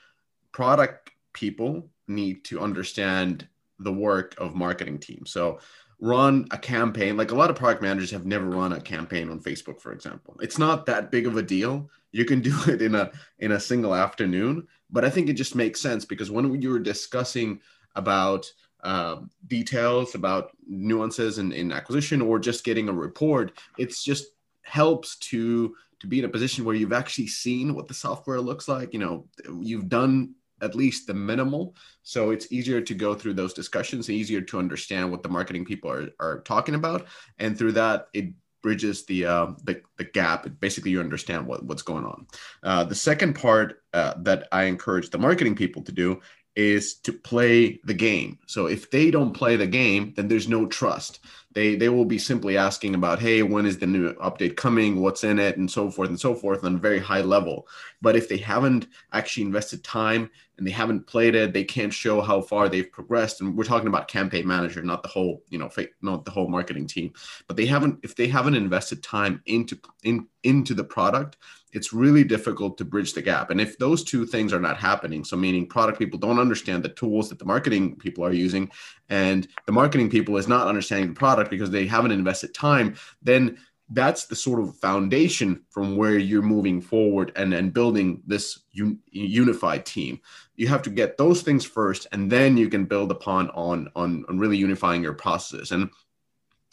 product 0.53 1.11
people 1.33 1.91
need 2.07 2.45
to 2.45 2.61
understand 2.61 3.49
the 3.81 3.93
work 3.93 4.37
of 4.39 4.55
marketing 4.55 4.99
teams. 4.99 5.33
So 5.33 5.59
run 5.99 6.47
a 6.51 6.59
campaign 6.59 7.17
like 7.17 7.31
a 7.31 7.35
lot 7.35 7.49
of 7.49 7.57
product 7.57 7.81
managers 7.81 8.11
have 8.11 8.27
never 8.27 8.47
run 8.47 8.73
a 8.75 8.81
campaign 8.81 9.31
on 9.31 9.41
facebook 9.41 9.81
for 9.81 9.93
example. 9.93 10.37
It's 10.41 10.59
not 10.59 10.87
that 10.87 11.11
big 11.11 11.27
of 11.27 11.37
a 11.37 11.43
deal. 11.43 11.89
You 12.13 12.25
can 12.25 12.41
do 12.51 12.55
it 12.69 12.83
in 12.83 12.95
a 12.95 13.11
in 13.39 13.53
a 13.53 13.61
single 13.61 13.95
afternoon 13.95 14.67
but 14.91 15.05
i 15.05 15.11
think 15.11 15.29
it 15.29 15.35
just 15.35 15.55
makes 15.55 15.81
sense 15.81 16.05
because 16.05 16.31
when 16.31 16.61
you 16.61 16.71
were 16.71 16.79
discussing 16.79 17.61
about 17.95 18.51
uh, 18.85 19.17
details 19.49 20.15
about 20.15 20.51
nuances 20.69 21.39
in, 21.39 21.51
in 21.51 21.73
acquisition 21.73 22.21
or 22.23 22.39
just 22.39 22.63
getting 22.63 22.89
a 22.89 22.93
report 22.93 23.53
it's 23.79 24.05
just 24.05 24.27
helps 24.63 25.17
to 25.17 25.75
to 26.01 26.07
be 26.07 26.19
in 26.19 26.25
a 26.25 26.29
position 26.29 26.65
where 26.65 26.75
you've 26.75 26.93
actually 26.93 27.27
seen 27.27 27.75
what 27.75 27.89
the 27.89 27.95
software 27.95 28.41
looks 28.41 28.69
like. 28.69 28.93
You 28.93 29.01
know 29.01 29.27
you've 29.61 29.89
done 29.89 30.35
at 30.63 30.75
least 30.75 31.07
the 31.07 31.15
minimal 31.15 31.75
so 32.03 32.31
it's 32.31 32.51
easier 32.53 32.81
to 32.81 32.95
go 32.95 33.15
through 33.15 33.35
those 33.35 33.53
discussions 33.53 34.11
easier 34.11 34.41
to 34.41 34.59
understand 34.59 35.11
what 35.11 35.23
the 35.23 35.29
marketing 35.29 35.65
people 35.65 35.91
are, 35.91 36.09
are 36.21 36.41
talking 36.41 36.75
about 36.75 37.07
and 37.39 37.59
through 37.59 37.73
that 37.73 38.09
it 38.13 38.33
bridges 38.63 39.05
the 39.07 39.25
uh, 39.25 39.47
the, 39.65 39.81
the 39.97 40.05
gap 40.05 40.49
basically 40.61 40.91
you 40.91 40.99
understand 40.99 41.47
what, 41.47 41.65
what's 41.65 41.83
going 41.83 42.05
on 42.05 42.27
uh, 42.63 42.85
the 42.85 42.95
second 42.95 43.35
part 43.35 43.83
uh, 43.93 44.15
that 44.19 44.49
i 44.53 44.65
encourage 44.65 45.11
the 45.11 45.19
marketing 45.19 45.55
people 45.55 45.83
to 45.83 45.93
do 45.93 46.21
is 46.57 46.95
to 46.95 47.13
play 47.13 47.79
the 47.85 47.95
game. 47.95 48.39
So 48.47 48.67
if 48.67 48.91
they 48.91 49.11
don't 49.11 49.35
play 49.35 49.57
the 49.57 49.67
game, 49.67 50.15
then 50.17 50.27
there's 50.27 50.49
no 50.49 50.67
trust. 50.67 51.21
They 51.57 51.75
they 51.75 51.89
will 51.89 52.05
be 52.05 52.19
simply 52.19 52.59
asking 52.59 52.95
about, 52.95 53.19
hey, 53.19 53.43
when 53.43 53.65
is 53.65 53.79
the 53.79 53.87
new 53.87 54.13
update 54.17 54.57
coming? 54.57 55.01
What's 55.01 55.25
in 55.25 55.39
it, 55.39 55.57
and 55.57 55.71
so 55.71 55.91
forth 55.91 56.11
and 56.11 56.21
so 56.21 56.35
forth 56.35 56.63
on 56.63 56.75
a 56.75 56.79
very 56.79 56.99
high 56.99 57.23
level. 57.23 57.67
But 58.03 58.15
if 58.15 58.29
they 58.29 58.37
haven't 58.37 58.89
actually 59.15 59.45
invested 59.45 59.83
time 59.83 60.29
and 60.59 60.67
they 60.67 60.71
haven't 60.71 61.07
played 61.07 61.35
it, 61.35 61.55
they 61.55 61.65
can't 61.65 61.95
show 61.95 62.21
how 62.21 62.43
far 62.43 62.69
they've 62.69 62.93
progressed. 62.93 63.41
And 63.41 63.57
we're 63.57 63.65
talking 63.65 63.89
about 63.89 64.07
campaign 64.07 64.47
manager, 64.47 64.83
not 64.83 65.03
the 65.03 65.09
whole, 65.09 65.43
you 65.49 65.59
know, 65.59 65.71
not 66.03 66.27
the 66.27 66.31
whole 66.31 66.49
marketing 66.49 66.87
team. 66.87 67.15
But 67.47 67.57
they 67.57 67.65
haven't 67.65 68.01
if 68.03 68.15
they 68.15 68.29
haven't 68.29 68.55
invested 68.55 69.03
time 69.03 69.41
into 69.47 69.79
in 70.05 70.29
into 70.45 70.75
the 70.75 70.85
product, 70.85 71.39
it's 71.73 71.93
really 71.93 72.25
difficult 72.25 72.79
to 72.79 72.85
bridge 72.85 73.13
the 73.13 73.21
gap. 73.21 73.51
And 73.51 73.61
if 73.61 73.77
those 73.79 74.05
two 74.05 74.25
things 74.25 74.53
are 74.53 74.61
not 74.61 74.79
happening, 74.79 75.25
so 75.25 75.37
meaning 75.37 75.67
product 75.67 75.99
people 75.99 76.19
don't 76.19 76.39
understand 76.39 76.83
the 76.83 76.89
tools 76.91 77.29
that 77.29 77.39
the 77.39 77.45
marketing 77.45 77.97
people 77.97 78.25
are 78.25 78.33
using, 78.33 78.71
and 79.09 79.47
the 79.67 79.73
marketing 79.73 80.09
people 80.09 80.37
is 80.37 80.49
not 80.49 80.69
understanding 80.69 81.09
the 81.09 81.19
product 81.19 81.46
because 81.51 81.71
they 81.71 81.87
haven't 81.87 82.13
invested 82.13 82.55
time, 82.55 82.97
then 83.23 83.59
that's 83.91 84.27
the 84.27 84.35
sort 84.35 84.61
of 84.61 84.77
foundation 84.77 85.63
from 85.71 85.97
where 85.97 86.19
you're 86.19 86.43
moving 86.43 86.81
forward 86.81 87.33
and, 87.37 87.55
and 87.55 87.73
building 87.73 88.21
this 88.27 88.61
un, 88.77 88.99
unified 89.11 89.87
team 89.87 90.21
you 90.57 90.67
have 90.67 90.83
to 90.83 90.91
get 90.91 91.17
those 91.17 91.43
things 91.43 91.65
first 91.65 92.07
and 92.13 92.31
then 92.31 92.57
you 92.57 92.69
can 92.69 92.85
build 92.85 93.13
upon 93.13 93.49
on, 93.51 93.89
on 93.95 94.25
on 94.29 94.39
really 94.39 94.57
unifying 94.57 95.03
your 95.03 95.13
processes 95.13 95.71
and 95.71 95.89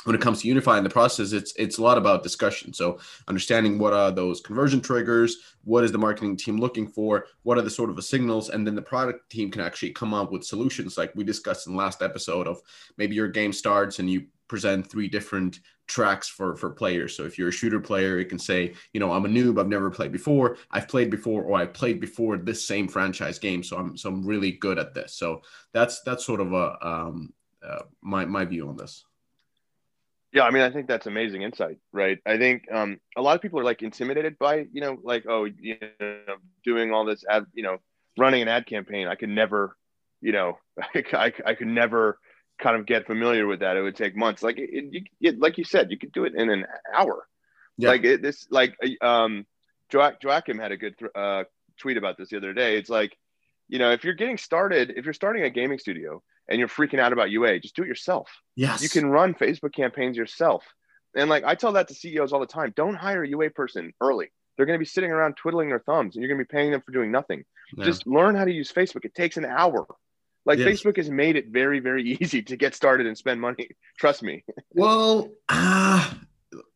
when 0.05 0.15
it 0.15 0.21
comes 0.21 0.41
to 0.41 0.47
unifying 0.47 0.83
the 0.83 0.89
process, 0.89 1.31
it's 1.31 1.53
it's 1.55 1.77
a 1.77 1.81
lot 1.81 1.97
about 1.97 2.23
discussion. 2.23 2.73
So 2.73 2.99
understanding 3.27 3.79
what 3.79 3.93
are 3.93 4.11
those 4.11 4.41
conversion 4.41 4.81
triggers, 4.81 5.37
what 5.63 5.83
is 5.83 5.91
the 5.91 5.97
marketing 5.97 6.35
team 6.35 6.57
looking 6.57 6.87
for, 6.87 7.25
what 7.43 7.57
are 7.57 7.61
the 7.61 7.69
sort 7.69 7.89
of 7.89 8.03
signals, 8.03 8.49
and 8.49 8.65
then 8.67 8.75
the 8.75 8.81
product 8.81 9.29
team 9.29 9.49
can 9.49 9.61
actually 9.61 9.91
come 9.91 10.13
up 10.13 10.31
with 10.31 10.43
solutions 10.43 10.97
like 10.97 11.13
we 11.15 11.23
discussed 11.23 11.67
in 11.67 11.73
the 11.73 11.79
last 11.79 12.01
episode 12.01 12.47
of 12.47 12.61
maybe 12.97 13.15
your 13.15 13.29
game 13.29 13.53
starts 13.53 13.99
and 13.99 14.09
you 14.09 14.25
present 14.53 14.87
three 14.87 15.07
different 15.07 15.61
tracks 15.87 16.29
for 16.29 16.55
for 16.55 16.69
players. 16.69 17.17
So 17.17 17.23
if 17.23 17.39
you're 17.39 17.49
a 17.49 17.59
shooter 17.59 17.79
player, 17.79 18.19
it 18.19 18.29
can 18.29 18.37
say, 18.37 18.75
you 18.93 18.99
know, 18.99 19.11
I'm 19.11 19.25
a 19.25 19.27
noob, 19.27 19.59
I've 19.59 19.67
never 19.67 19.89
played 19.89 20.11
before, 20.11 20.57
I've 20.69 20.87
played 20.87 21.09
before, 21.09 21.41
or 21.41 21.57
I 21.59 21.65
played 21.65 21.99
before 21.99 22.37
this 22.37 22.63
same 22.63 22.87
franchise 22.87 23.39
game, 23.39 23.63
so 23.63 23.77
I'm 23.77 23.97
so 23.97 24.09
I'm 24.09 24.23
really 24.23 24.51
good 24.51 24.77
at 24.77 24.93
this. 24.93 25.15
So 25.15 25.41
that's 25.71 26.01
that's 26.01 26.23
sort 26.23 26.39
of 26.39 26.53
a 26.53 26.87
um, 26.87 27.33
uh, 27.67 27.81
my 28.03 28.25
my 28.25 28.45
view 28.45 28.69
on 28.69 28.77
this. 28.77 29.03
Yeah, 30.31 30.43
I 30.43 30.51
mean, 30.51 30.61
I 30.61 30.69
think 30.69 30.87
that's 30.87 31.07
amazing 31.07 31.41
insight, 31.41 31.77
right? 31.91 32.19
I 32.23 32.37
think 32.37 32.71
um, 32.71 32.99
a 33.17 33.21
lot 33.23 33.35
of 33.35 33.41
people 33.41 33.59
are 33.59 33.63
like 33.63 33.81
intimidated 33.81 34.37
by, 34.37 34.67
you 34.71 34.81
know, 34.81 34.99
like, 35.03 35.25
oh, 35.27 35.45
you 35.45 35.77
know, 35.99 36.35
doing 36.63 36.91
all 36.91 37.05
this 37.05 37.23
ad, 37.27 37.45
you 37.53 37.63
know, 37.63 37.77
running 38.19 38.43
an 38.43 38.47
ad 38.47 38.67
campaign. 38.67 39.07
I 39.07 39.15
could 39.15 39.29
never, 39.29 39.75
you 40.21 40.31
know, 40.31 40.59
I, 40.79 41.03
I, 41.13 41.33
I 41.45 41.53
could 41.55 41.67
never 41.67 42.19
kind 42.59 42.75
of 42.75 42.85
get 42.85 43.07
familiar 43.07 43.47
with 43.47 43.59
that, 43.61 43.77
it 43.77 43.81
would 43.81 43.95
take 43.95 44.15
months. 44.15 44.43
Like 44.43 44.57
it, 44.57 44.69
it, 44.71 45.03
it 45.21 45.39
like 45.39 45.57
you 45.57 45.63
said, 45.63 45.91
you 45.91 45.97
could 45.97 46.11
do 46.11 46.25
it 46.25 46.33
in 46.35 46.49
an 46.49 46.65
hour. 46.95 47.25
Yeah. 47.77 47.89
Like 47.89 48.03
it, 48.03 48.21
this, 48.21 48.47
like 48.49 48.75
um, 49.01 49.45
Joachim 49.91 50.59
had 50.59 50.71
a 50.71 50.77
good 50.77 50.95
uh, 51.15 51.43
tweet 51.79 51.97
about 51.97 52.17
this 52.17 52.29
the 52.29 52.37
other 52.37 52.53
day. 52.53 52.77
It's 52.77 52.89
like, 52.89 53.17
you 53.67 53.79
know, 53.79 53.91
if 53.91 54.03
you're 54.03 54.13
getting 54.13 54.37
started, 54.37 54.93
if 54.95 55.05
you're 55.05 55.13
starting 55.13 55.43
a 55.43 55.49
gaming 55.49 55.79
studio 55.79 56.21
and 56.47 56.59
you're 56.59 56.67
freaking 56.67 56.99
out 56.99 57.13
about 57.13 57.31
UA, 57.31 57.59
just 57.59 57.75
do 57.75 57.83
it 57.83 57.87
yourself. 57.87 58.29
Yes. 58.55 58.83
You 58.83 58.89
can 58.89 59.09
run 59.09 59.33
Facebook 59.33 59.73
campaigns 59.73 60.17
yourself. 60.17 60.63
And 61.15 61.29
like 61.29 61.43
I 61.43 61.55
tell 61.55 61.73
that 61.73 61.87
to 61.87 61.93
CEOs 61.93 62.33
all 62.33 62.39
the 62.39 62.45
time, 62.45 62.73
don't 62.75 62.95
hire 62.95 63.23
a 63.23 63.27
UA 63.27 63.51
person 63.51 63.93
early. 64.01 64.31
They're 64.55 64.65
going 64.65 64.77
to 64.77 64.83
be 64.83 64.85
sitting 64.85 65.11
around 65.11 65.35
twiddling 65.35 65.69
their 65.69 65.79
thumbs 65.79 66.15
and 66.15 66.23
you're 66.23 66.29
going 66.29 66.43
to 66.43 66.47
be 66.47 66.55
paying 66.55 66.71
them 66.71 66.81
for 66.81 66.91
doing 66.91 67.11
nothing. 67.11 67.43
Yeah. 67.75 67.85
Just 67.85 68.05
learn 68.05 68.35
how 68.35 68.45
to 68.45 68.51
use 68.51 68.71
Facebook. 68.71 69.05
It 69.05 69.15
takes 69.15 69.37
an 69.37 69.45
hour. 69.45 69.85
Like 70.45 70.59
yes. 70.59 70.67
Facebook 70.67 70.97
has 70.97 71.09
made 71.09 71.35
it 71.35 71.47
very, 71.47 71.79
very 71.79 72.03
easy 72.21 72.41
to 72.43 72.55
get 72.55 72.75
started 72.75 73.07
and 73.07 73.17
spend 73.17 73.39
money. 73.39 73.69
Trust 73.97 74.23
me. 74.23 74.43
Well, 74.73 75.31
uh, 75.49 76.13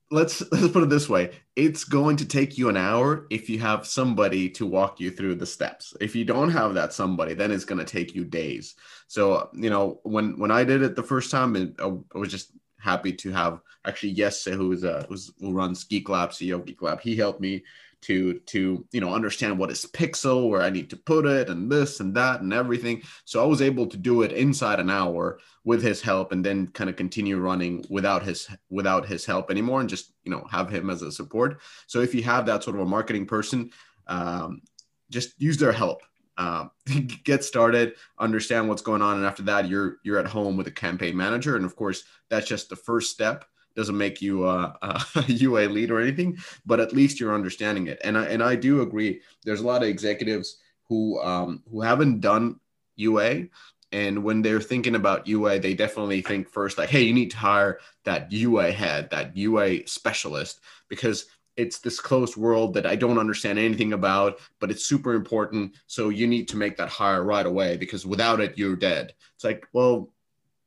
let's 0.09 0.41
let's 0.51 0.69
put 0.69 0.83
it 0.83 0.89
this 0.89 1.09
way 1.09 1.31
it's 1.55 1.83
going 1.83 2.15
to 2.15 2.25
take 2.25 2.57
you 2.57 2.69
an 2.69 2.77
hour 2.77 3.27
if 3.29 3.49
you 3.49 3.59
have 3.59 3.85
somebody 3.85 4.49
to 4.49 4.65
walk 4.65 4.99
you 4.99 5.11
through 5.11 5.35
the 5.35 5.45
steps 5.45 5.93
if 5.99 6.15
you 6.15 6.23
don't 6.23 6.49
have 6.49 6.73
that 6.73 6.93
somebody 6.93 7.33
then 7.33 7.51
it's 7.51 7.65
going 7.65 7.77
to 7.77 7.85
take 7.85 8.15
you 8.15 8.23
days 8.23 8.75
so 9.07 9.49
you 9.53 9.69
know 9.69 9.99
when 10.03 10.39
when 10.39 10.51
i 10.51 10.63
did 10.63 10.81
it 10.81 10.95
the 10.95 11.03
first 11.03 11.29
time 11.29 11.55
it, 11.55 11.75
i 11.79 12.17
was 12.17 12.31
just 12.31 12.51
happy 12.79 13.11
to 13.11 13.31
have 13.31 13.59
actually 13.85 14.11
yes 14.11 14.45
who's 14.45 14.85
uh 14.85 15.05
who's 15.09 15.31
who 15.41 15.51
runs 15.51 15.83
geek 15.83 16.07
lab 16.07 16.29
ceo 16.29 16.55
of 16.55 16.65
geek 16.65 16.81
lab 16.81 17.01
he 17.01 17.15
helped 17.15 17.41
me 17.41 17.63
to 18.01 18.39
to 18.39 18.85
you 18.91 19.01
know 19.01 19.13
understand 19.13 19.57
what 19.57 19.71
is 19.71 19.85
pixel 19.85 20.49
where 20.49 20.61
i 20.61 20.69
need 20.69 20.89
to 20.89 20.95
put 20.95 21.25
it 21.25 21.49
and 21.49 21.71
this 21.71 21.99
and 21.99 22.15
that 22.15 22.41
and 22.41 22.53
everything. 22.53 23.01
So 23.25 23.41
i 23.41 23.45
was 23.45 23.61
able 23.61 23.87
to 23.87 23.97
do 23.97 24.21
it 24.21 24.31
inside 24.31 24.79
an 24.79 24.89
hour 24.89 25.39
with 25.63 25.83
his 25.83 26.01
help 26.01 26.31
and 26.31 26.45
then 26.45 26.67
kind 26.67 26.89
of 26.89 26.95
continue 26.95 27.37
running 27.37 27.85
without 27.89 28.23
his 28.23 28.47
without 28.69 29.05
his 29.05 29.25
help 29.25 29.51
anymore 29.51 29.81
and 29.81 29.89
just 29.89 30.13
you 30.23 30.31
know 30.31 30.45
have 30.49 30.69
him 30.69 30.89
as 30.89 31.01
a 31.01 31.11
support. 31.11 31.59
So 31.87 31.99
if 32.01 32.13
you 32.13 32.23
have 32.23 32.45
that 32.45 32.63
sort 32.63 32.75
of 32.75 32.83
a 32.83 32.85
marketing 32.85 33.25
person 33.25 33.71
um, 34.07 34.61
just 35.09 35.39
use 35.39 35.57
their 35.57 35.71
help. 35.71 36.01
Uh, 36.37 36.67
get 37.23 37.43
started 37.43 37.95
understand 38.19 38.69
what's 38.69 38.83
going 38.83 39.01
on 39.01 39.17
and 39.17 39.25
after 39.25 39.41
that 39.41 39.67
you're 39.67 39.97
you're 40.03 40.19
at 40.19 40.27
home 40.27 40.55
with 40.55 40.67
a 40.67 40.71
campaign 40.71 41.17
manager 41.17 41.55
and 41.55 41.65
of 41.65 41.75
course 41.75 42.03
that's 42.29 42.47
just 42.47 42.69
the 42.69 42.75
first 42.75 43.11
step 43.11 43.43
doesn't 43.77 43.97
make 43.97 44.21
you 44.21 44.45
a, 44.49 44.77
a 45.15 45.23
UA 45.27 45.69
lead 45.69 45.91
or 45.91 46.01
anything, 46.01 46.37
but 46.65 46.81
at 46.81 46.91
least 46.91 47.19
you're 47.19 47.33
understanding 47.33 47.87
it. 47.87 48.01
And 48.03 48.17
I, 48.17 48.25
and 48.25 48.43
I 48.43 48.55
do 48.55 48.81
agree. 48.81 49.21
There's 49.45 49.61
a 49.61 49.67
lot 49.67 49.83
of 49.83 49.87
executives 49.87 50.57
who 50.89 51.21
um, 51.21 51.63
who 51.71 51.81
haven't 51.81 52.19
done 52.19 52.59
UA, 52.95 53.45
and 53.91 54.23
when 54.23 54.41
they're 54.41 54.59
thinking 54.59 54.95
about 54.95 55.27
UA, 55.27 55.59
they 55.59 55.73
definitely 55.73 56.21
think 56.21 56.49
first 56.49 56.77
like, 56.77 56.89
hey, 56.89 57.03
you 57.03 57.13
need 57.13 57.31
to 57.31 57.37
hire 57.37 57.79
that 58.03 58.31
UA 58.31 58.71
head, 58.71 59.09
that 59.11 59.37
UA 59.37 59.87
specialist, 59.87 60.59
because 60.89 61.25
it's 61.55 61.79
this 61.79 61.99
closed 61.99 62.37
world 62.37 62.73
that 62.75 62.85
I 62.85 62.95
don't 62.95 63.17
understand 63.17 63.57
anything 63.57 63.93
about, 63.93 64.39
but 64.59 64.69
it's 64.69 64.85
super 64.85 65.13
important. 65.13 65.75
So 65.87 66.09
you 66.09 66.27
need 66.27 66.47
to 66.49 66.57
make 66.57 66.77
that 66.77 66.89
hire 66.89 67.23
right 67.23 67.45
away 67.45 67.77
because 67.77 68.05
without 68.05 68.39
it, 68.39 68.57
you're 68.57 68.75
dead. 68.75 69.13
It's 69.35 69.43
like, 69.43 69.67
well, 69.73 70.11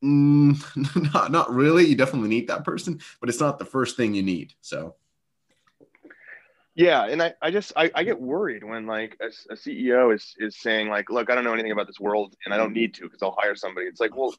Mm, 0.03 1.13
not 1.13 1.31
not 1.31 1.51
really. 1.51 1.87
You 1.87 1.95
definitely 1.95 2.29
need 2.29 2.49
that 2.49 2.65
person, 2.65 3.01
but 3.21 3.29
it's 3.29 3.41
not 3.41 3.59
the 3.59 3.65
first 3.65 3.97
thing 3.97 4.15
you 4.15 4.23
need. 4.23 4.55
So 4.61 4.95
yeah, 6.81 7.07
and 7.07 7.23
I, 7.23 7.35
I 7.43 7.51
just 7.51 7.73
I, 7.77 7.91
I 7.95 8.05
get 8.05 8.21
worried 8.21 8.65
when 8.65 8.87
like 8.87 9.17
a, 9.21 9.27
a, 9.53 9.57
CEO 9.57 10.15
is 10.15 10.35
is 10.39 10.57
saying 10.59 10.89
like, 10.89 11.11
look, 11.11 11.29
I 11.29 11.35
don't 11.35 11.45
know 11.45 11.53
anything 11.53 11.73
about 11.73 11.87
this 11.87 12.01
world 12.01 12.35
and 12.45 12.55
I 12.55 12.57
don't 12.57 12.73
need 12.73 12.95
to 12.95 13.03
because 13.03 13.23
I'll 13.23 13.37
hire 13.39 13.55
somebody. 13.55 13.87
It's 13.87 14.01
like, 14.01 14.17
well, 14.17 14.35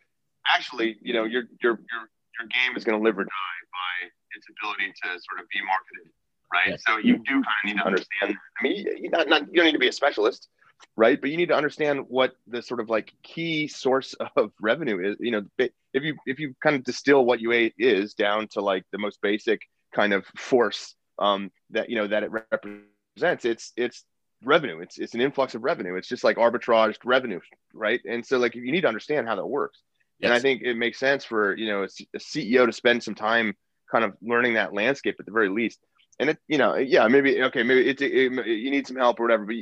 actually, 0.48 0.98
you 1.02 1.14
know, 1.14 1.26
your 1.26 1.44
your 1.62 1.74
your 1.74 2.10
your 2.40 2.48
game 2.48 2.76
is 2.76 2.84
going 2.84 2.98
to 2.98 3.04
live 3.04 3.20
or 3.20 3.26
die 3.26 3.30
by 3.30 4.10
its 4.36 4.48
ability 4.50 4.92
to 5.04 5.10
sort 5.10 5.40
of 5.40 5.46
be 5.54 5.60
marketed, 5.62 6.12
right? 6.52 6.70
Yeah. 6.70 6.78
So 6.88 6.98
you 6.98 7.18
do 7.18 7.44
kind 7.44 7.46
of 7.46 7.66
need 7.66 7.78
to 7.78 7.86
understand. 7.86 8.38
I 8.60 8.64
mean, 8.64 8.88
you 8.98 9.10
not 9.12 9.30
not 9.30 9.42
you 9.48 9.56
don't 9.58 9.66
need 9.66 9.74
to 9.74 9.80
be 9.80 9.90
a 9.90 9.94
specialist, 9.94 10.48
right? 10.96 11.20
But 11.20 11.30
you 11.30 11.38
need 11.38 11.50
to 11.50 11.56
understand 11.56 12.06
what 12.08 12.34
the 12.48 12.62
sort 12.62 12.80
of 12.80 12.90
like 12.90 13.14
key 13.24 13.68
source 13.68 14.16
of 14.36 14.52
revenue 14.60 15.12
is 15.12 15.18
you 15.20 15.32
know 15.32 15.44
if 15.58 16.04
you 16.04 16.16
if 16.26 16.40
you 16.40 16.56
kind 16.62 16.76
of 16.76 16.84
distill 16.84 17.26
what 17.26 17.42
ua 17.42 17.70
is 17.78 18.14
down 18.14 18.48
to 18.50 18.62
like 18.62 18.86
the 18.92 18.98
most 18.98 19.22
basic 19.22 19.62
kind 19.94 20.14
of 20.14 20.26
force 20.38 20.96
um, 21.20 21.52
that 21.72 21.90
you 21.90 21.96
know 21.96 22.08
that 22.08 22.24
it 22.24 22.32
represents 22.32 23.46
it's 23.46 23.74
it's 23.76 24.04
revenue. 24.44 24.80
It's 24.80 24.98
it's 24.98 25.14
an 25.14 25.22
influx 25.22 25.56
of 25.56 25.64
revenue. 25.64 25.96
It's 25.96 26.08
just 26.08 26.24
like 26.24 26.38
arbitraged 26.38 27.00
revenue 27.06 27.40
right? 27.74 28.02
And 28.10 28.26
so 28.26 28.38
like 28.38 28.56
you 28.56 28.72
need 28.72 28.82
to 28.82 28.88
understand 28.88 29.28
how 29.28 29.36
that 29.36 29.46
works. 29.46 29.80
Yes. 30.20 30.28
and 30.28 30.36
i 30.36 30.40
think 30.40 30.62
it 30.62 30.76
makes 30.76 31.00
sense 31.00 31.26
for 31.26 31.58
you 31.58 31.66
know 31.66 31.82
a, 31.82 31.88
a 32.14 32.20
ceo 32.20 32.68
to 32.68 32.72
spend 32.72 33.02
some 33.02 33.16
time 33.16 33.56
kind 33.92 34.06
of 34.06 34.14
learning 34.22 34.54
that 34.54 34.72
landscape 34.72 35.16
at 35.20 35.26
the 35.26 35.32
very 35.32 35.50
least. 35.50 35.80
And 36.20 36.30
it 36.30 36.38
you 36.48 36.60
know 36.60 36.76
yeah 36.76 37.08
maybe 37.08 37.42
okay 37.44 37.64
maybe 37.64 37.90
it's 37.90 38.02
it, 38.04 38.12
it, 38.12 38.46
you 38.46 38.70
need 38.70 38.86
some 38.86 38.98
help 38.98 39.20
or 39.20 39.24
whatever 39.24 39.46
but 39.46 39.56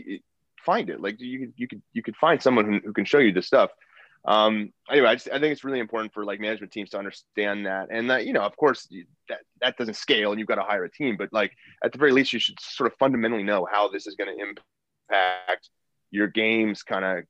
find 0.59 0.89
it. 0.89 1.01
Like 1.01 1.19
you 1.19 1.39
could 1.39 1.53
you 1.55 1.67
could 1.67 1.81
you 1.93 2.03
could 2.03 2.15
find 2.15 2.41
someone 2.41 2.65
who, 2.65 2.79
who 2.85 2.93
can 2.93 3.05
show 3.05 3.19
you 3.19 3.31
this 3.31 3.47
stuff. 3.47 3.71
Um, 4.25 4.73
anyway, 4.91 5.07
I, 5.07 5.15
just, 5.15 5.29
I 5.29 5.39
think 5.39 5.53
it's 5.53 5.63
really 5.63 5.79
important 5.79 6.13
for 6.13 6.25
like 6.25 6.41
management 6.41 6.73
teams 6.73 6.89
to 6.89 6.99
understand 6.99 7.65
that, 7.65 7.87
and 7.89 8.09
that 8.09 8.25
you 8.25 8.33
know, 8.33 8.41
of 8.41 8.55
course, 8.57 8.87
that 9.29 9.39
that 9.61 9.77
doesn't 9.77 9.95
scale, 9.95 10.31
and 10.31 10.39
you've 10.39 10.47
got 10.47 10.55
to 10.55 10.63
hire 10.63 10.83
a 10.83 10.91
team. 10.91 11.15
But 11.17 11.29
like 11.31 11.53
at 11.83 11.91
the 11.91 11.97
very 11.97 12.11
least, 12.11 12.33
you 12.33 12.39
should 12.39 12.59
sort 12.59 12.91
of 12.91 12.97
fundamentally 12.97 13.43
know 13.43 13.67
how 13.69 13.87
this 13.89 14.07
is 14.07 14.15
going 14.15 14.35
to 14.35 14.43
impact 14.43 15.69
your 16.11 16.27
game's 16.27 16.83
kind 16.83 17.05
of 17.05 17.23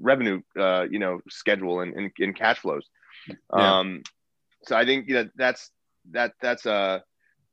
revenue, 0.00 0.40
uh, 0.58 0.86
you 0.90 0.98
know, 0.98 1.20
schedule 1.28 1.80
and, 1.80 1.94
and, 1.94 2.10
and 2.18 2.36
cash 2.36 2.58
flows. 2.58 2.86
Yeah. 3.28 3.78
Um, 3.78 4.02
so 4.62 4.76
I 4.76 4.84
think 4.84 5.08
you 5.08 5.14
know 5.14 5.28
that's 5.36 5.70
that 6.12 6.32
that's 6.40 6.66
a 6.66 6.72
uh, 6.72 6.98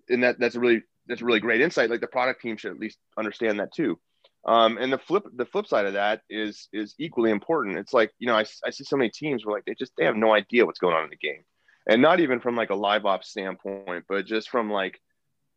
and 0.09 0.23
that 0.23 0.39
that's 0.39 0.55
a 0.55 0.59
really 0.59 0.83
that's 1.07 1.21
a 1.21 1.25
really 1.25 1.39
great 1.39 1.61
insight. 1.61 1.89
Like 1.89 2.01
the 2.01 2.07
product 2.07 2.41
team 2.41 2.57
should 2.57 2.71
at 2.71 2.79
least 2.79 2.97
understand 3.17 3.59
that 3.59 3.73
too. 3.73 3.99
Um, 4.45 4.77
and 4.77 4.91
the 4.91 4.97
flip 4.97 5.23
the 5.33 5.45
flip 5.45 5.67
side 5.67 5.85
of 5.85 5.93
that 5.93 6.21
is 6.29 6.67
is 6.73 6.95
equally 6.99 7.31
important. 7.31 7.77
It's 7.77 7.93
like 7.93 8.11
you 8.19 8.27
know 8.27 8.35
I, 8.35 8.45
I 8.65 8.71
see 8.71 8.83
so 8.83 8.97
many 8.97 9.09
teams 9.09 9.45
where 9.45 9.55
like 9.55 9.65
they 9.65 9.73
just 9.73 9.93
they 9.97 10.05
have 10.05 10.17
no 10.17 10.33
idea 10.33 10.65
what's 10.65 10.79
going 10.79 10.95
on 10.95 11.05
in 11.05 11.09
the 11.09 11.15
game, 11.15 11.43
and 11.87 12.01
not 12.01 12.19
even 12.19 12.41
from 12.41 12.55
like 12.55 12.69
a 12.69 12.75
live 12.75 13.05
ops 13.05 13.29
standpoint, 13.29 14.05
but 14.09 14.25
just 14.25 14.49
from 14.49 14.69
like 14.69 14.99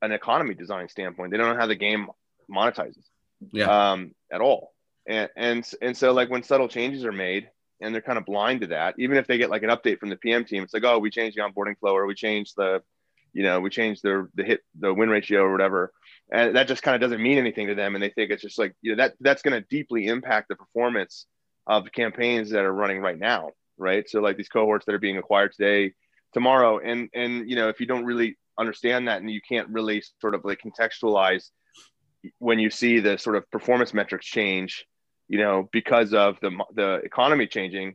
an 0.03 0.13
economy 0.13 0.55
design 0.55 0.89
standpoint. 0.89 1.33
They 1.33 1.37
don't 1.37 1.53
know 1.53 1.61
how 1.61 1.67
the 1.67 1.75
game 1.75 2.07
monetizes, 2.49 3.05
yeah, 3.51 3.93
um, 3.93 4.15
at 4.33 4.41
all. 4.41 4.73
And 5.09 5.31
and 5.37 5.69
and 5.83 5.97
so 5.97 6.13
like 6.13 6.31
when 6.31 6.45
subtle 6.45 6.69
changes 6.69 7.05
are 7.05 7.13
made 7.13 7.49
and 7.81 7.93
they're 7.93 8.03
kind 8.03 8.19
of 8.19 8.25
blind 8.25 8.61
to 8.61 8.69
that, 8.69 8.95
even 8.99 9.17
if 9.17 9.27
they 9.27 9.37
get 9.37 9.51
like 9.51 9.65
an 9.65 9.71
update 9.71 9.99
from 9.99 10.11
the 10.11 10.17
PM 10.17 10.45
team, 10.45 10.63
it's 10.63 10.75
like 10.75 10.85
oh 10.85 11.01
we 11.01 11.11
changed 11.11 11.37
the 11.37 11.43
onboarding 11.43 11.77
flow 11.79 11.97
or 11.97 12.07
we 12.07 12.15
changed 12.15 12.55
the, 12.57 12.83
you 13.37 13.43
know 13.43 13.61
we 13.61 13.71
changed 13.71 14.03
the 14.03 14.29
the 14.35 14.45
hit 14.45 14.61
the 14.79 14.93
win 14.93 15.11
ratio 15.11 15.43
or 15.43 15.53
whatever. 15.53 15.93
And 16.33 16.57
that 16.57 16.67
just 16.67 16.83
kind 16.83 16.97
of 16.97 17.01
doesn't 17.01 17.23
mean 17.23 17.39
anything 17.39 17.69
to 17.69 17.77
them. 17.77 17.95
And 17.95 18.03
they 18.03 18.11
think 18.11 18.33
it's 18.33 18.43
just 18.43 18.59
like 18.59 18.75
you 18.83 18.93
know 18.93 18.97
that 19.03 19.15
that's 19.21 19.43
going 19.43 19.61
to 19.61 19.67
deeply 19.69 20.07
impact 20.07 20.49
the 20.49 20.57
performance 20.57 21.27
of 21.67 21.85
the 21.85 21.91
campaigns 21.91 22.51
that 22.51 22.65
are 22.65 22.73
running 22.73 23.01
right 23.01 23.19
now 23.19 23.51
right? 23.79 24.09
So 24.09 24.21
like 24.21 24.37
these 24.37 24.49
cohorts 24.49 24.87
that 24.87 24.95
are 24.95 24.99
being 24.99 25.19
acquired 25.19 25.53
today 25.53 25.93
tomorrow 26.33 26.79
and 26.79 27.09
and 27.15 27.49
you 27.49 27.57
know 27.57 27.69
if 27.69 27.81
you 27.81 27.87
don't 27.87 28.05
really 28.05 28.37
understand 28.59 29.09
that 29.09 29.21
and 29.21 29.31
you 29.31 29.41
can't 29.41 29.69
really 29.69 30.03
sort 30.21 30.35
of 30.35 30.45
like 30.45 30.61
contextualize 30.61 31.51
when 32.39 32.59
you 32.59 32.69
see 32.69 33.01
the 33.01 33.17
sort 33.17 33.37
of 33.37 33.51
performance 33.51 33.95
metrics 33.95 34.27
change 34.27 34.85
you 35.29 35.39
know 35.39 35.69
because 35.73 36.13
of 36.13 36.39
the 36.41 36.51
the 36.75 36.95
economy 37.05 37.47
changing 37.47 37.95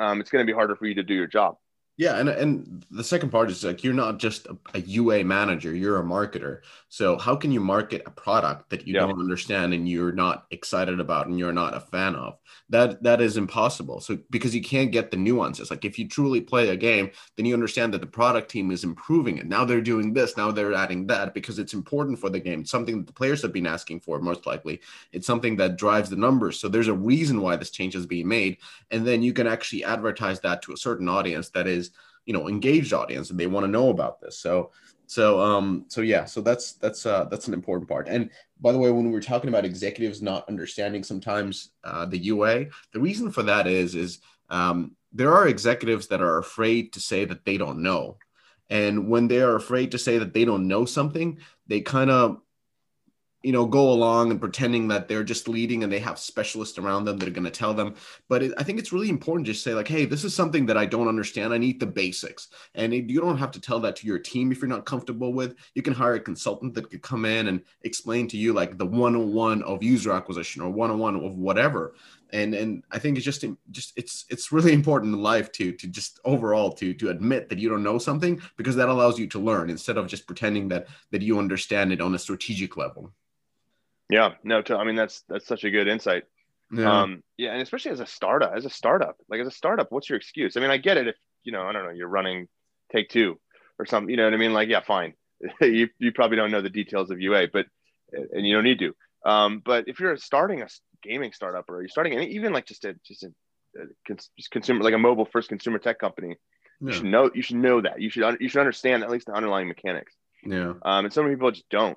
um, 0.00 0.20
it's 0.20 0.30
going 0.30 0.46
to 0.46 0.50
be 0.50 0.54
harder 0.54 0.76
for 0.76 0.86
you 0.86 0.94
to 0.94 1.02
do 1.02 1.14
your 1.14 1.26
job 1.26 1.56
yeah, 1.98 2.18
and 2.18 2.28
and 2.28 2.86
the 2.90 3.04
second 3.04 3.30
part 3.30 3.50
is 3.50 3.62
like 3.62 3.84
you're 3.84 3.92
not 3.92 4.18
just 4.18 4.46
a, 4.46 4.56
a, 4.74 4.80
UA 4.80 5.24
manager, 5.24 5.74
you're 5.74 6.00
a 6.00 6.02
marketer. 6.02 6.60
So 6.88 7.18
how 7.18 7.36
can 7.36 7.52
you 7.52 7.60
market 7.60 8.02
a 8.06 8.10
product 8.10 8.70
that 8.70 8.86
you 8.86 8.94
yeah. 8.94 9.00
don't 9.00 9.20
understand 9.20 9.74
and 9.74 9.88
you're 9.88 10.12
not 10.12 10.46
excited 10.50 11.00
about 11.00 11.26
and 11.26 11.38
you're 11.38 11.52
not 11.52 11.76
a 11.76 11.80
fan 11.80 12.16
of? 12.16 12.38
That 12.70 13.02
that 13.02 13.20
is 13.20 13.36
impossible. 13.36 14.00
So 14.00 14.18
because 14.30 14.54
you 14.54 14.62
can't 14.62 14.90
get 14.90 15.10
the 15.10 15.18
nuances. 15.18 15.70
Like 15.70 15.84
if 15.84 15.98
you 15.98 16.08
truly 16.08 16.40
play 16.40 16.70
a 16.70 16.76
game, 16.76 17.10
then 17.36 17.44
you 17.44 17.52
understand 17.52 17.92
that 17.92 18.00
the 18.00 18.06
product 18.06 18.50
team 18.50 18.70
is 18.70 18.84
improving 18.84 19.36
it. 19.36 19.46
Now 19.46 19.64
they're 19.66 19.82
doing 19.82 20.14
this, 20.14 20.36
now 20.36 20.50
they're 20.50 20.74
adding 20.74 21.06
that 21.08 21.34
because 21.34 21.58
it's 21.58 21.74
important 21.74 22.18
for 22.18 22.30
the 22.30 22.40
game. 22.40 22.62
It's 22.62 22.70
something 22.70 22.98
that 22.98 23.06
the 23.06 23.12
players 23.12 23.42
have 23.42 23.52
been 23.52 23.66
asking 23.66 24.00
for 24.00 24.18
most 24.18 24.46
likely. 24.46 24.80
It's 25.12 25.26
something 25.26 25.56
that 25.56 25.76
drives 25.76 26.08
the 26.08 26.16
numbers. 26.16 26.58
So 26.58 26.68
there's 26.68 26.88
a 26.88 26.94
reason 26.94 27.42
why 27.42 27.56
this 27.56 27.70
change 27.70 27.94
is 27.94 28.06
being 28.06 28.28
made 28.28 28.56
and 28.90 29.06
then 29.06 29.22
you 29.22 29.32
can 29.32 29.46
actually 29.46 29.84
advertise 29.84 30.40
that 30.40 30.62
to 30.62 30.72
a 30.72 30.76
certain 30.76 31.08
audience 31.08 31.50
that 31.50 31.66
is 31.66 31.91
you 32.26 32.32
know 32.32 32.48
engaged 32.48 32.92
audience 32.92 33.30
and 33.30 33.38
they 33.38 33.46
want 33.46 33.64
to 33.64 33.70
know 33.70 33.90
about 33.90 34.20
this. 34.20 34.38
So 34.38 34.70
so 35.06 35.40
um 35.40 35.84
so 35.88 36.00
yeah 36.00 36.24
so 36.24 36.40
that's 36.40 36.72
that's 36.72 37.04
uh 37.04 37.24
that's 37.24 37.48
an 37.48 37.54
important 37.54 37.88
part. 37.88 38.08
And 38.08 38.30
by 38.60 38.72
the 38.72 38.78
way 38.78 38.90
when 38.90 39.06
we 39.06 39.12
were 39.12 39.20
talking 39.20 39.48
about 39.48 39.64
executives 39.64 40.22
not 40.22 40.48
understanding 40.48 41.02
sometimes 41.02 41.70
uh, 41.84 42.06
the 42.06 42.18
ua 42.18 42.64
the 42.92 43.00
reason 43.00 43.30
for 43.30 43.42
that 43.42 43.66
is 43.66 43.94
is 43.94 44.20
um, 44.50 44.92
there 45.12 45.34
are 45.34 45.48
executives 45.48 46.08
that 46.08 46.20
are 46.20 46.38
afraid 46.38 46.92
to 46.92 47.00
say 47.00 47.24
that 47.24 47.44
they 47.44 47.56
don't 47.56 47.82
know. 47.82 48.16
And 48.70 49.08
when 49.08 49.28
they 49.28 49.40
are 49.40 49.56
afraid 49.56 49.90
to 49.92 49.98
say 49.98 50.18
that 50.18 50.32
they 50.32 50.44
don't 50.44 50.68
know 50.68 50.84
something 50.84 51.38
they 51.66 51.80
kind 51.80 52.10
of 52.10 52.40
you 53.42 53.52
know 53.52 53.66
go 53.66 53.90
along 53.90 54.30
and 54.30 54.40
pretending 54.40 54.88
that 54.88 55.08
they're 55.08 55.24
just 55.24 55.48
leading 55.48 55.82
and 55.82 55.92
they 55.92 55.98
have 55.98 56.18
specialists 56.18 56.78
around 56.78 57.04
them 57.04 57.18
that 57.18 57.28
are 57.28 57.32
going 57.32 57.44
to 57.44 57.50
tell 57.50 57.74
them. 57.74 57.94
But 58.28 58.42
it, 58.42 58.52
i 58.56 58.62
think 58.62 58.78
it's 58.78 58.92
really 58.92 59.08
important 59.08 59.46
to 59.46 59.52
just 59.52 59.64
say 59.64 59.74
like 59.74 59.88
hey 59.88 60.04
this 60.04 60.24
is 60.24 60.34
something 60.34 60.66
that 60.66 60.76
i 60.76 60.86
don't 60.86 61.08
understand. 61.08 61.52
I 61.52 61.58
need 61.58 61.80
the 61.80 61.86
basics. 61.86 62.48
And 62.74 62.94
it, 62.94 63.10
you 63.10 63.20
don't 63.20 63.38
have 63.38 63.50
to 63.52 63.60
tell 63.60 63.80
that 63.80 63.96
to 63.96 64.06
your 64.06 64.18
team 64.18 64.52
if 64.52 64.60
you're 64.60 64.68
not 64.68 64.86
comfortable 64.86 65.32
with. 65.32 65.56
You 65.74 65.82
can 65.82 65.94
hire 65.94 66.14
a 66.14 66.20
consultant 66.20 66.74
that 66.74 66.90
could 66.90 67.02
come 67.02 67.24
in 67.24 67.48
and 67.48 67.62
explain 67.82 68.28
to 68.28 68.36
you 68.36 68.52
like 68.52 68.78
the 68.78 68.86
101 68.86 69.62
of 69.62 69.82
user 69.82 70.12
acquisition 70.12 70.62
or 70.62 70.70
101 70.70 71.16
of 71.16 71.36
whatever. 71.36 71.94
And 72.30 72.54
and 72.54 72.82
i 72.90 72.98
think 72.98 73.16
it's 73.16 73.26
just 73.26 73.44
just 73.70 73.92
it's 73.96 74.24
it's 74.30 74.52
really 74.52 74.72
important 74.80 75.14
in 75.14 75.22
life 75.22 75.52
to 75.52 75.72
to 75.72 75.86
just 75.86 76.20
overall 76.24 76.72
to 76.72 76.94
to 76.94 77.10
admit 77.10 77.48
that 77.48 77.58
you 77.58 77.68
don't 77.68 77.82
know 77.82 77.98
something 77.98 78.40
because 78.56 78.76
that 78.76 78.88
allows 78.88 79.18
you 79.18 79.26
to 79.28 79.38
learn 79.38 79.68
instead 79.68 79.98
of 79.98 80.06
just 80.06 80.26
pretending 80.26 80.68
that 80.68 80.86
that 81.10 81.22
you 81.22 81.38
understand 81.38 81.92
it 81.92 82.00
on 82.00 82.14
a 82.14 82.18
strategic 82.18 82.76
level 82.76 83.12
yeah, 84.12 84.34
no, 84.44 84.62
I 84.68 84.84
mean 84.84 84.94
that's 84.94 85.24
that's 85.26 85.46
such 85.46 85.64
a 85.64 85.70
good 85.70 85.88
insight. 85.88 86.24
Yeah. 86.70 87.00
Um, 87.00 87.22
yeah, 87.38 87.52
and 87.52 87.62
especially 87.62 87.92
as 87.92 88.00
a 88.00 88.06
startup, 88.06 88.52
as 88.54 88.66
a 88.66 88.70
startup, 88.70 89.16
like 89.30 89.40
as 89.40 89.46
a 89.46 89.52
startup, 89.52 89.90
what's 89.90 90.10
your 90.10 90.18
excuse? 90.18 90.54
I 90.54 90.60
mean, 90.60 90.70
I 90.70 90.76
get 90.76 90.98
it 90.98 91.08
if 91.08 91.16
you 91.44 91.52
know, 91.52 91.62
I 91.62 91.72
don't 91.72 91.84
know, 91.84 91.92
you're 91.92 92.08
running 92.08 92.46
Take-Two 92.92 93.40
or 93.78 93.86
something, 93.86 94.10
you 94.10 94.18
know 94.18 94.24
what 94.24 94.34
I 94.34 94.36
mean? 94.36 94.52
Like, 94.52 94.68
yeah, 94.68 94.82
fine. 94.82 95.14
you 95.62 95.88
you 95.98 96.12
probably 96.12 96.36
don't 96.36 96.50
know 96.50 96.60
the 96.60 96.68
details 96.68 97.10
of 97.10 97.22
UA, 97.22 97.48
but 97.54 97.66
and 98.12 98.46
you 98.46 98.54
don't 98.54 98.64
need 98.64 98.80
to. 98.80 98.94
Um, 99.24 99.62
but 99.64 99.88
if 99.88 99.98
you're 99.98 100.16
starting 100.18 100.60
a 100.60 100.68
gaming 101.02 101.32
startup 101.32 101.64
or 101.70 101.80
you're 101.80 101.88
starting 101.88 102.12
any, 102.12 102.26
even 102.32 102.52
like 102.52 102.66
just 102.66 102.84
a 102.84 102.94
just 103.06 103.22
a, 103.22 103.32
a 103.80 104.14
just 104.14 104.50
consumer 104.50 104.82
like 104.82 104.94
a 104.94 104.98
mobile 104.98 105.24
first 105.24 105.48
consumer 105.48 105.78
tech 105.78 105.98
company, 105.98 106.36
yeah. 106.82 106.88
you 106.88 106.92
should 106.92 107.06
know 107.06 107.30
you 107.34 107.40
should 107.40 107.56
know 107.56 107.80
that 107.80 108.02
you 108.02 108.10
should 108.10 108.36
you 108.40 108.48
should 108.50 108.60
understand 108.60 109.02
at 109.02 109.10
least 109.10 109.26
the 109.26 109.32
underlying 109.32 109.68
mechanics. 109.68 110.12
Yeah. 110.44 110.74
Um, 110.82 111.06
and 111.06 111.12
so 111.12 111.22
many 111.22 111.34
people 111.34 111.50
just 111.50 111.70
don't 111.70 111.96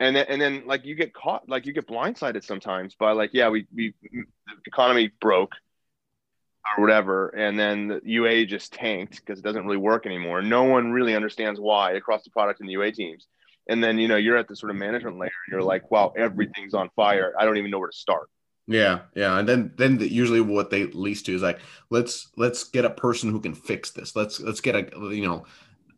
and 0.00 0.14
then 0.14 0.26
and 0.28 0.40
then 0.40 0.62
like 0.66 0.84
you 0.84 0.94
get 0.94 1.14
caught 1.14 1.48
like 1.48 1.66
you 1.66 1.72
get 1.72 1.86
blindsided 1.86 2.44
sometimes 2.44 2.94
by 2.94 3.12
like 3.12 3.30
yeah 3.32 3.48
we 3.48 3.66
we 3.74 3.90
mm, 3.90 4.22
the 4.46 4.54
economy 4.66 5.10
broke 5.20 5.54
or 6.76 6.82
whatever 6.82 7.28
and 7.28 7.58
then 7.58 7.88
the 7.88 8.00
ua 8.04 8.44
just 8.44 8.72
tanked 8.72 9.16
because 9.16 9.38
it 9.38 9.42
doesn't 9.42 9.64
really 9.64 9.76
work 9.76 10.04
anymore. 10.04 10.42
No 10.42 10.64
one 10.64 10.92
really 10.92 11.14
understands 11.14 11.60
why 11.60 11.92
across 11.92 12.24
the 12.24 12.30
product 12.30 12.60
and 12.60 12.68
the 12.68 12.72
ua 12.72 12.90
teams. 12.92 13.26
And 13.68 13.82
then 13.82 13.98
you 13.98 14.08
know 14.08 14.16
you're 14.16 14.36
at 14.36 14.48
the 14.48 14.56
sort 14.56 14.70
of 14.70 14.76
management 14.76 15.18
layer 15.18 15.30
and 15.46 15.52
you're 15.52 15.62
like 15.62 15.90
wow 15.90 16.12
everything's 16.16 16.74
on 16.74 16.90
fire. 16.96 17.34
I 17.38 17.44
don't 17.44 17.56
even 17.56 17.70
know 17.70 17.78
where 17.78 17.90
to 17.90 17.96
start. 17.96 18.28
Yeah 18.66 19.00
yeah. 19.14 19.38
And 19.38 19.48
then 19.48 19.72
then 19.76 19.98
the, 19.98 20.12
usually 20.12 20.40
what 20.40 20.70
they 20.70 20.86
lead 20.86 21.16
to 21.24 21.34
is 21.34 21.42
like 21.42 21.60
let's 21.88 22.28
let's 22.36 22.64
get 22.64 22.84
a 22.84 22.90
person 22.90 23.30
who 23.30 23.40
can 23.40 23.54
fix 23.54 23.92
this. 23.92 24.14
Let's 24.14 24.40
let's 24.40 24.60
get 24.60 24.74
a 24.74 25.14
you 25.14 25.26
know 25.26 25.46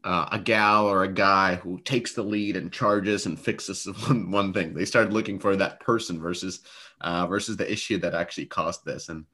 uh, 0.04 0.28
a 0.32 0.38
gal 0.38 0.86
or 0.86 1.02
a 1.02 1.12
guy 1.12 1.56
who 1.56 1.78
takes 1.80 2.12
the 2.12 2.22
lead 2.22 2.56
and 2.56 2.72
charges 2.72 3.26
and 3.26 3.38
fixes 3.38 3.86
one, 4.06 4.30
one 4.30 4.52
thing. 4.52 4.74
They 4.74 4.84
started 4.84 5.12
looking 5.12 5.38
for 5.38 5.56
that 5.56 5.80
person 5.80 6.20
versus 6.20 6.60
uh, 7.00 7.26
versus 7.26 7.56
the 7.56 7.70
issue 7.70 7.98
that 7.98 8.14
actually 8.14 8.46
caused 8.46 8.84
this. 8.84 9.08
And 9.08 9.24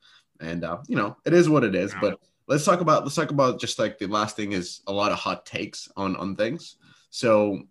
and 0.41 0.65
uh, 0.65 0.79
you 0.89 0.97
know 0.97 1.17
it 1.25 1.33
is 1.33 1.49
what 1.49 1.65
it 1.65 1.75
is. 1.75 1.95
But 2.01 2.19
let's 2.47 2.65
talk 2.65 2.81
about 2.81 3.05
let's 3.05 3.15
talk 3.15 3.31
about 3.31 3.61
just 3.61 3.79
like 3.79 3.99
the 3.99 4.07
last 4.07 4.37
thing 4.37 4.53
is 4.53 4.81
a 4.87 4.93
lot 4.93 5.13
of 5.13 5.19
hot 5.19 5.47
takes 5.47 5.89
on 5.97 6.17
on 6.17 6.37
things. 6.37 6.77
So 7.11 7.63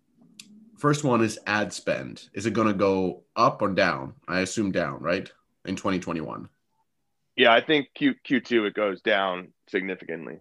first 0.78 1.04
one 1.04 1.22
is 1.22 1.38
ad 1.46 1.72
spend. 1.72 2.28
Is 2.32 2.46
it 2.46 2.52
going 2.52 2.68
to 2.68 2.74
go 2.74 3.24
up 3.36 3.62
or 3.62 3.70
down? 3.70 4.14
I 4.28 4.40
assume 4.40 4.72
down, 4.72 5.00
right? 5.00 5.30
In 5.64 5.76
2021. 5.76 6.48
Yeah, 7.36 7.52
I 7.52 7.60
think 7.60 7.88
Q 7.94 8.14
Q2 8.26 8.68
it 8.68 8.74
goes 8.74 9.00
down 9.02 9.48
significantly. 9.68 10.40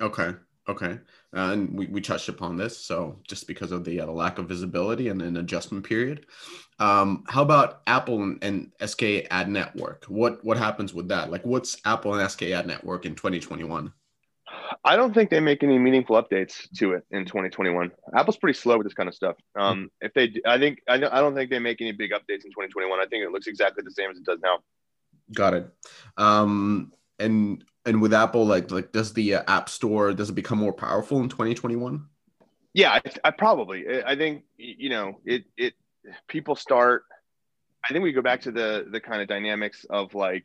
Okay. 0.00 0.34
Okay. 0.68 0.98
Uh, 1.34 1.52
and 1.52 1.78
we, 1.78 1.86
we 1.86 2.00
touched 2.00 2.28
upon 2.28 2.56
this. 2.56 2.76
So 2.76 3.18
just 3.26 3.46
because 3.46 3.72
of 3.72 3.84
the, 3.84 4.00
uh, 4.00 4.06
lack 4.06 4.38
of 4.38 4.48
visibility 4.48 5.08
and 5.08 5.22
an 5.22 5.38
adjustment 5.38 5.84
period. 5.84 6.26
Um, 6.78 7.24
how 7.26 7.42
about 7.42 7.82
Apple 7.86 8.22
and, 8.22 8.42
and, 8.42 8.72
SKAdNetwork? 8.80 10.04
What 10.08 10.44
what 10.44 10.56
happens 10.56 10.94
with 10.94 11.08
that? 11.08 11.30
Like, 11.30 11.44
what's 11.44 11.78
Apple 11.84 12.14
and 12.14 12.28
SKAdNetwork 12.28 13.04
in 13.04 13.16
2021? 13.16 13.92
I 14.84 14.96
don't 14.96 15.12
think 15.12 15.30
they 15.30 15.40
make 15.40 15.62
any 15.62 15.78
meaningful 15.78 16.22
updates 16.22 16.68
to 16.78 16.92
it 16.92 17.04
in 17.10 17.24
2021. 17.24 17.90
Apple's 18.14 18.36
pretty 18.36 18.58
slow 18.58 18.76
with 18.78 18.86
this 18.86 18.94
kind 18.94 19.08
of 19.08 19.14
stuff. 19.14 19.36
Um, 19.56 19.76
mm-hmm. 19.76 20.06
If 20.06 20.14
they, 20.14 20.40
I 20.46 20.58
think, 20.58 20.80
I, 20.88 20.94
I 20.94 21.20
don't 21.20 21.34
think 21.34 21.50
they 21.50 21.58
make 21.58 21.80
any 21.80 21.92
big 21.92 22.12
updates 22.12 22.44
in 22.44 22.52
2021. 22.52 22.98
I 22.98 23.06
think 23.06 23.24
it 23.24 23.30
looks 23.30 23.46
exactly 23.46 23.82
the 23.84 23.90
same 23.90 24.10
as 24.10 24.18
it 24.18 24.24
does 24.24 24.38
now. 24.42 24.58
Got 25.34 25.54
it. 25.54 25.70
Um, 26.16 26.92
and 27.18 27.64
and 27.88 28.02
with 28.02 28.12
Apple, 28.12 28.46
like 28.46 28.70
like 28.70 28.92
does 28.92 29.12
the 29.14 29.36
uh, 29.36 29.42
App 29.48 29.68
Store 29.68 30.12
does 30.12 30.30
it 30.30 30.34
become 30.34 30.58
more 30.58 30.72
powerful 30.72 31.20
in 31.20 31.28
2021? 31.28 32.06
Yeah, 32.74 32.92
I, 32.92 33.00
I 33.24 33.30
probably. 33.30 34.02
I 34.04 34.14
think 34.14 34.44
you 34.56 34.90
know 34.90 35.20
it. 35.24 35.44
It 35.56 35.74
people 36.28 36.54
start. 36.54 37.04
I 37.84 37.92
think 37.92 38.02
we 38.02 38.12
go 38.12 38.22
back 38.22 38.42
to 38.42 38.52
the 38.52 38.86
the 38.90 39.00
kind 39.00 39.22
of 39.22 39.28
dynamics 39.28 39.86
of 39.88 40.14
like 40.14 40.44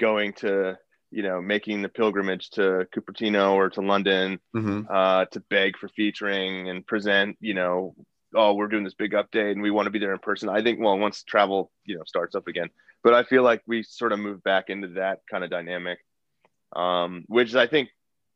going 0.00 0.32
to 0.32 0.78
you 1.10 1.22
know 1.22 1.40
making 1.40 1.82
the 1.82 1.88
pilgrimage 1.88 2.50
to 2.50 2.86
Cupertino 2.94 3.52
or 3.52 3.70
to 3.70 3.80
London 3.80 4.40
mm-hmm. 4.56 4.82
uh, 4.90 5.26
to 5.26 5.40
beg 5.50 5.76
for 5.76 5.88
featuring 5.88 6.70
and 6.70 6.86
present. 6.86 7.36
You 7.40 7.54
know, 7.54 7.94
oh, 8.34 8.54
we're 8.54 8.68
doing 8.68 8.84
this 8.84 8.94
big 8.94 9.12
update 9.12 9.52
and 9.52 9.62
we 9.62 9.70
want 9.70 9.86
to 9.86 9.90
be 9.90 9.98
there 9.98 10.12
in 10.12 10.18
person. 10.18 10.48
I 10.48 10.62
think 10.62 10.80
well, 10.80 10.98
once 10.98 11.22
travel 11.22 11.70
you 11.84 11.96
know 11.96 12.02
starts 12.06 12.34
up 12.34 12.48
again, 12.48 12.70
but 13.04 13.14
I 13.14 13.24
feel 13.24 13.42
like 13.42 13.62
we 13.66 13.82
sort 13.82 14.12
of 14.12 14.18
move 14.18 14.42
back 14.42 14.64
into 14.68 14.88
that 14.88 15.20
kind 15.30 15.44
of 15.44 15.50
dynamic, 15.50 15.98
um, 16.74 17.24
which 17.28 17.48
is 17.48 17.56
I 17.56 17.66
think 17.66 17.90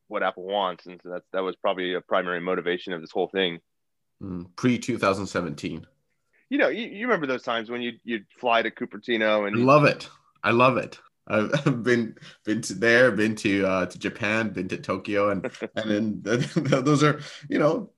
what 0.08 0.22
Apple 0.22 0.44
wants, 0.44 0.86
and 0.86 1.00
so 1.02 1.10
that 1.10 1.22
that 1.32 1.42
was 1.42 1.56
probably 1.56 1.94
a 1.94 2.00
primary 2.00 2.40
motivation 2.40 2.92
of 2.92 3.00
this 3.00 3.10
whole 3.10 3.28
thing. 3.28 3.60
Mm, 4.22 4.46
Pre 4.56 4.78
2017. 4.78 5.86
You 6.48 6.58
know, 6.58 6.68
you, 6.68 6.86
you 6.86 7.06
remember 7.06 7.26
those 7.26 7.42
times 7.42 7.70
when 7.70 7.82
you 7.82 7.92
you'd 8.04 8.26
fly 8.38 8.62
to 8.62 8.70
Cupertino 8.70 9.46
and 9.46 9.56
love 9.56 9.84
it. 9.84 10.08
I 10.42 10.50
love 10.50 10.76
it. 10.76 10.98
I've 11.28 11.82
been 11.82 12.14
been 12.44 12.60
to 12.62 12.74
there, 12.74 13.10
been 13.10 13.34
to 13.36 13.66
uh, 13.66 13.86
to 13.86 13.98
Japan, 13.98 14.50
been 14.50 14.68
to 14.68 14.76
Tokyo, 14.76 15.30
and 15.30 15.50
and 15.76 16.22
then 16.22 16.44
those 16.84 17.02
are 17.02 17.20
you 17.48 17.58
know 17.58 17.90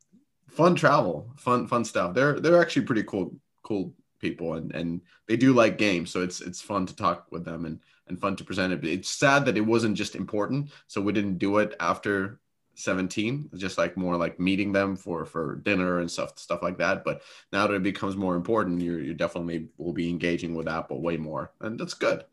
fun 0.49 0.75
travel, 0.75 1.31
fun 1.37 1.67
fun 1.67 1.85
stuff. 1.85 2.15
They're 2.15 2.41
they're 2.41 2.61
actually 2.61 2.87
pretty 2.87 3.03
cool 3.03 3.37
cool 3.63 3.93
people 4.19 4.55
and 4.55 4.75
and 4.75 5.01
they 5.27 5.37
do 5.37 5.53
like 5.53 5.79
games 5.79 6.11
so 6.11 6.23
it's 6.23 6.41
it's 6.41 6.61
fun 6.61 6.87
to 6.87 6.97
talk 6.97 7.27
with 7.31 7.45
them 7.45 7.65
and 7.65 7.81
and 8.09 8.21
fun 8.21 8.37
to 8.37 8.45
present 8.45 8.73
it. 8.73 8.81
But 8.81 8.91
it's 8.91 9.11
sad 9.11 9.45
that 9.47 9.57
it 9.57 9.63
wasn't 9.63 9.97
just 9.97 10.15
important 10.15 10.71
so 10.87 11.01
we 11.01 11.13
didn't 11.13 11.39
do 11.39 11.59
it 11.59 11.75
after 11.81 12.41
17 12.75 13.51
just 13.57 13.77
like 13.77 13.97
more 13.97 14.17
like 14.17 14.39
meeting 14.39 14.71
them 14.71 14.95
for 14.95 15.25
for 15.25 15.57
dinner 15.65 15.99
and 15.99 16.11
stuff 16.11 16.39
stuff 16.39 16.63
like 16.63 16.79
that. 16.79 17.05
But 17.05 17.23
now 17.53 17.67
that 17.67 17.75
it 17.75 17.83
becomes 17.83 18.17
more 18.17 18.37
important 18.37 18.81
you 18.81 18.99
you 18.99 19.15
definitely 19.15 19.69
will 19.79 19.93
be 19.93 20.09
engaging 20.09 20.55
with 20.55 20.69
apple 20.69 21.03
way 21.03 21.17
more 21.17 21.53
and 21.61 21.79
that's 21.79 21.95
good. 21.95 22.25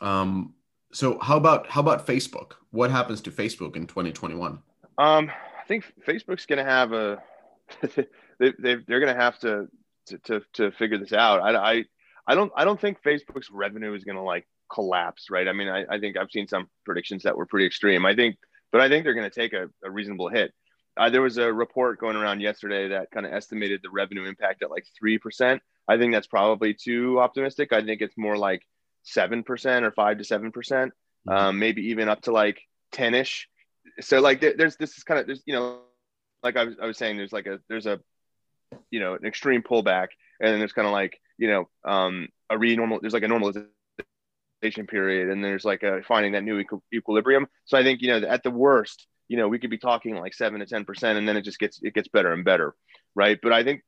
Um 0.00 0.54
so 0.92 1.18
how 1.20 1.36
about 1.36 1.68
how 1.68 1.80
about 1.80 2.06
facebook? 2.06 2.52
What 2.70 2.90
happens 2.90 3.20
to 3.22 3.30
facebook 3.30 3.76
in 3.76 3.86
2021 3.86 4.58
um 4.98 5.30
i 5.60 5.66
think 5.66 5.84
facebook's 6.06 6.46
gonna 6.46 6.64
have 6.64 6.92
a 6.92 7.20
they, 8.38 8.52
they, 8.58 8.76
they're 8.86 9.16
have 9.16 9.38
to 9.40 9.68
to, 10.06 10.18
to, 10.18 10.42
to 10.54 10.70
figure 10.72 10.98
this 10.98 11.12
out. 11.12 11.40
I, 11.40 11.54
I, 11.56 11.84
I 12.26 12.34
don't, 12.34 12.52
I 12.56 12.64
don't 12.64 12.80
think 12.80 13.02
Facebook's 13.02 13.50
revenue 13.50 13.94
is 13.94 14.04
going 14.04 14.16
to 14.16 14.22
like 14.22 14.46
collapse, 14.74 15.26
right? 15.30 15.46
I 15.46 15.52
mean, 15.52 15.68
I, 15.68 15.84
I 15.88 15.98
think 15.98 16.16
I've 16.16 16.30
seen 16.30 16.48
some 16.48 16.68
predictions 16.84 17.22
that 17.22 17.36
were 17.36 17.46
pretty 17.46 17.66
extreme. 17.66 18.04
I 18.04 18.14
think, 18.14 18.36
but 18.72 18.80
I 18.80 18.88
think 18.88 19.04
they're 19.04 19.14
going 19.14 19.30
to 19.30 19.40
take 19.40 19.52
a, 19.52 19.68
a 19.84 19.90
reasonable 19.90 20.28
hit. 20.28 20.52
Uh, 20.96 21.10
there 21.10 21.22
was 21.22 21.38
a 21.38 21.52
report 21.52 21.98
going 21.98 22.16
around 22.16 22.40
yesterday 22.40 22.88
that 22.88 23.10
kind 23.10 23.26
of 23.26 23.32
estimated 23.32 23.80
the 23.82 23.90
revenue 23.90 24.24
impact 24.24 24.62
at 24.62 24.70
like 24.70 24.84
3%. 25.02 25.60
I 25.86 25.98
think 25.98 26.12
that's 26.12 26.26
probably 26.26 26.74
too 26.74 27.20
optimistic. 27.20 27.72
I 27.72 27.84
think 27.84 28.00
it's 28.00 28.16
more 28.16 28.36
like 28.36 28.62
7% 29.06 29.82
or 29.82 29.90
5 29.90 30.18
to 30.18 30.24
7%, 30.24 30.52
percent 30.52 30.92
mm-hmm. 31.28 31.36
um, 31.36 31.58
maybe 31.58 31.82
even 31.90 32.08
up 32.08 32.22
to 32.22 32.32
like 32.32 32.60
10 32.92 33.14
ish. 33.14 33.48
So 34.00 34.20
like 34.20 34.40
there, 34.40 34.54
there's 34.56 34.76
this 34.76 34.96
is 34.96 35.04
kind 35.04 35.20
of, 35.20 35.26
there's, 35.26 35.42
you 35.46 35.54
know, 35.54 35.80
like 36.42 36.56
I 36.56 36.64
was, 36.64 36.76
I 36.80 36.86
was 36.86 36.96
saying, 36.96 37.16
there's 37.16 37.32
like 37.32 37.46
a, 37.46 37.58
there's 37.68 37.86
a 37.86 38.00
you 38.90 39.00
know 39.00 39.14
an 39.14 39.24
extreme 39.24 39.62
pullback, 39.62 40.08
and 40.40 40.50
then 40.50 40.58
there's 40.58 40.72
kind 40.72 40.86
of 40.86 40.92
like 40.92 41.18
you 41.38 41.48
know 41.48 41.68
um, 41.84 42.28
a 42.50 42.58
re-normal. 42.58 43.00
There's 43.00 43.14
like 43.14 43.22
a 43.22 43.26
normalization 43.26 43.66
period, 44.70 45.30
and 45.30 45.42
there's 45.42 45.64
like 45.64 45.82
a 45.82 46.02
finding 46.02 46.32
that 46.32 46.44
new 46.44 46.62
equ- 46.62 46.80
equilibrium. 46.92 47.46
So 47.64 47.78
I 47.78 47.82
think 47.82 48.02
you 48.02 48.08
know 48.08 48.26
at 48.26 48.42
the 48.42 48.50
worst, 48.50 49.06
you 49.28 49.36
know 49.36 49.48
we 49.48 49.58
could 49.58 49.70
be 49.70 49.78
talking 49.78 50.16
like 50.16 50.34
seven 50.34 50.60
to 50.60 50.66
ten 50.66 50.84
percent, 50.84 51.18
and 51.18 51.28
then 51.28 51.36
it 51.36 51.42
just 51.42 51.58
gets 51.58 51.80
it 51.82 51.94
gets 51.94 52.08
better 52.08 52.32
and 52.32 52.44
better, 52.44 52.74
right? 53.14 53.38
But 53.42 53.52
I 53.52 53.64
think 53.64 53.82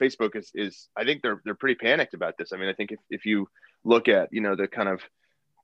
Facebook 0.00 0.36
is 0.36 0.50
is 0.54 0.88
I 0.96 1.04
think 1.04 1.22
they're 1.22 1.40
they're 1.44 1.54
pretty 1.54 1.76
panicked 1.76 2.14
about 2.14 2.34
this. 2.38 2.52
I 2.52 2.56
mean, 2.56 2.68
I 2.68 2.74
think 2.74 2.92
if 2.92 3.00
if 3.10 3.26
you 3.26 3.48
look 3.84 4.08
at 4.08 4.28
you 4.32 4.40
know 4.40 4.56
the 4.56 4.68
kind 4.68 4.88
of 4.88 5.00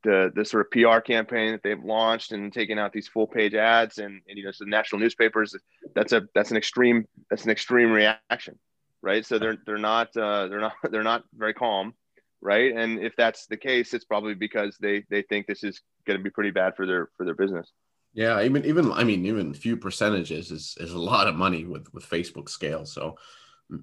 the 0.04 0.30
the 0.34 0.44
sort 0.44 0.66
of 0.66 0.70
PR 0.70 1.00
campaign 1.00 1.52
that 1.52 1.62
they've 1.62 1.82
launched 1.82 2.32
and 2.32 2.52
taking 2.52 2.78
out 2.78 2.92
these 2.92 3.08
full 3.08 3.26
page 3.26 3.54
ads 3.54 3.98
and, 3.98 4.20
and 4.28 4.38
you 4.38 4.44
know 4.44 4.52
so 4.52 4.64
national 4.64 5.00
newspapers 5.00 5.56
that's 5.92 6.12
a 6.12 6.22
that's 6.36 6.52
an 6.52 6.56
extreme 6.56 7.04
that's 7.28 7.44
an 7.44 7.50
extreme 7.50 7.90
reaction 7.90 8.56
right? 9.02 9.24
So 9.24 9.38
they're 9.38 9.56
they're 9.64 9.78
not 9.78 10.16
uh, 10.16 10.48
they're 10.48 10.60
not 10.60 10.74
they're 10.90 11.02
not 11.02 11.24
very 11.34 11.54
calm, 11.54 11.94
right? 12.40 12.74
And 12.74 12.98
if 12.98 13.14
that's 13.16 13.46
the 13.46 13.56
case, 13.56 13.94
it's 13.94 14.04
probably 14.04 14.34
because 14.34 14.76
they 14.80 15.04
they 15.10 15.22
think 15.22 15.46
this 15.46 15.64
is 15.64 15.80
going 16.06 16.18
to 16.18 16.22
be 16.22 16.30
pretty 16.30 16.50
bad 16.50 16.76
for 16.76 16.86
their 16.86 17.10
for 17.16 17.24
their 17.24 17.34
business. 17.34 17.70
Yeah, 18.14 18.42
even 18.42 18.64
even 18.64 18.92
I 18.92 19.04
mean 19.04 19.26
even 19.26 19.54
few 19.54 19.76
percentages 19.76 20.50
is 20.50 20.76
is 20.80 20.92
a 20.92 20.98
lot 20.98 21.28
of 21.28 21.34
money 21.34 21.64
with 21.64 21.92
with 21.92 22.08
Facebook 22.08 22.48
scale. 22.48 22.84
So 22.86 23.16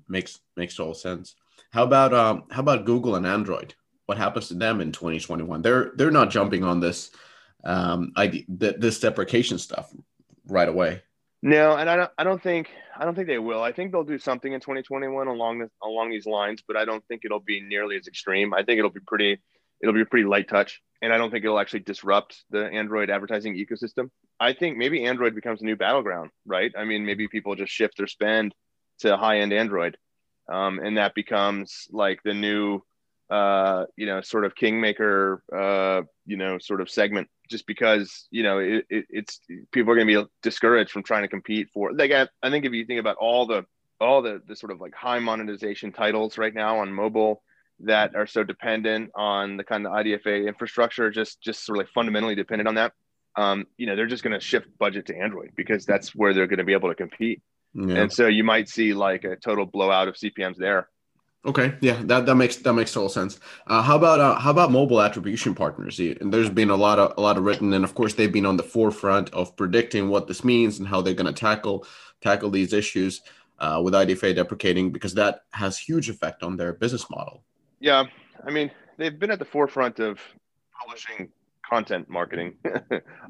makes 0.08 0.40
makes 0.56 0.76
total 0.76 0.94
sense. 0.94 1.36
How 1.72 1.84
about 1.84 2.14
um, 2.14 2.44
how 2.52 2.62
about 2.62 2.86
Google 2.86 3.16
and 3.16 3.26
Android? 3.26 3.76
What 4.06 4.18
happens 4.18 4.50
to 4.50 4.54
them 4.54 4.82
in 4.82 4.92
2021? 4.92 5.62
They're 5.62 5.92
they're 5.96 6.12
not 6.12 6.30
jumping 6.30 6.64
on 6.64 6.80
this 6.80 7.12
um, 7.64 8.14
this 8.48 9.00
deprecation 9.00 9.58
stuff 9.58 9.92
right 10.48 10.70
away. 10.70 11.02
No, 11.46 11.78
and 11.78 11.88
I 11.88 11.96
don't. 11.96 12.12
I 12.18 12.24
don't 12.24 12.42
think. 12.42 12.72
I 12.98 13.06
don't 13.06 13.14
think 13.14 13.28
they 13.28 13.38
will. 13.38 13.62
I 13.62 13.72
think 13.72 13.92
they'll 13.92 14.04
do 14.04 14.18
something 14.18 14.52
in 14.52 14.60
2021 14.62 15.28
along 15.28 15.60
this, 15.60 15.70
along 15.84 16.10
these 16.10 16.26
lines, 16.26 16.64
but 16.68 16.76
I 16.76 16.86
don't 16.86 17.06
think 17.06 17.22
it'll 17.24 17.40
be 17.40 17.62
nearly 17.62 17.98
as 17.98 18.08
extreme. 18.08 18.52
I 18.52 18.64
think 18.64 18.80
it'll 18.80 18.90
be 18.90 19.00
pretty. 19.06 19.38
It'll 19.80 19.94
be 19.94 20.02
a 20.02 20.08
pretty 20.08 20.26
light 20.26 20.50
touch, 20.50 20.82
and 21.04 21.14
I 21.14 21.20
don't 21.20 21.30
think 21.30 21.46
it'll 21.46 21.60
actually 21.60 21.82
disrupt 21.82 22.44
the 22.50 22.66
Android 22.66 23.12
advertising 23.12 23.56
ecosystem. 23.56 24.10
I 24.40 24.54
think 24.54 24.78
maybe 24.78 25.06
Android 25.06 25.36
becomes 25.36 25.62
a 25.62 25.66
new 25.66 25.76
battleground, 25.76 26.32
right? 26.48 26.74
I 26.76 26.84
mean, 26.84 27.06
maybe 27.06 27.28
people 27.28 27.54
just 27.54 27.72
shift 27.72 27.98
their 27.98 28.08
spend 28.08 28.56
to 29.02 29.16
high 29.16 29.42
end 29.42 29.54
Android, 29.54 29.98
um, 30.52 30.80
and 30.80 30.98
that 30.98 31.14
becomes 31.14 31.88
like 31.92 32.22
the 32.26 32.34
new, 32.34 32.82
uh, 33.30 33.86
you 33.96 34.06
know, 34.06 34.22
sort 34.22 34.46
of 34.46 34.56
kingmaker, 34.56 35.42
uh, 35.56 36.04
you 36.26 36.38
know, 36.38 36.58
sort 36.60 36.82
of 36.82 36.90
segment. 36.90 37.28
Just 37.50 37.68
because 37.68 38.28
you 38.32 38.42
know 38.44 38.58
it, 38.60 38.86
it, 38.90 39.06
it's 39.10 39.40
people 39.72 39.92
are 39.92 39.96
going 39.96 40.08
to 40.08 40.24
be 40.24 40.30
discouraged 40.42 40.92
from 40.92 41.04
trying 41.04 41.22
to 41.24 41.28
compete 41.28 41.70
for. 41.74 41.94
Like 41.94 42.12
I, 42.12 42.28
I 42.42 42.50
think 42.50 42.66
if 42.66 42.74
you 42.74 42.86
think 42.86 43.00
about 43.00 43.18
all 43.18 43.46
the 43.46 43.66
all 44.02 44.22
the 44.22 44.42
the 44.48 44.56
sort 44.56 44.72
of 44.72 44.82
like 44.82 44.96
high 44.96 45.20
monetization 45.20 45.92
titles 45.92 46.38
right 46.38 46.54
now 46.54 46.80
on 46.80 46.92
mobile 46.92 47.44
that 47.82 48.16
are 48.16 48.26
so 48.26 48.44
dependent 48.44 49.12
on 49.16 49.58
the 49.58 49.64
kind 49.64 49.86
of 49.86 49.92
IDFA 49.92 50.48
infrastructure, 50.48 51.12
just 51.12 51.42
just 51.42 51.66
sort 51.66 51.78
of 51.78 51.84
like 51.84 51.94
fundamentally 51.94 52.36
dependent 52.36 52.68
on 52.68 52.76
that. 52.76 52.94
Um, 53.36 53.66
you 53.78 53.86
know, 53.86 53.96
they're 53.96 54.08
just 54.08 54.24
going 54.24 54.34
to 54.34 54.40
shift 54.40 54.68
budget 54.80 55.08
to 55.08 55.18
Android 55.18 55.52
because 55.56 55.86
that's 55.86 56.16
where 56.16 56.34
they're 56.34 56.48
going 56.48 56.60
to 56.60 56.64
be 56.64 56.74
able 56.74 56.90
to 56.90 56.96
compete. 56.96 57.42
Yeah. 57.74 57.96
And 57.96 58.14
so 58.14 58.28
you 58.28 58.44
might 58.46 58.70
see 58.70 58.94
like 58.94 59.26
a 59.26 59.36
total 59.36 59.66
blowout 59.66 60.08
of 60.08 60.16
CPMS 60.16 60.56
there. 60.56 60.88
Okay, 61.46 61.76
yeah, 61.80 62.02
that, 62.06 62.26
that 62.26 62.36
makes 62.36 62.56
that 62.58 62.74
makes 62.74 62.92
total 62.92 63.10
sense. 63.10 63.40
Uh, 63.68 63.82
how 63.82 63.96
about 63.96 64.20
uh, 64.20 64.36
how 64.36 64.52
about 64.52 64.72
mobile 64.72 65.02
attribution 65.02 65.54
partners? 65.54 66.00
And 66.00 66.34
there's 66.34 66.50
been 66.50 66.70
a 66.70 66.76
lot 66.76 66.98
of 66.98 67.14
a 67.18 67.22
lot 67.22 67.38
of 67.38 67.44
written, 67.44 67.74
and 67.74 67.84
of 67.84 67.94
course 67.94 68.14
they've 68.14 68.32
been 68.32 68.46
on 68.46 68.58
the 68.58 68.64
forefront 68.64 69.30
of 69.30 69.56
predicting 69.56 70.10
what 70.10 70.28
this 70.28 70.44
means 70.44 70.80
and 70.80 70.88
how 70.88 71.02
they're 71.02 71.14
going 71.14 71.32
to 71.32 71.40
tackle 71.40 71.86
tackle 72.22 72.50
these 72.50 72.74
issues 72.74 73.22
uh, 73.60 73.80
with 73.84 73.94
IDFA 73.94 74.36
deprecating 74.36 74.92
because 74.92 75.14
that 75.14 75.44
has 75.52 75.78
huge 75.78 76.10
effect 76.10 76.42
on 76.42 76.58
their 76.58 76.74
business 76.74 77.10
model. 77.10 77.44
Yeah, 77.80 78.06
I 78.46 78.50
mean 78.52 78.72
they've 78.98 79.18
been 79.18 79.32
at 79.32 79.40
the 79.40 79.46
forefront 79.46 80.00
of 80.00 80.20
publishing 80.80 81.30
content 81.70 82.10
marketing. 82.10 82.56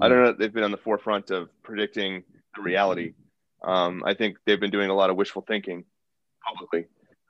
I 0.01 0.07
don't 0.07 0.23
know. 0.23 0.31
They've 0.31 0.53
been 0.53 0.63
on 0.63 0.71
the 0.71 0.77
forefront 0.77 1.31
of 1.31 1.49
predicting 1.63 2.23
the 2.55 2.61
reality 2.61 3.13
um, 3.65 4.03
I 4.05 4.13
think 4.13 4.37
they've 4.45 4.59
been 4.59 4.71
doing 4.71 4.89
a 4.89 4.93
lot 4.93 5.09
of 5.09 5.15
wishful 5.15 5.41
thinking 5.41 5.85
publicly. 6.45 6.85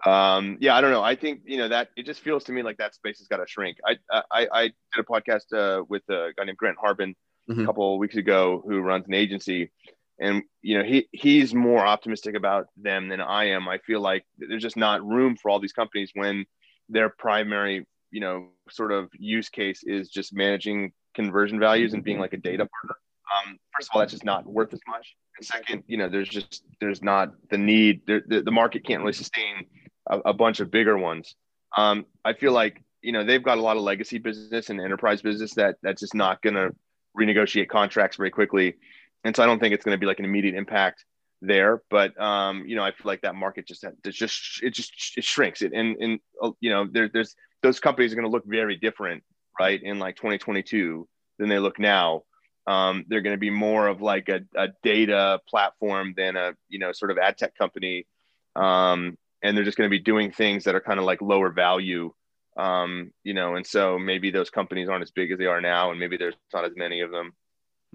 Um, 0.05 0.57
yeah, 0.59 0.75
I 0.75 0.81
don't 0.81 0.91
know. 0.91 1.03
I 1.03 1.15
think 1.15 1.41
you 1.45 1.57
know 1.57 1.69
that 1.69 1.89
it 1.95 2.05
just 2.05 2.21
feels 2.21 2.43
to 2.45 2.51
me 2.51 2.63
like 2.63 2.77
that 2.77 2.95
space 2.95 3.19
has 3.19 3.27
got 3.27 3.37
to 3.37 3.47
shrink. 3.47 3.77
I, 3.85 3.97
I 4.31 4.47
I 4.51 4.63
did 4.63 4.99
a 4.99 5.03
podcast 5.03 5.53
uh, 5.53 5.83
with 5.87 6.03
a 6.09 6.31
guy 6.37 6.43
named 6.43 6.57
Grant 6.57 6.77
Harbin 6.79 7.15
mm-hmm. 7.49 7.61
a 7.61 7.65
couple 7.65 7.93
of 7.93 7.99
weeks 7.99 8.15
ago 8.15 8.63
who 8.67 8.81
runs 8.81 9.07
an 9.07 9.13
agency, 9.13 9.71
and 10.19 10.43
you 10.61 10.77
know 10.77 10.83
he 10.83 11.07
he's 11.11 11.53
more 11.53 11.85
optimistic 11.85 12.35
about 12.35 12.67
them 12.77 13.07
than 13.07 13.21
I 13.21 13.49
am. 13.51 13.67
I 13.67 13.79
feel 13.79 14.01
like 14.01 14.25
there's 14.37 14.61
just 14.61 14.77
not 14.77 15.05
room 15.05 15.37
for 15.37 15.49
all 15.49 15.59
these 15.59 15.73
companies 15.73 16.11
when 16.13 16.45
their 16.89 17.09
primary 17.09 17.87
you 18.11 18.19
know 18.19 18.49
sort 18.69 18.91
of 18.91 19.09
use 19.13 19.49
case 19.49 19.81
is 19.83 20.09
just 20.09 20.33
managing 20.33 20.91
conversion 21.15 21.59
values 21.59 21.93
and 21.93 22.03
being 22.03 22.19
like 22.19 22.33
a 22.33 22.37
data 22.37 22.67
partner 22.67 22.97
um, 23.35 23.57
first 23.75 23.89
of 23.89 23.95
all, 23.95 24.01
that's 24.01 24.11
just 24.11 24.25
not 24.25 24.45
worth 24.45 24.73
as 24.73 24.81
much. 24.87 25.15
And 25.37 25.45
second, 25.45 25.83
you 25.87 25.97
know, 25.97 26.09
there's 26.09 26.29
just 26.29 26.63
there's 26.79 27.01
not 27.01 27.33
the 27.49 27.57
need. 27.57 28.01
The, 28.07 28.41
the 28.43 28.51
market 28.51 28.85
can't 28.85 29.01
really 29.01 29.13
sustain 29.13 29.65
a, 30.09 30.19
a 30.25 30.33
bunch 30.33 30.59
of 30.59 30.71
bigger 30.71 30.97
ones. 30.97 31.35
Um, 31.77 32.05
I 32.23 32.33
feel 32.33 32.51
like 32.51 32.83
you 33.01 33.11
know 33.11 33.23
they've 33.23 33.43
got 33.43 33.57
a 33.57 33.61
lot 33.61 33.77
of 33.77 33.83
legacy 33.83 34.17
business 34.17 34.69
and 34.69 34.79
enterprise 34.81 35.21
business 35.21 35.53
that 35.55 35.75
that's 35.81 36.01
just 36.01 36.15
not 36.15 36.41
going 36.41 36.55
to 36.55 36.71
renegotiate 37.17 37.67
contracts 37.67 38.17
very 38.17 38.31
quickly, 38.31 38.75
and 39.23 39.35
so 39.35 39.43
I 39.43 39.45
don't 39.45 39.59
think 39.59 39.73
it's 39.73 39.85
going 39.85 39.95
to 39.95 39.99
be 39.99 40.05
like 40.05 40.19
an 40.19 40.25
immediate 40.25 40.55
impact 40.55 41.05
there. 41.41 41.81
But 41.89 42.19
um, 42.19 42.65
you 42.65 42.75
know, 42.75 42.83
I 42.83 42.91
feel 42.91 43.05
like 43.05 43.21
that 43.21 43.35
market 43.35 43.67
just 43.67 43.85
there's 44.03 44.15
just 44.15 44.63
it 44.63 44.71
just 44.71 45.17
it 45.17 45.23
shrinks 45.23 45.61
it, 45.61 45.73
and 45.73 45.95
and 45.97 46.19
uh, 46.41 46.51
you 46.59 46.69
know 46.69 46.87
there, 46.91 47.09
there's 47.11 47.35
those 47.61 47.79
companies 47.79 48.11
are 48.11 48.15
going 48.15 48.27
to 48.27 48.31
look 48.31 48.45
very 48.45 48.75
different, 48.75 49.23
right, 49.59 49.81
in 49.81 49.99
like 49.99 50.15
2022 50.17 51.07
than 51.39 51.49
they 51.49 51.59
look 51.59 51.79
now 51.79 52.23
um, 52.67 53.05
they're 53.07 53.21
going 53.21 53.35
to 53.35 53.39
be 53.39 53.49
more 53.49 53.87
of 53.87 54.01
like 54.01 54.29
a, 54.29 54.41
a, 54.55 54.69
data 54.83 55.39
platform 55.47 56.13
than 56.17 56.35
a 56.35 56.53
you 56.67 56.79
know 56.79 56.91
sort 56.91 57.11
of 57.11 57.17
ad 57.17 57.37
tech 57.37 57.55
company 57.55 58.07
um, 58.55 59.17
and 59.45 59.55
they're 59.55 59.63
just 59.63 59.77
going 59.77 59.89
to 59.89 59.97
be 59.97 60.03
doing 60.03 60.31
things 60.31 60.63
that 60.63 60.75
are 60.75 60.81
kind 60.81 60.99
of 60.99 61.05
like 61.05 61.21
lower 61.21 61.51
value 61.51 62.11
um, 62.57 63.11
you 63.23 63.33
know 63.33 63.55
and 63.55 63.65
so 63.65 63.99
maybe 63.99 64.31
those 64.31 64.49
companies 64.49 64.89
aren't 64.89 65.03
as 65.03 65.11
big 65.11 65.31
as 65.31 65.37
they 65.37 65.45
are 65.45 65.61
now 65.61 65.91
and 65.91 65.99
maybe 65.99 66.17
there's 66.17 66.35
not 66.53 66.65
as 66.65 66.73
many 66.75 67.01
of 67.01 67.11
them 67.11 67.33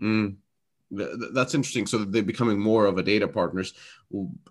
mm. 0.01 0.37
That's 0.93 1.55
interesting. 1.55 1.87
So 1.87 1.99
they're 1.99 2.23
becoming 2.23 2.59
more 2.59 2.87
of 2.87 2.99
a 2.99 3.03
data 3.03 3.29
partners. 3.29 3.75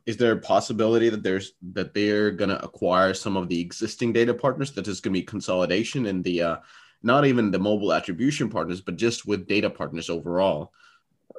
Is 0.05 0.15
there 0.15 0.31
a 0.31 0.39
possibility 0.39 1.09
that 1.09 1.21
there's 1.21 1.51
that 1.73 1.93
they're 1.93 2.31
going 2.31 2.49
to 2.49 2.63
acquire 2.63 3.13
some 3.13 3.35
of 3.35 3.49
the 3.49 3.59
existing 3.59 4.13
data 4.13 4.33
partners? 4.33 4.71
That 4.71 4.87
is 4.87 5.01
going 5.01 5.13
to 5.13 5.19
be 5.19 5.25
consolidation 5.25 6.05
in 6.05 6.21
the 6.21 6.41
uh, 6.41 6.55
not 7.03 7.25
even 7.25 7.51
the 7.51 7.59
mobile 7.59 7.91
attribution 7.91 8.49
partners, 8.49 8.79
but 8.79 8.95
just 8.95 9.25
with 9.25 9.47
data 9.47 9.69
partners 9.69 10.09
overall. 10.09 10.71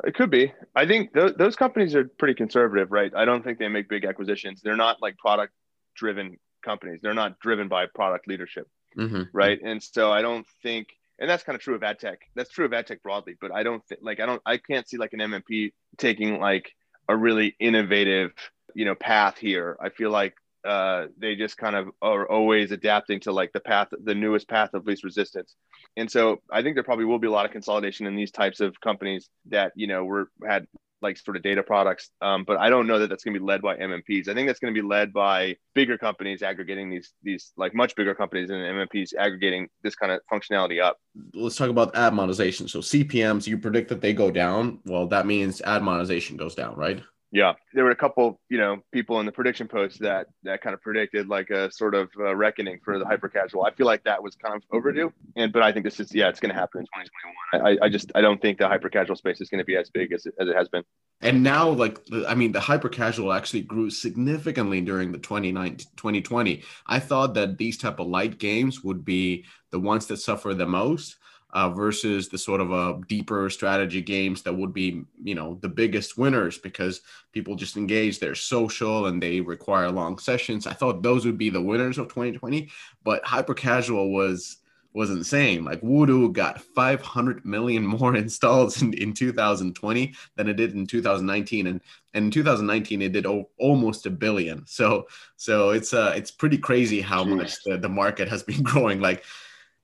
It 0.05 0.15
could 0.15 0.31
be. 0.31 0.53
I 0.75 0.87
think 0.87 1.13
th- 1.15 1.35
those 1.37 1.57
companies 1.57 1.95
are 1.95 2.05
pretty 2.05 2.35
conservative, 2.35 2.91
right? 2.91 3.13
I 3.15 3.25
don't 3.25 3.43
think 3.43 3.59
they 3.59 3.69
make 3.69 3.89
big 3.89 4.05
acquisitions. 4.05 4.61
They're 4.63 4.77
not 4.77 5.03
like 5.03 5.19
product 5.19 5.53
driven 5.95 6.39
companies. 6.65 7.01
They're 7.03 7.15
not 7.15 7.39
driven 7.41 7.69
by 7.69 7.87
product 7.87 8.29
leadership, 8.29 8.69
mm-hmm. 8.97 9.23
right? 9.33 9.59
And 9.63 9.83
so 9.83 10.11
I 10.11 10.23
don't 10.23 10.47
think, 10.63 10.89
and 11.19 11.29
that's 11.29 11.43
kind 11.43 11.57
of 11.57 11.63
true 11.63 11.75
of 11.75 11.83
ad 11.83 11.99
tech. 11.99 12.21
That's 12.35 12.51
true 12.51 12.65
of 12.65 12.73
ad 12.73 12.87
tech 12.87 13.03
broadly, 13.03 13.37
but 13.41 13.53
I 13.55 13.63
don't 13.63 13.85
think 13.87 14.01
like 14.03 14.21
I 14.21 14.27
don't 14.27 14.43
I 14.47 14.57
can't 14.57 14.89
see 14.89 14.97
like 14.97 15.13
an 15.13 15.21
MMP 15.21 15.73
taking 15.99 16.41
like 16.41 16.73
a 17.09 17.17
really 17.17 17.55
innovative 17.59 18.33
you 18.75 18.85
know 18.85 18.95
path 18.95 19.37
here. 19.39 19.77
I 19.81 19.91
feel 19.91 20.11
like 20.11 20.35
uh, 20.65 21.07
they 21.19 21.37
just 21.37 21.57
kind 21.57 21.77
of 21.77 21.89
are 22.03 22.29
always 22.31 22.73
adapting 22.73 23.21
to 23.21 23.33
like 23.33 23.53
the 23.53 23.61
path, 23.61 23.89
the 24.05 24.15
newest 24.15 24.49
path 24.49 24.75
of 24.75 24.87
least 24.87 25.05
resistance. 25.05 25.55
And 25.97 26.11
so 26.11 26.41
I 26.51 26.63
think 26.63 26.77
there 26.77 26.85
probably 26.85 27.05
will 27.05 27.19
be 27.19 27.27
a 27.27 27.31
lot 27.31 27.47
of 27.47 27.53
consolidation 27.53 28.07
in 28.07 28.17
these 28.17 28.31
types 28.31 28.61
of 28.61 28.81
companies 28.81 29.29
that, 29.47 29.73
you 29.75 29.87
know, 29.87 30.05
were 30.05 30.31
had 30.47 30.67
like 31.03 31.17
sort 31.17 31.37
of 31.37 31.43
data 31.43 31.63
products. 31.63 32.11
Um, 32.21 32.45
but 32.47 32.59
I 32.59 32.69
don't 32.69 32.87
know 32.87 32.99
that 32.99 33.09
that's 33.09 33.25
going 33.25 33.35
to 33.35 33.41
be 33.41 33.47
led 33.47 33.63
by 33.63 33.77
MMPs. 33.77 34.29
I 34.29 34.35
think 34.35 34.47
that's 34.47 34.61
going 34.61 34.75
to 34.75 34.81
be 34.81 34.87
led 34.87 35.13
by 35.13 35.57
bigger 35.75 35.97
companies 35.97 36.43
aggregating 36.43 36.91
these, 36.91 37.13
these 37.23 37.53
like 37.57 37.75
much 37.75 37.95
bigger 37.97 38.15
companies 38.15 38.51
and 38.51 38.59
MMPs 38.59 39.15
aggregating 39.19 39.69
this 39.83 39.95
kind 39.95 40.13
of 40.13 40.21
functionality 40.31 40.83
up. 40.83 40.99
Let's 41.35 41.57
talk 41.57 41.71
about 41.71 41.97
ad 41.97 42.15
monetization. 42.15 42.69
So 42.69 42.81
CPMs, 42.81 43.47
you 43.47 43.59
predict 43.59 43.89
that 43.89 44.01
they 44.01 44.13
go 44.13 44.31
down. 44.31 44.81
Well, 44.85 45.07
that 45.09 45.27
means 45.27 45.61
ad 45.63 45.83
monetization 45.83 46.37
goes 46.37 46.55
down, 46.55 46.77
right? 46.77 47.03
Yeah, 47.33 47.53
there 47.73 47.85
were 47.85 47.93
a 47.93 47.97
couple, 47.97 48.41
you 48.49 48.59
know, 48.59 48.83
people 48.91 49.21
in 49.21 49.27
the 49.27 49.31
prediction 49.31 49.69
post 49.69 50.01
that 50.01 50.27
that 50.43 50.63
kind 50.63 50.75
of 50.75 50.83
predicted 50.83 51.29
like 51.29 51.51
a 51.51 51.71
sort 51.71 51.95
of 51.95 52.11
uh, 52.19 52.35
reckoning 52.35 52.81
for 52.85 52.99
the 52.99 53.05
hyper 53.05 53.29
casual. 53.29 53.65
I 53.65 53.71
feel 53.71 53.87
like 53.87 54.03
that 54.03 54.21
was 54.21 54.35
kind 54.35 54.57
of 54.57 54.63
overdue, 54.73 55.13
and 55.37 55.53
but 55.53 55.63
I 55.63 55.71
think 55.71 55.85
this 55.85 56.01
is 56.01 56.13
yeah, 56.13 56.29
it's 56.29 56.41
going 56.41 56.53
to 56.53 56.59
happen 56.59 56.81
in 56.81 56.87
2021. 56.87 57.79
I, 57.83 57.87
I 57.87 57.89
just 57.89 58.11
I 58.17 58.21
don't 58.21 58.43
think 58.43 58.59
the 58.59 58.67
hyper 58.67 58.89
casual 58.89 59.15
space 59.15 59.41
is 59.41 59.49
going 59.49 59.61
to 59.61 59.65
be 59.65 59.77
as 59.77 59.91
big 59.91 60.13
as 60.13 60.27
it, 60.27 60.35
as 60.41 60.49
it 60.49 60.57
has 60.57 60.69
been. 60.69 60.83
And 61.21 61.45
now, 61.45 61.69
like 61.69 62.01
I 62.27 62.35
mean, 62.35 62.51
the 62.51 62.61
hyper 62.61 62.89
casual 62.89 63.33
actually 63.33 63.63
grew 63.63 63.91
significantly 63.91 64.81
during 64.81 65.13
the 65.13 65.19
2019, 65.19 65.87
2020. 65.97 66.65
I 66.87 66.99
thought 66.99 67.35
that 67.35 67.59
these 67.59 67.79
type 67.79 68.01
of 68.01 68.09
light 68.09 68.39
games 68.39 68.83
would 68.83 69.05
be 69.05 69.45
the 69.71 69.79
ones 69.79 70.07
that 70.07 70.17
suffer 70.17 70.53
the 70.53 70.67
most 70.67 71.17
uh, 71.53 71.69
versus 71.71 72.29
the 72.29 72.39
sort 72.39 72.61
of 72.61 72.71
a 72.71 72.75
uh, 72.75 73.01
deeper 73.09 73.51
strategy 73.51 74.01
games 74.01 74.43
that 74.43 74.55
would 74.55 74.73
be, 74.73 75.03
you 75.23 75.35
know, 75.35 75.59
the 75.63 75.69
biggest 75.69 76.17
winners 76.17 76.59
because 76.59 77.01
people 77.33 77.55
just 77.55 77.77
engage. 77.77 78.19
They're 78.19 78.35
social 78.35 79.07
and 79.07 79.23
they 79.23 79.41
require 79.41 79.91
long 79.91 80.19
sessions. 80.19 80.67
I 80.67 80.73
thought 80.73 81.03
those 81.03 81.25
would 81.25 81.39
be 81.39 81.51
the 81.51 81.61
winners 81.61 81.99
of 81.99 82.09
2020, 82.09 82.71
but 83.05 83.25
hyper 83.25 83.55
casual 83.55 84.13
was 84.13 84.59
was 84.93 85.11
insane. 85.11 85.65
Like 85.65 85.83
Voodoo 85.83 86.33
got 86.33 86.61
500 86.61 87.45
million 87.45 87.87
more 87.87 88.17
installs 88.17 88.83
in, 88.83 88.93
in 88.95 89.13
2020 89.13 90.15
than 90.37 90.49
it 90.49 90.55
did 90.55 90.75
in 90.75 90.87
2019, 90.87 91.67
and, 91.69 91.81
and 92.15 92.25
in 92.25 92.31
2019 92.31 93.03
it 93.03 93.13
did 93.13 93.27
o- 93.27 93.49
almost 93.59 94.07
a 94.07 94.11
billion. 94.11 94.67
So 94.67 95.07
so 95.37 95.71
it's 95.71 95.95
uh 95.95 96.13
it's 96.17 96.31
pretty 96.31 96.59
crazy 96.59 97.01
how 97.01 97.25
much 97.25 97.63
the, 97.65 97.79
the 97.79 97.89
market 97.89 98.29
has 98.29 98.43
been 98.43 98.63
growing. 98.65 99.01
Like 99.01 99.25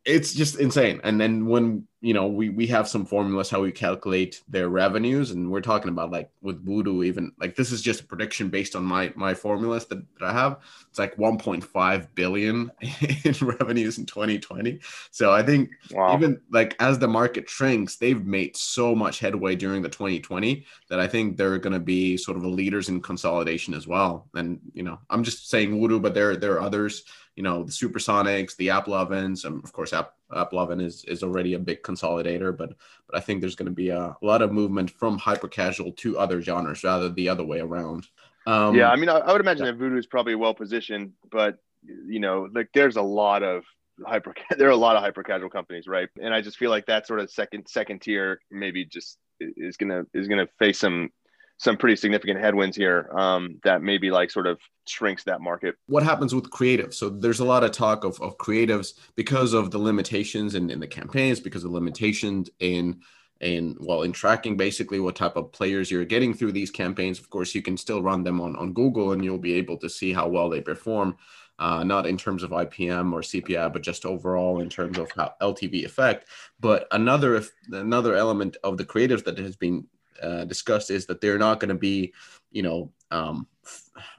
it's 0.06 0.32
just 0.32 0.58
insane. 0.58 1.00
And 1.04 1.20
then 1.20 1.46
when 1.46 1.86
you 2.06 2.14
know, 2.14 2.28
we 2.28 2.50
we 2.50 2.68
have 2.68 2.86
some 2.86 3.04
formulas 3.04 3.50
how 3.50 3.62
we 3.62 3.72
calculate 3.72 4.40
their 4.48 4.68
revenues, 4.68 5.32
and 5.32 5.50
we're 5.50 5.60
talking 5.60 5.88
about 5.88 6.12
like 6.12 6.30
with 6.40 6.64
Voodoo, 6.64 7.02
even 7.02 7.32
like 7.40 7.56
this 7.56 7.72
is 7.72 7.82
just 7.82 8.02
a 8.02 8.04
prediction 8.04 8.48
based 8.48 8.76
on 8.76 8.84
my 8.84 9.12
my 9.16 9.34
formulas 9.34 9.86
that, 9.86 10.04
that 10.20 10.26
I 10.26 10.32
have. 10.32 10.60
It's 10.88 11.00
like 11.00 11.16
1.5 11.16 12.06
billion 12.14 12.70
in 13.24 13.34
revenues 13.44 13.98
in 13.98 14.06
2020. 14.06 14.78
So 15.10 15.32
I 15.32 15.42
think 15.42 15.70
wow. 15.90 16.14
even 16.14 16.40
like 16.52 16.76
as 16.78 17.00
the 17.00 17.08
market 17.08 17.50
shrinks, 17.50 17.96
they've 17.96 18.24
made 18.24 18.56
so 18.56 18.94
much 18.94 19.18
headway 19.18 19.56
during 19.56 19.82
the 19.82 19.88
2020 19.88 20.64
that 20.88 21.00
I 21.00 21.08
think 21.08 21.36
they're 21.36 21.58
going 21.58 21.72
to 21.72 21.80
be 21.80 22.16
sort 22.16 22.36
of 22.36 22.44
the 22.44 22.48
leaders 22.48 22.88
in 22.88 23.02
consolidation 23.02 23.74
as 23.74 23.88
well. 23.88 24.28
And 24.34 24.60
you 24.74 24.84
know, 24.84 25.00
I'm 25.10 25.24
just 25.24 25.50
saying 25.50 25.72
Voodoo, 25.72 25.98
but 25.98 26.14
there 26.14 26.36
there 26.36 26.52
are 26.52 26.60
others 26.60 27.02
you 27.36 27.42
know 27.42 27.62
the 27.62 27.70
Supersonics, 27.70 28.56
the 28.56 28.68
AppLovins 28.68 29.44
and 29.44 29.62
of 29.62 29.72
course 29.72 29.92
App 29.92 30.14
AppLovin 30.32 30.82
is 30.82 31.04
is 31.04 31.22
already 31.22 31.54
a 31.54 31.58
big 31.58 31.82
consolidator, 31.82 32.56
but 32.56 32.74
but 33.06 33.16
I 33.16 33.20
think 33.20 33.40
there's 33.40 33.56
going 33.56 33.66
to 33.66 33.74
be 33.74 33.90
a, 33.90 34.16
lot 34.22 34.42
of 34.42 34.52
movement 34.52 34.90
from 34.90 35.18
hyper 35.18 35.48
casual 35.48 35.92
to 35.92 36.18
other 36.18 36.40
genres 36.42 36.82
rather 36.82 37.08
the 37.08 37.28
other 37.28 37.44
way 37.44 37.60
around. 37.60 38.06
Um, 38.46 38.74
yeah, 38.74 38.90
I 38.90 38.96
mean, 38.96 39.08
I, 39.08 39.18
I 39.18 39.32
would 39.32 39.40
imagine 39.40 39.64
yeah. 39.64 39.72
that 39.72 39.78
Voodoo 39.78 39.98
is 39.98 40.06
probably 40.06 40.34
well 40.34 40.54
positioned, 40.54 41.12
but 41.30 41.58
you 41.84 42.20
know, 42.20 42.48
like 42.54 42.68
there's 42.74 42.96
a 42.96 43.02
lot 43.02 43.42
of 43.42 43.64
hyper 44.04 44.34
there 44.58 44.68
are 44.68 44.72
a 44.72 44.76
lot 44.76 44.96
of 44.96 45.02
hyper 45.02 45.22
casual 45.22 45.50
companies, 45.50 45.86
right? 45.86 46.08
And 46.20 46.34
I 46.34 46.40
just 46.40 46.56
feel 46.56 46.70
like 46.70 46.86
that 46.86 47.06
sort 47.06 47.20
of 47.20 47.30
second 47.30 47.66
second 47.68 48.02
tier 48.02 48.40
maybe 48.50 48.84
just 48.84 49.18
is 49.40 49.76
gonna 49.76 50.04
is 50.14 50.28
gonna 50.28 50.48
face 50.58 50.78
some 50.78 51.10
some 51.58 51.76
pretty 51.76 51.96
significant 51.96 52.40
headwinds 52.40 52.76
here 52.76 53.10
um, 53.16 53.58
that 53.64 53.82
maybe 53.82 54.10
like 54.10 54.30
sort 54.30 54.46
of 54.46 54.58
shrinks 54.86 55.24
that 55.24 55.40
market. 55.40 55.74
What 55.86 56.02
happens 56.02 56.34
with 56.34 56.50
creatives? 56.50 56.94
So 56.94 57.08
there's 57.08 57.40
a 57.40 57.44
lot 57.44 57.64
of 57.64 57.72
talk 57.72 58.04
of, 58.04 58.20
of 58.20 58.36
creatives 58.36 58.94
because 59.14 59.52
of 59.54 59.70
the 59.70 59.78
limitations 59.78 60.54
in, 60.54 60.70
in 60.70 60.80
the 60.80 60.86
campaigns, 60.86 61.40
because 61.40 61.64
of 61.64 61.70
limitations 61.70 62.50
in 62.60 63.00
in 63.40 63.76
well 63.80 64.02
in 64.02 64.12
tracking 64.12 64.56
basically 64.56 64.98
what 64.98 65.14
type 65.14 65.36
of 65.36 65.52
players 65.52 65.90
you're 65.90 66.06
getting 66.06 66.32
through 66.32 66.52
these 66.52 66.70
campaigns. 66.70 67.18
Of 67.18 67.30
course, 67.30 67.54
you 67.54 67.62
can 67.62 67.76
still 67.76 68.02
run 68.02 68.22
them 68.22 68.40
on, 68.40 68.56
on 68.56 68.72
Google 68.72 69.12
and 69.12 69.24
you'll 69.24 69.38
be 69.38 69.54
able 69.54 69.76
to 69.78 69.88
see 69.88 70.12
how 70.12 70.28
well 70.28 70.48
they 70.48 70.60
perform. 70.60 71.16
Uh, 71.58 71.82
not 71.82 72.06
in 72.06 72.18
terms 72.18 72.42
of 72.42 72.50
IPM 72.50 73.14
or 73.14 73.22
CPI, 73.22 73.72
but 73.72 73.80
just 73.80 74.04
overall 74.04 74.60
in 74.60 74.68
terms 74.68 74.98
of 74.98 75.10
how 75.16 75.32
LTV 75.40 75.86
effect. 75.86 76.28
But 76.60 76.86
another 76.90 77.34
if 77.36 77.50
another 77.72 78.14
element 78.14 78.58
of 78.62 78.76
the 78.76 78.84
creatives 78.84 79.24
that 79.24 79.38
has 79.38 79.56
been 79.56 79.86
uh, 80.22 80.44
discussed 80.44 80.90
is 80.90 81.06
that 81.06 81.20
they're 81.20 81.38
not 81.38 81.60
going 81.60 81.68
to 81.68 81.74
be, 81.74 82.12
you 82.50 82.62
know, 82.62 82.90
um, 83.10 83.46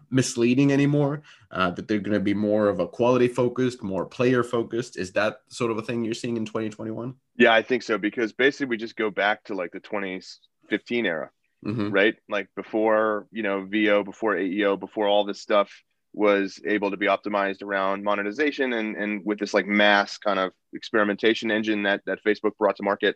misleading 0.10 0.72
anymore. 0.72 1.22
Uh, 1.52 1.72
that 1.72 1.88
they're 1.88 2.00
going 2.00 2.14
to 2.14 2.20
be 2.20 2.34
more 2.34 2.68
of 2.68 2.80
a 2.80 2.88
quality 2.88 3.28
focused, 3.28 3.82
more 3.82 4.06
player 4.06 4.44
focused. 4.44 4.98
Is 4.98 5.14
that 5.14 5.42
sort 5.48 5.72
of 5.72 5.78
a 5.78 5.82
thing 5.82 6.04
you're 6.04 6.14
seeing 6.14 6.38
in 6.38 6.46
2021? 6.46 7.16
Yeah, 7.38 7.54
I 7.54 7.62
think 7.62 7.84
so 7.84 7.98
because 7.98 8.34
basically 8.34 8.66
we 8.68 8.78
just 8.78 8.98
go 8.98 9.10
back 9.10 9.46
to 9.46 9.54
like 9.54 9.72
the 9.72 9.80
2015 9.80 11.06
era, 11.06 11.30
mm-hmm. 11.66 11.90
right? 11.90 12.16
Like 12.28 12.50
before, 12.56 13.28
you 13.32 13.44
know, 13.44 13.66
VO, 13.66 14.04
before 14.04 14.36
AEO, 14.36 14.80
before 14.80 15.08
all 15.08 15.24
this 15.24 15.42
stuff 15.42 15.72
was 16.14 16.60
able 16.66 16.90
to 16.90 16.98
be 16.98 17.06
optimized 17.06 17.62
around 17.62 18.04
monetization 18.04 18.74
and 18.74 18.96
and 18.96 19.22
with 19.24 19.38
this 19.38 19.54
like 19.54 19.68
mass 19.68 20.18
kind 20.18 20.40
of 20.40 20.52
experimentation 20.74 21.52
engine 21.52 21.84
that 21.84 22.02
that 22.06 22.24
Facebook 22.26 22.58
brought 22.58 22.76
to 22.76 22.84
market. 22.84 23.16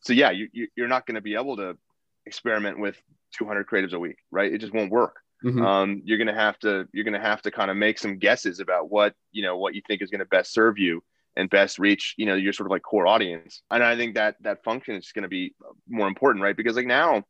So 0.00 0.12
yeah, 0.12 0.30
you, 0.30 0.48
you 0.52 0.68
you're 0.76 0.88
not 0.88 1.06
going 1.06 1.14
to 1.14 1.20
be 1.20 1.34
able 1.34 1.56
to 1.56 1.78
experiment 2.26 2.78
with 2.78 2.96
200 3.36 3.66
creatives 3.66 3.92
a 3.92 3.98
week, 3.98 4.16
right? 4.30 4.52
It 4.52 4.58
just 4.58 4.74
won't 4.74 4.90
work. 4.90 5.16
Mm-hmm. 5.44 5.62
Um, 5.62 6.02
you're 6.04 6.18
gonna 6.18 6.34
have 6.34 6.58
to 6.60 6.86
you're 6.92 7.04
gonna 7.04 7.20
have 7.20 7.42
to 7.42 7.50
kind 7.50 7.70
of 7.70 7.76
make 7.76 7.98
some 7.98 8.18
guesses 8.18 8.60
about 8.60 8.90
what 8.90 9.14
you 9.32 9.42
know 9.42 9.56
what 9.56 9.74
you 9.74 9.82
think 9.86 10.00
is 10.00 10.10
going 10.10 10.20
to 10.20 10.24
best 10.26 10.52
serve 10.52 10.78
you 10.78 11.02
and 11.36 11.50
best 11.50 11.78
reach 11.78 12.14
you 12.16 12.26
know 12.26 12.34
your 12.34 12.52
sort 12.52 12.66
of 12.66 12.70
like 12.70 12.82
core 12.82 13.06
audience. 13.06 13.62
And 13.70 13.82
I 13.82 13.96
think 13.96 14.14
that 14.14 14.36
that 14.42 14.62
function 14.62 14.94
is 14.94 15.10
going 15.12 15.24
to 15.24 15.28
be 15.28 15.54
more 15.88 16.06
important, 16.06 16.44
right? 16.44 16.56
Because 16.56 16.76
like 16.76 16.86
now, 16.86 17.24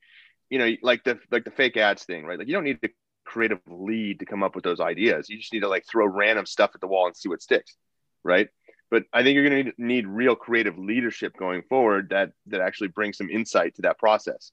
you 0.51 0.59
know, 0.59 0.70
like 0.82 1.05
the 1.05 1.18
like 1.30 1.45
the 1.45 1.51
fake 1.51 1.76
ads 1.76 2.05
thing, 2.05 2.24
right? 2.24 2.38
Like 2.38 2.49
you 2.49 2.55
don't 2.55 2.64
need 2.64 2.80
the 2.82 2.90
creative 3.24 3.61
lead 3.66 4.18
to 4.18 4.26
come 4.26 4.43
up 4.43 4.55
with 4.55 4.64
those 4.64 4.80
ideas. 4.80 5.30
You 5.30 5.38
just 5.38 5.53
need 5.53 5.61
to 5.61 5.68
like 5.68 5.86
throw 5.90 6.07
random 6.07 6.45
stuff 6.45 6.72
at 6.74 6.80
the 6.82 6.86
wall 6.86 7.07
and 7.07 7.16
see 7.16 7.30
what 7.30 7.40
sticks, 7.40 7.76
right? 8.24 8.49
But 8.90 9.05
I 9.11 9.22
think 9.22 9.36
you're 9.36 9.49
going 9.49 9.64
to 9.64 9.72
need 9.78 10.07
real 10.07 10.36
creative 10.36 10.76
leadership 10.76 11.34
going 11.38 11.62
forward 11.62 12.11
that 12.11 12.32
that 12.49 12.61
actually 12.61 12.88
brings 12.88 13.16
some 13.16 13.30
insight 13.30 13.76
to 13.76 13.82
that 13.82 13.99
process 13.99 14.53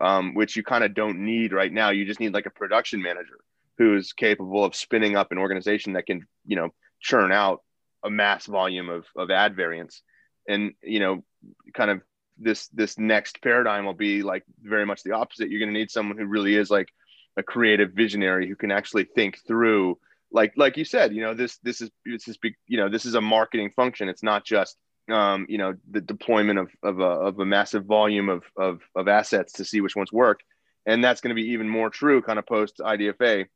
um, 0.00 0.34
which 0.34 0.56
you 0.56 0.62
kind 0.62 0.84
of 0.84 0.94
don't 0.94 1.20
need 1.20 1.52
right 1.52 1.72
now. 1.72 1.90
You 1.90 2.04
just 2.04 2.20
need 2.20 2.34
like 2.34 2.46
a 2.46 2.50
production 2.50 3.02
manager 3.02 3.38
who's 3.78 4.12
capable 4.12 4.64
of 4.64 4.74
spinning 4.74 5.16
up 5.16 5.32
an 5.32 5.38
organization 5.38 5.94
that 5.94 6.06
can, 6.06 6.26
you 6.46 6.56
know, 6.56 6.70
churn 7.00 7.32
out 7.32 7.62
a 8.04 8.10
mass 8.10 8.46
volume 8.46 8.88
of, 8.88 9.06
of 9.16 9.30
ad 9.30 9.56
variants. 9.56 10.02
And, 10.48 10.74
you 10.82 11.00
know, 11.00 11.24
kind 11.72 11.90
of 11.90 12.02
this 12.38 12.68
this 12.68 12.98
next 12.98 13.40
paradigm 13.42 13.84
will 13.84 13.94
be 13.94 14.22
like 14.22 14.44
very 14.62 14.84
much 14.86 15.02
the 15.02 15.12
opposite. 15.12 15.50
You're 15.50 15.60
going 15.60 15.72
to 15.72 15.78
need 15.78 15.90
someone 15.90 16.18
who 16.18 16.26
really 16.26 16.54
is 16.54 16.70
like 16.70 16.88
a 17.36 17.42
creative 17.42 17.92
visionary 17.92 18.48
who 18.48 18.56
can 18.56 18.70
actually 18.70 19.04
think 19.04 19.38
through 19.46 19.98
like 20.32 20.52
like 20.56 20.76
you 20.76 20.84
said, 20.84 21.14
you 21.14 21.22
know, 21.22 21.34
this 21.34 21.58
this 21.58 21.80
is 21.80 21.90
this 22.04 22.28
is 22.28 22.38
you 22.66 22.76
know, 22.76 22.88
this 22.88 23.06
is 23.06 23.14
a 23.14 23.20
marketing 23.20 23.70
function. 23.70 24.08
It's 24.08 24.22
not 24.22 24.44
just 24.44 24.76
um, 25.10 25.46
you 25.48 25.58
know, 25.58 25.74
the 25.90 26.00
deployment 26.00 26.58
of, 26.58 26.70
of, 26.82 27.00
a, 27.00 27.04
of 27.04 27.38
a 27.38 27.44
massive 27.44 27.84
volume 27.84 28.28
of, 28.28 28.44
of, 28.56 28.80
of 28.94 29.08
assets 29.08 29.54
to 29.54 29.64
see 29.64 29.80
which 29.80 29.96
ones 29.96 30.12
work. 30.12 30.40
And 30.86 31.02
that's 31.02 31.20
going 31.20 31.34
to 31.34 31.40
be 31.42 31.50
even 31.50 31.68
more 31.68 31.90
true 31.90 32.22
kind 32.22 32.38
of 32.38 32.46
post 32.46 32.78
IDFA. 32.78 33.46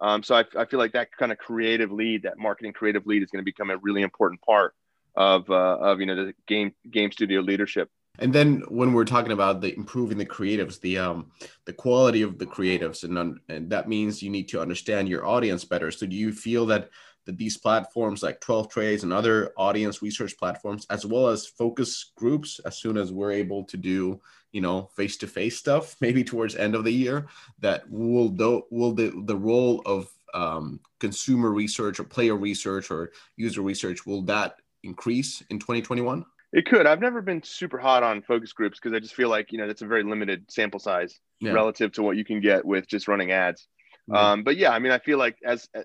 Um, 0.00 0.22
so 0.22 0.34
I, 0.34 0.44
I 0.58 0.64
feel 0.64 0.78
like 0.78 0.92
that 0.92 1.12
kind 1.16 1.32
of 1.32 1.38
creative 1.38 1.92
lead, 1.92 2.22
that 2.22 2.38
marketing 2.38 2.72
creative 2.72 3.06
lead 3.06 3.22
is 3.22 3.30
going 3.30 3.42
to 3.42 3.44
become 3.44 3.70
a 3.70 3.76
really 3.78 4.02
important 4.02 4.40
part 4.42 4.74
of, 5.16 5.48
uh, 5.48 5.78
of, 5.78 6.00
you 6.00 6.06
know, 6.06 6.26
the 6.26 6.34
game, 6.46 6.74
game 6.90 7.12
studio 7.12 7.40
leadership. 7.40 7.90
And 8.18 8.32
then 8.32 8.62
when 8.68 8.92
we're 8.92 9.04
talking 9.04 9.32
about 9.32 9.60
the 9.60 9.74
improving 9.74 10.18
the 10.18 10.26
creatives, 10.26 10.80
the 10.80 10.98
um 10.98 11.32
the 11.64 11.72
quality 11.72 12.22
of 12.22 12.38
the 12.38 12.46
creatives, 12.46 13.02
and, 13.02 13.40
and 13.48 13.70
that 13.70 13.88
means 13.88 14.22
you 14.22 14.30
need 14.30 14.48
to 14.50 14.60
understand 14.60 15.08
your 15.08 15.26
audience 15.26 15.64
better. 15.64 15.90
So 15.90 16.06
do 16.06 16.14
you 16.14 16.32
feel 16.32 16.66
that 16.66 16.90
that 17.26 17.38
these 17.38 17.56
platforms 17.56 18.22
like 18.22 18.40
12traits 18.40 19.02
and 19.02 19.12
other 19.12 19.52
audience 19.56 20.02
research 20.02 20.36
platforms 20.38 20.86
as 20.90 21.06
well 21.06 21.28
as 21.28 21.46
focus 21.46 22.12
groups 22.16 22.60
as 22.66 22.78
soon 22.78 22.96
as 22.96 23.12
we're 23.12 23.32
able 23.32 23.64
to 23.64 23.76
do 23.76 24.20
you 24.52 24.60
know 24.60 24.88
face-to-face 24.96 25.56
stuff 25.56 25.96
maybe 26.00 26.24
towards 26.24 26.56
end 26.56 26.74
of 26.74 26.84
the 26.84 26.92
year 26.92 27.26
that 27.60 27.88
will 27.90 28.28
do, 28.28 28.62
will 28.70 28.92
the, 28.92 29.12
the 29.26 29.36
role 29.36 29.82
of 29.86 30.08
um, 30.34 30.80
consumer 30.98 31.52
research 31.52 32.00
or 32.00 32.04
player 32.04 32.34
research 32.34 32.90
or 32.90 33.12
user 33.36 33.62
research 33.62 34.04
will 34.04 34.22
that 34.22 34.56
increase 34.82 35.42
in 35.50 35.58
2021 35.58 36.24
it 36.56 36.66
could. 36.66 36.86
I've 36.86 37.00
never 37.00 37.20
been 37.20 37.42
super 37.42 37.78
hot 37.78 38.04
on 38.04 38.22
focus 38.22 38.52
groups 38.52 38.78
because 38.78 38.96
i 38.96 39.00
just 39.00 39.14
feel 39.14 39.28
like 39.28 39.50
you 39.50 39.58
know 39.58 39.66
that's 39.66 39.82
a 39.82 39.86
very 39.86 40.04
limited 40.04 40.44
sample 40.48 40.78
size 40.78 41.18
yeah. 41.40 41.50
relative 41.50 41.90
to 41.92 42.02
what 42.02 42.16
you 42.16 42.24
can 42.24 42.40
get 42.40 42.64
with 42.64 42.86
just 42.86 43.08
running 43.08 43.32
ads 43.32 43.66
um, 44.12 44.42
but 44.42 44.56
yeah, 44.56 44.70
I 44.70 44.78
mean, 44.78 44.92
I 44.92 44.98
feel 44.98 45.18
like 45.18 45.36
as 45.44 45.68
uh, 45.76 45.82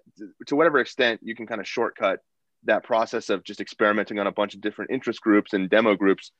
to 0.47 0.55
whatever 0.55 0.79
extent 0.79 1.21
you 1.23 1.35
can 1.35 1.47
kind 1.47 1.61
of 1.61 1.67
shortcut 1.67 2.19
that 2.65 2.83
process 2.83 3.29
of 3.29 3.43
just 3.43 3.61
experimenting 3.61 4.19
on 4.19 4.27
a 4.27 4.31
bunch 4.31 4.53
of 4.53 4.61
different 4.61 4.91
interest 4.91 5.21
groups 5.21 5.53
and 5.53 5.69
demo 5.69 5.95
groups 5.95 6.31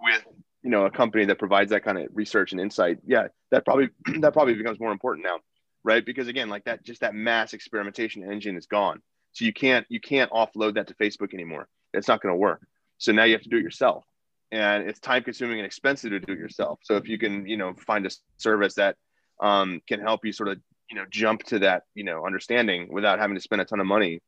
with 0.00 0.24
you 0.62 0.70
know 0.70 0.86
a 0.86 0.90
company 0.90 1.24
that 1.26 1.38
provides 1.38 1.70
that 1.70 1.84
kind 1.84 1.98
of 1.98 2.08
research 2.12 2.52
and 2.52 2.60
insight. 2.60 2.98
Yeah, 3.06 3.28
that 3.50 3.64
probably 3.64 3.90
that 4.20 4.32
probably 4.32 4.54
becomes 4.54 4.80
more 4.80 4.92
important 4.92 5.26
now, 5.26 5.38
right? 5.84 6.04
Because 6.04 6.28
again, 6.28 6.48
like 6.48 6.64
that, 6.64 6.84
just 6.84 7.02
that 7.02 7.14
mass 7.14 7.52
experimentation 7.52 8.28
engine 8.28 8.56
is 8.56 8.66
gone. 8.66 9.00
So 9.32 9.44
you 9.44 9.52
can't 9.52 9.86
you 9.88 10.00
can't 10.00 10.30
offload 10.30 10.74
that 10.74 10.88
to 10.88 10.94
Facebook 10.94 11.34
anymore. 11.34 11.68
It's 11.94 12.08
not 12.08 12.20
going 12.20 12.32
to 12.32 12.38
work. 12.38 12.66
So 12.98 13.12
now 13.12 13.24
you 13.24 13.32
have 13.34 13.42
to 13.42 13.48
do 13.48 13.58
it 13.58 13.62
yourself, 13.62 14.04
and 14.50 14.88
it's 14.88 14.98
time 14.98 15.22
consuming 15.22 15.58
and 15.58 15.66
expensive 15.66 16.10
to 16.10 16.18
do 16.18 16.32
it 16.32 16.38
yourself. 16.38 16.80
So 16.82 16.96
if 16.96 17.08
you 17.08 17.18
can 17.18 17.46
you 17.46 17.56
know 17.56 17.74
find 17.86 18.04
a 18.06 18.10
service 18.38 18.74
that 18.74 18.96
um, 19.40 19.80
can 19.86 20.00
help 20.00 20.24
you 20.24 20.32
sort 20.32 20.48
of 20.48 20.58
you 20.90 20.96
know 20.96 21.04
jump 21.10 21.42
to 21.44 21.58
that 21.60 21.84
you 21.94 22.04
know 22.04 22.24
understanding 22.24 22.88
without 22.90 23.18
having 23.18 23.36
to 23.36 23.40
spend 23.40 23.60
a 23.60 23.64
ton 23.64 23.80
of 23.80 23.86
money 23.86 24.20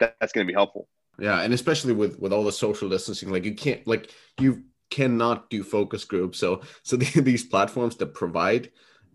that, 0.00 0.16
that's 0.20 0.32
going 0.32 0.46
to 0.46 0.50
be 0.50 0.54
helpful. 0.54 0.88
Yeah 1.18 1.40
and 1.40 1.52
especially 1.52 1.92
with 1.92 2.18
with 2.18 2.32
all 2.32 2.44
the 2.44 2.52
social 2.52 2.88
distancing 2.88 3.30
like 3.30 3.44
you 3.44 3.54
can't 3.54 3.86
like 3.86 4.10
you 4.40 4.62
cannot 4.90 5.50
do 5.50 5.62
focus 5.62 6.04
groups. 6.04 6.38
So 6.38 6.62
so 6.82 6.96
the, 6.96 7.20
these 7.20 7.44
platforms 7.44 7.96
that 7.96 8.14
provide 8.14 8.70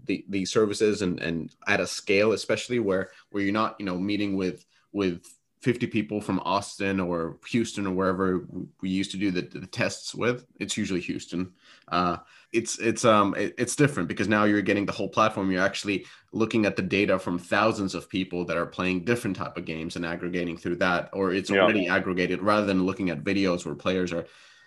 the 0.06 0.26
the 0.30 0.46
services 0.46 1.02
and 1.02 1.20
and 1.20 1.54
at 1.68 1.80
a 1.80 1.88
scale 1.88 2.34
especially 2.34 2.80
where 2.80 3.10
where 3.32 3.44
you're 3.44 3.54
not 3.54 3.76
you 3.80 3.86
know 3.86 3.98
meeting 3.98 4.36
with 4.36 4.66
with 4.92 5.24
50 5.64 5.88
people 5.88 6.20
from 6.20 6.42
Austin 6.42 7.00
or 7.00 7.38
Houston 7.50 7.88
or 7.88 7.94
wherever 7.94 8.46
we 8.82 8.90
used 8.90 9.12
to 9.12 9.18
do 9.18 9.32
the, 9.32 9.42
the 9.42 9.66
tests 9.66 10.14
with. 10.14 10.46
It's 10.60 10.76
usually 10.76 11.00
Houston. 11.00 11.54
Uh, 11.88 12.18
it's 12.52 12.78
it's 12.80 13.06
um 13.06 13.34
it, 13.36 13.56
it's 13.58 13.76
different 13.76 14.10
because 14.10 14.28
now 14.28 14.44
you're 14.44 14.62
getting 14.62 14.86
the 14.86 14.92
whole 14.92 15.08
platform. 15.08 15.50
You're 15.50 15.64
actually 15.64 16.06
looking 16.34 16.66
at 16.66 16.76
the 16.76 16.82
data 16.82 17.18
from 17.18 17.40
thousands 17.40 17.96
of 17.96 18.10
people 18.10 18.46
that 18.46 18.58
are 18.58 18.66
playing 18.66 19.06
different 19.06 19.38
type 19.38 19.58
of 19.58 19.64
games 19.64 19.96
and 19.96 20.06
aggregating 20.06 20.58
through 20.58 20.76
that, 20.78 21.10
or 21.14 21.34
it's 21.34 21.50
yeah. 21.50 21.62
already 21.62 21.88
aggregated 21.88 22.42
rather 22.42 22.66
than 22.66 22.86
looking 22.86 23.10
at 23.10 23.24
videos 23.24 23.66
where 23.66 23.76
players 23.76 24.12
are. 24.12 24.26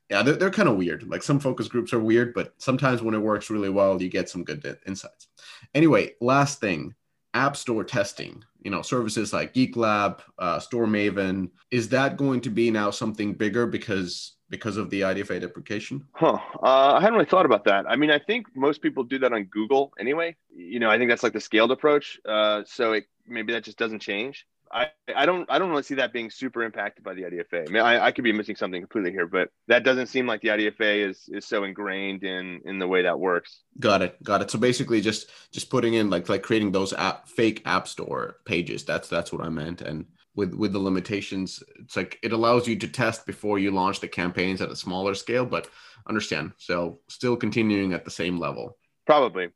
Yeah, 0.08 0.22
they're, 0.22 0.36
they're 0.36 0.50
kind 0.50 0.68
of 0.68 0.76
weird. 0.76 1.06
Like 1.08 1.22
some 1.22 1.40
focus 1.40 1.68
groups 1.68 1.92
are 1.92 1.98
weird, 1.98 2.32
but 2.32 2.54
sometimes 2.58 3.02
when 3.02 3.14
it 3.14 3.18
works 3.18 3.50
really 3.50 3.70
well, 3.70 4.00
you 4.00 4.08
get 4.08 4.30
some 4.30 4.44
good 4.44 4.78
insights. 4.86 5.26
Anyway, 5.74 6.14
last 6.20 6.60
thing, 6.60 6.94
app 7.34 7.56
store 7.56 7.84
testing 7.84 8.42
you 8.66 8.70
know 8.70 8.82
services 8.82 9.32
like 9.32 9.54
Geek 9.54 9.76
Lab, 9.76 10.22
uh, 10.40 10.58
StoreMaven. 10.58 11.50
Is 11.70 11.88
that 11.90 12.16
going 12.16 12.40
to 12.40 12.50
be 12.50 12.68
now 12.72 12.90
something 12.90 13.32
bigger 13.32 13.64
because 13.64 14.34
because 14.50 14.76
of 14.76 14.90
the 14.90 15.02
IDFA 15.02 15.40
deprecation? 15.40 16.04
Huh. 16.14 16.38
Uh, 16.60 16.94
I 16.94 17.00
hadn't 17.00 17.14
really 17.14 17.30
thought 17.30 17.46
about 17.46 17.64
that. 17.66 17.84
I 17.88 17.94
mean, 17.94 18.10
I 18.10 18.18
think 18.18 18.46
most 18.56 18.82
people 18.82 19.04
do 19.04 19.20
that 19.20 19.32
on 19.32 19.44
Google 19.44 19.92
anyway. 20.00 20.34
You 20.52 20.80
know, 20.80 20.90
I 20.90 20.98
think 20.98 21.10
that's 21.10 21.22
like 21.22 21.32
the 21.32 21.40
scaled 21.40 21.70
approach. 21.70 22.18
Uh, 22.28 22.62
so 22.66 22.94
it, 22.94 23.04
maybe 23.24 23.52
that 23.52 23.62
just 23.62 23.78
doesn't 23.78 24.00
change. 24.00 24.44
I, 24.72 24.88
I 25.14 25.26
don't 25.26 25.50
I 25.50 25.58
don't 25.58 25.70
really 25.70 25.82
see 25.82 25.94
that 25.94 26.12
being 26.12 26.30
super 26.30 26.62
impacted 26.62 27.04
by 27.04 27.14
the 27.14 27.22
IDFA. 27.22 27.68
I 27.68 27.72
mean, 27.72 27.82
I, 27.82 28.06
I 28.06 28.12
could 28.12 28.24
be 28.24 28.32
missing 28.32 28.56
something 28.56 28.80
completely 28.80 29.12
here, 29.12 29.26
but 29.26 29.50
that 29.68 29.84
doesn't 29.84 30.08
seem 30.08 30.26
like 30.26 30.40
the 30.40 30.48
IDFA 30.48 31.08
is 31.08 31.28
is 31.28 31.46
so 31.46 31.64
ingrained 31.64 32.24
in 32.24 32.60
in 32.64 32.78
the 32.78 32.86
way 32.86 33.02
that 33.02 33.18
works. 33.18 33.60
Got 33.78 34.02
it, 34.02 34.22
got 34.22 34.42
it. 34.42 34.50
So 34.50 34.58
basically, 34.58 35.00
just 35.00 35.30
just 35.52 35.70
putting 35.70 35.94
in 35.94 36.10
like 36.10 36.28
like 36.28 36.42
creating 36.42 36.72
those 36.72 36.92
app 36.92 37.28
fake 37.28 37.62
app 37.64 37.86
store 37.86 38.38
pages. 38.44 38.84
That's 38.84 39.08
that's 39.08 39.32
what 39.32 39.42
I 39.42 39.48
meant. 39.48 39.82
And 39.82 40.06
with 40.34 40.54
with 40.54 40.72
the 40.72 40.78
limitations, 40.78 41.62
it's 41.76 41.96
like 41.96 42.18
it 42.22 42.32
allows 42.32 42.66
you 42.66 42.76
to 42.76 42.88
test 42.88 43.26
before 43.26 43.58
you 43.58 43.70
launch 43.70 44.00
the 44.00 44.08
campaigns 44.08 44.60
at 44.60 44.70
a 44.70 44.76
smaller 44.76 45.14
scale. 45.14 45.46
But 45.46 45.68
understand, 46.08 46.52
so 46.58 47.00
still 47.08 47.36
continuing 47.36 47.92
at 47.92 48.04
the 48.04 48.10
same 48.10 48.38
level. 48.38 48.76
Probably. 49.06 49.48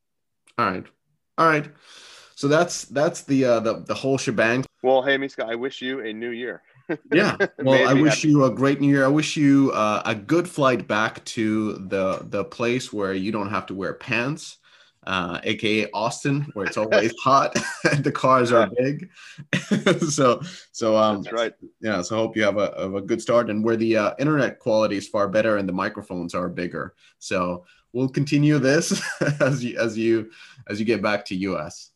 All 0.56 0.70
right, 0.70 0.86
all 1.36 1.48
right. 1.48 1.68
So 2.36 2.48
that's 2.48 2.84
that's 2.86 3.22
the 3.22 3.44
uh, 3.44 3.60
the 3.60 3.80
the 3.80 3.94
whole 3.94 4.16
shebang. 4.16 4.64
Well, 4.82 5.02
hey, 5.02 5.18
Miska, 5.18 5.44
I 5.44 5.54
wish 5.54 5.82
you 5.82 6.00
a 6.00 6.12
new 6.12 6.30
year. 6.30 6.62
yeah. 7.12 7.36
Well, 7.58 7.88
I 7.88 7.94
wish 7.94 8.22
happy. 8.22 8.28
you 8.28 8.44
a 8.44 8.50
great 8.50 8.80
new 8.80 8.88
year. 8.88 9.04
I 9.04 9.08
wish 9.08 9.36
you 9.36 9.70
uh, 9.72 10.02
a 10.04 10.14
good 10.14 10.48
flight 10.48 10.88
back 10.88 11.24
to 11.26 11.74
the 11.74 12.24
the 12.24 12.44
place 12.44 12.92
where 12.92 13.12
you 13.12 13.30
don't 13.30 13.50
have 13.50 13.66
to 13.66 13.74
wear 13.74 13.94
pants, 13.94 14.58
uh, 15.06 15.38
aka 15.44 15.90
Austin, 15.92 16.50
where 16.54 16.66
it's 16.66 16.76
always 16.76 17.14
hot 17.22 17.54
and 17.92 18.02
the 18.02 18.10
cars 18.10 18.52
are 18.52 18.70
big. 18.76 19.10
so, 20.08 20.40
so 20.72 20.96
um, 20.96 21.22
that's 21.22 21.34
right. 21.34 21.52
Yeah. 21.80 22.02
So, 22.02 22.16
hope 22.16 22.36
you 22.36 22.42
have 22.42 22.56
a, 22.56 22.74
have 22.78 22.94
a 22.94 23.02
good 23.02 23.20
start, 23.20 23.50
and 23.50 23.62
where 23.62 23.76
the 23.76 23.96
uh, 23.96 24.14
internet 24.18 24.58
quality 24.58 24.96
is 24.96 25.06
far 25.06 25.28
better 25.28 25.58
and 25.58 25.68
the 25.68 25.74
microphones 25.74 26.34
are 26.34 26.48
bigger. 26.48 26.94
So, 27.18 27.66
we'll 27.92 28.08
continue 28.08 28.58
this 28.58 29.00
as 29.40 29.62
you 29.62 29.78
as 29.78 29.96
you 29.98 30.30
as 30.68 30.80
you 30.80 30.86
get 30.86 31.02
back 31.02 31.24
to 31.26 31.36
US. 31.36 31.90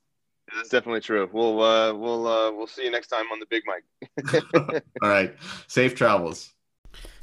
That's 0.54 0.68
definitely 0.68 1.00
true. 1.00 1.28
We'll 1.32 1.60
uh, 1.60 1.92
we'll 1.94 2.26
uh, 2.26 2.52
we'll 2.52 2.66
see 2.66 2.84
you 2.84 2.90
next 2.90 3.08
time 3.08 3.26
on 3.32 3.40
the 3.40 3.46
big 3.46 3.64
mic. 3.66 4.82
All 5.02 5.08
right. 5.08 5.34
Safe 5.66 5.94
travels. 5.94 6.52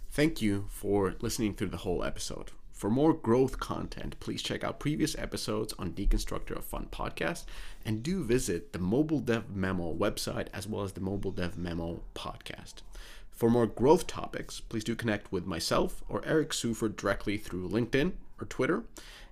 Thank 0.09 0.41
you 0.41 0.65
for 0.69 1.15
listening 1.21 1.53
through 1.53 1.69
the 1.69 1.77
whole 1.77 2.03
episode. 2.03 2.51
For 2.73 2.89
more 2.89 3.13
growth 3.13 3.59
content, 3.59 4.19
please 4.19 4.41
check 4.41 4.63
out 4.63 4.79
previous 4.79 5.15
episodes 5.17 5.73
on 5.77 5.91
Deconstructor 5.91 6.57
of 6.57 6.65
Fun 6.65 6.87
podcast 6.91 7.45
and 7.85 8.01
do 8.01 8.23
visit 8.23 8.73
the 8.73 8.79
Mobile 8.79 9.19
Dev 9.19 9.55
Memo 9.55 9.93
website 9.93 10.47
as 10.51 10.67
well 10.67 10.83
as 10.83 10.93
the 10.93 10.99
Mobile 10.99 11.31
Dev 11.31 11.57
Memo 11.57 12.01
podcast. 12.15 12.81
For 13.29 13.49
more 13.49 13.67
growth 13.67 14.07
topics, 14.07 14.59
please 14.59 14.83
do 14.83 14.95
connect 14.95 15.31
with 15.31 15.45
myself 15.45 16.03
or 16.09 16.25
Eric 16.25 16.49
Seufert 16.49 16.97
directly 16.97 17.37
through 17.37 17.69
LinkedIn 17.69 18.13
or 18.39 18.45
Twitter. 18.47 18.83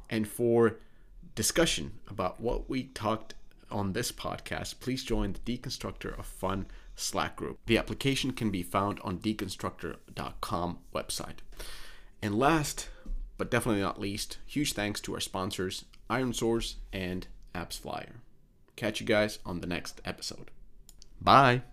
And 0.09 0.27
for 0.27 0.77
discussion 1.35 1.93
about 2.07 2.39
what 2.39 2.69
we 2.69 2.83
talked 2.83 3.33
on 3.71 3.93
this 3.93 4.11
podcast, 4.11 4.79
please 4.79 5.03
join 5.03 5.33
the 5.33 5.57
Deconstructor 5.57 6.17
of 6.17 6.25
Fun 6.25 6.67
Slack 6.95 7.35
group. 7.35 7.59
The 7.65 7.77
application 7.77 8.31
can 8.31 8.51
be 8.51 8.63
found 8.63 8.99
on 9.01 9.19
deconstructor.com 9.19 10.79
website. 10.93 11.37
And 12.21 12.37
last, 12.37 12.89
but 13.37 13.49
definitely 13.49 13.81
not 13.81 13.99
least, 13.99 14.37
huge 14.45 14.73
thanks 14.73 14.99
to 15.01 15.13
our 15.13 15.19
sponsors, 15.19 15.85
ironSource 16.09 16.75
and 16.91 17.27
AppsFlyer. 17.55 18.15
Catch 18.75 18.99
you 18.99 19.05
guys 19.05 19.39
on 19.45 19.61
the 19.61 19.67
next 19.67 20.01
episode. 20.05 20.51
Bye. 21.21 21.63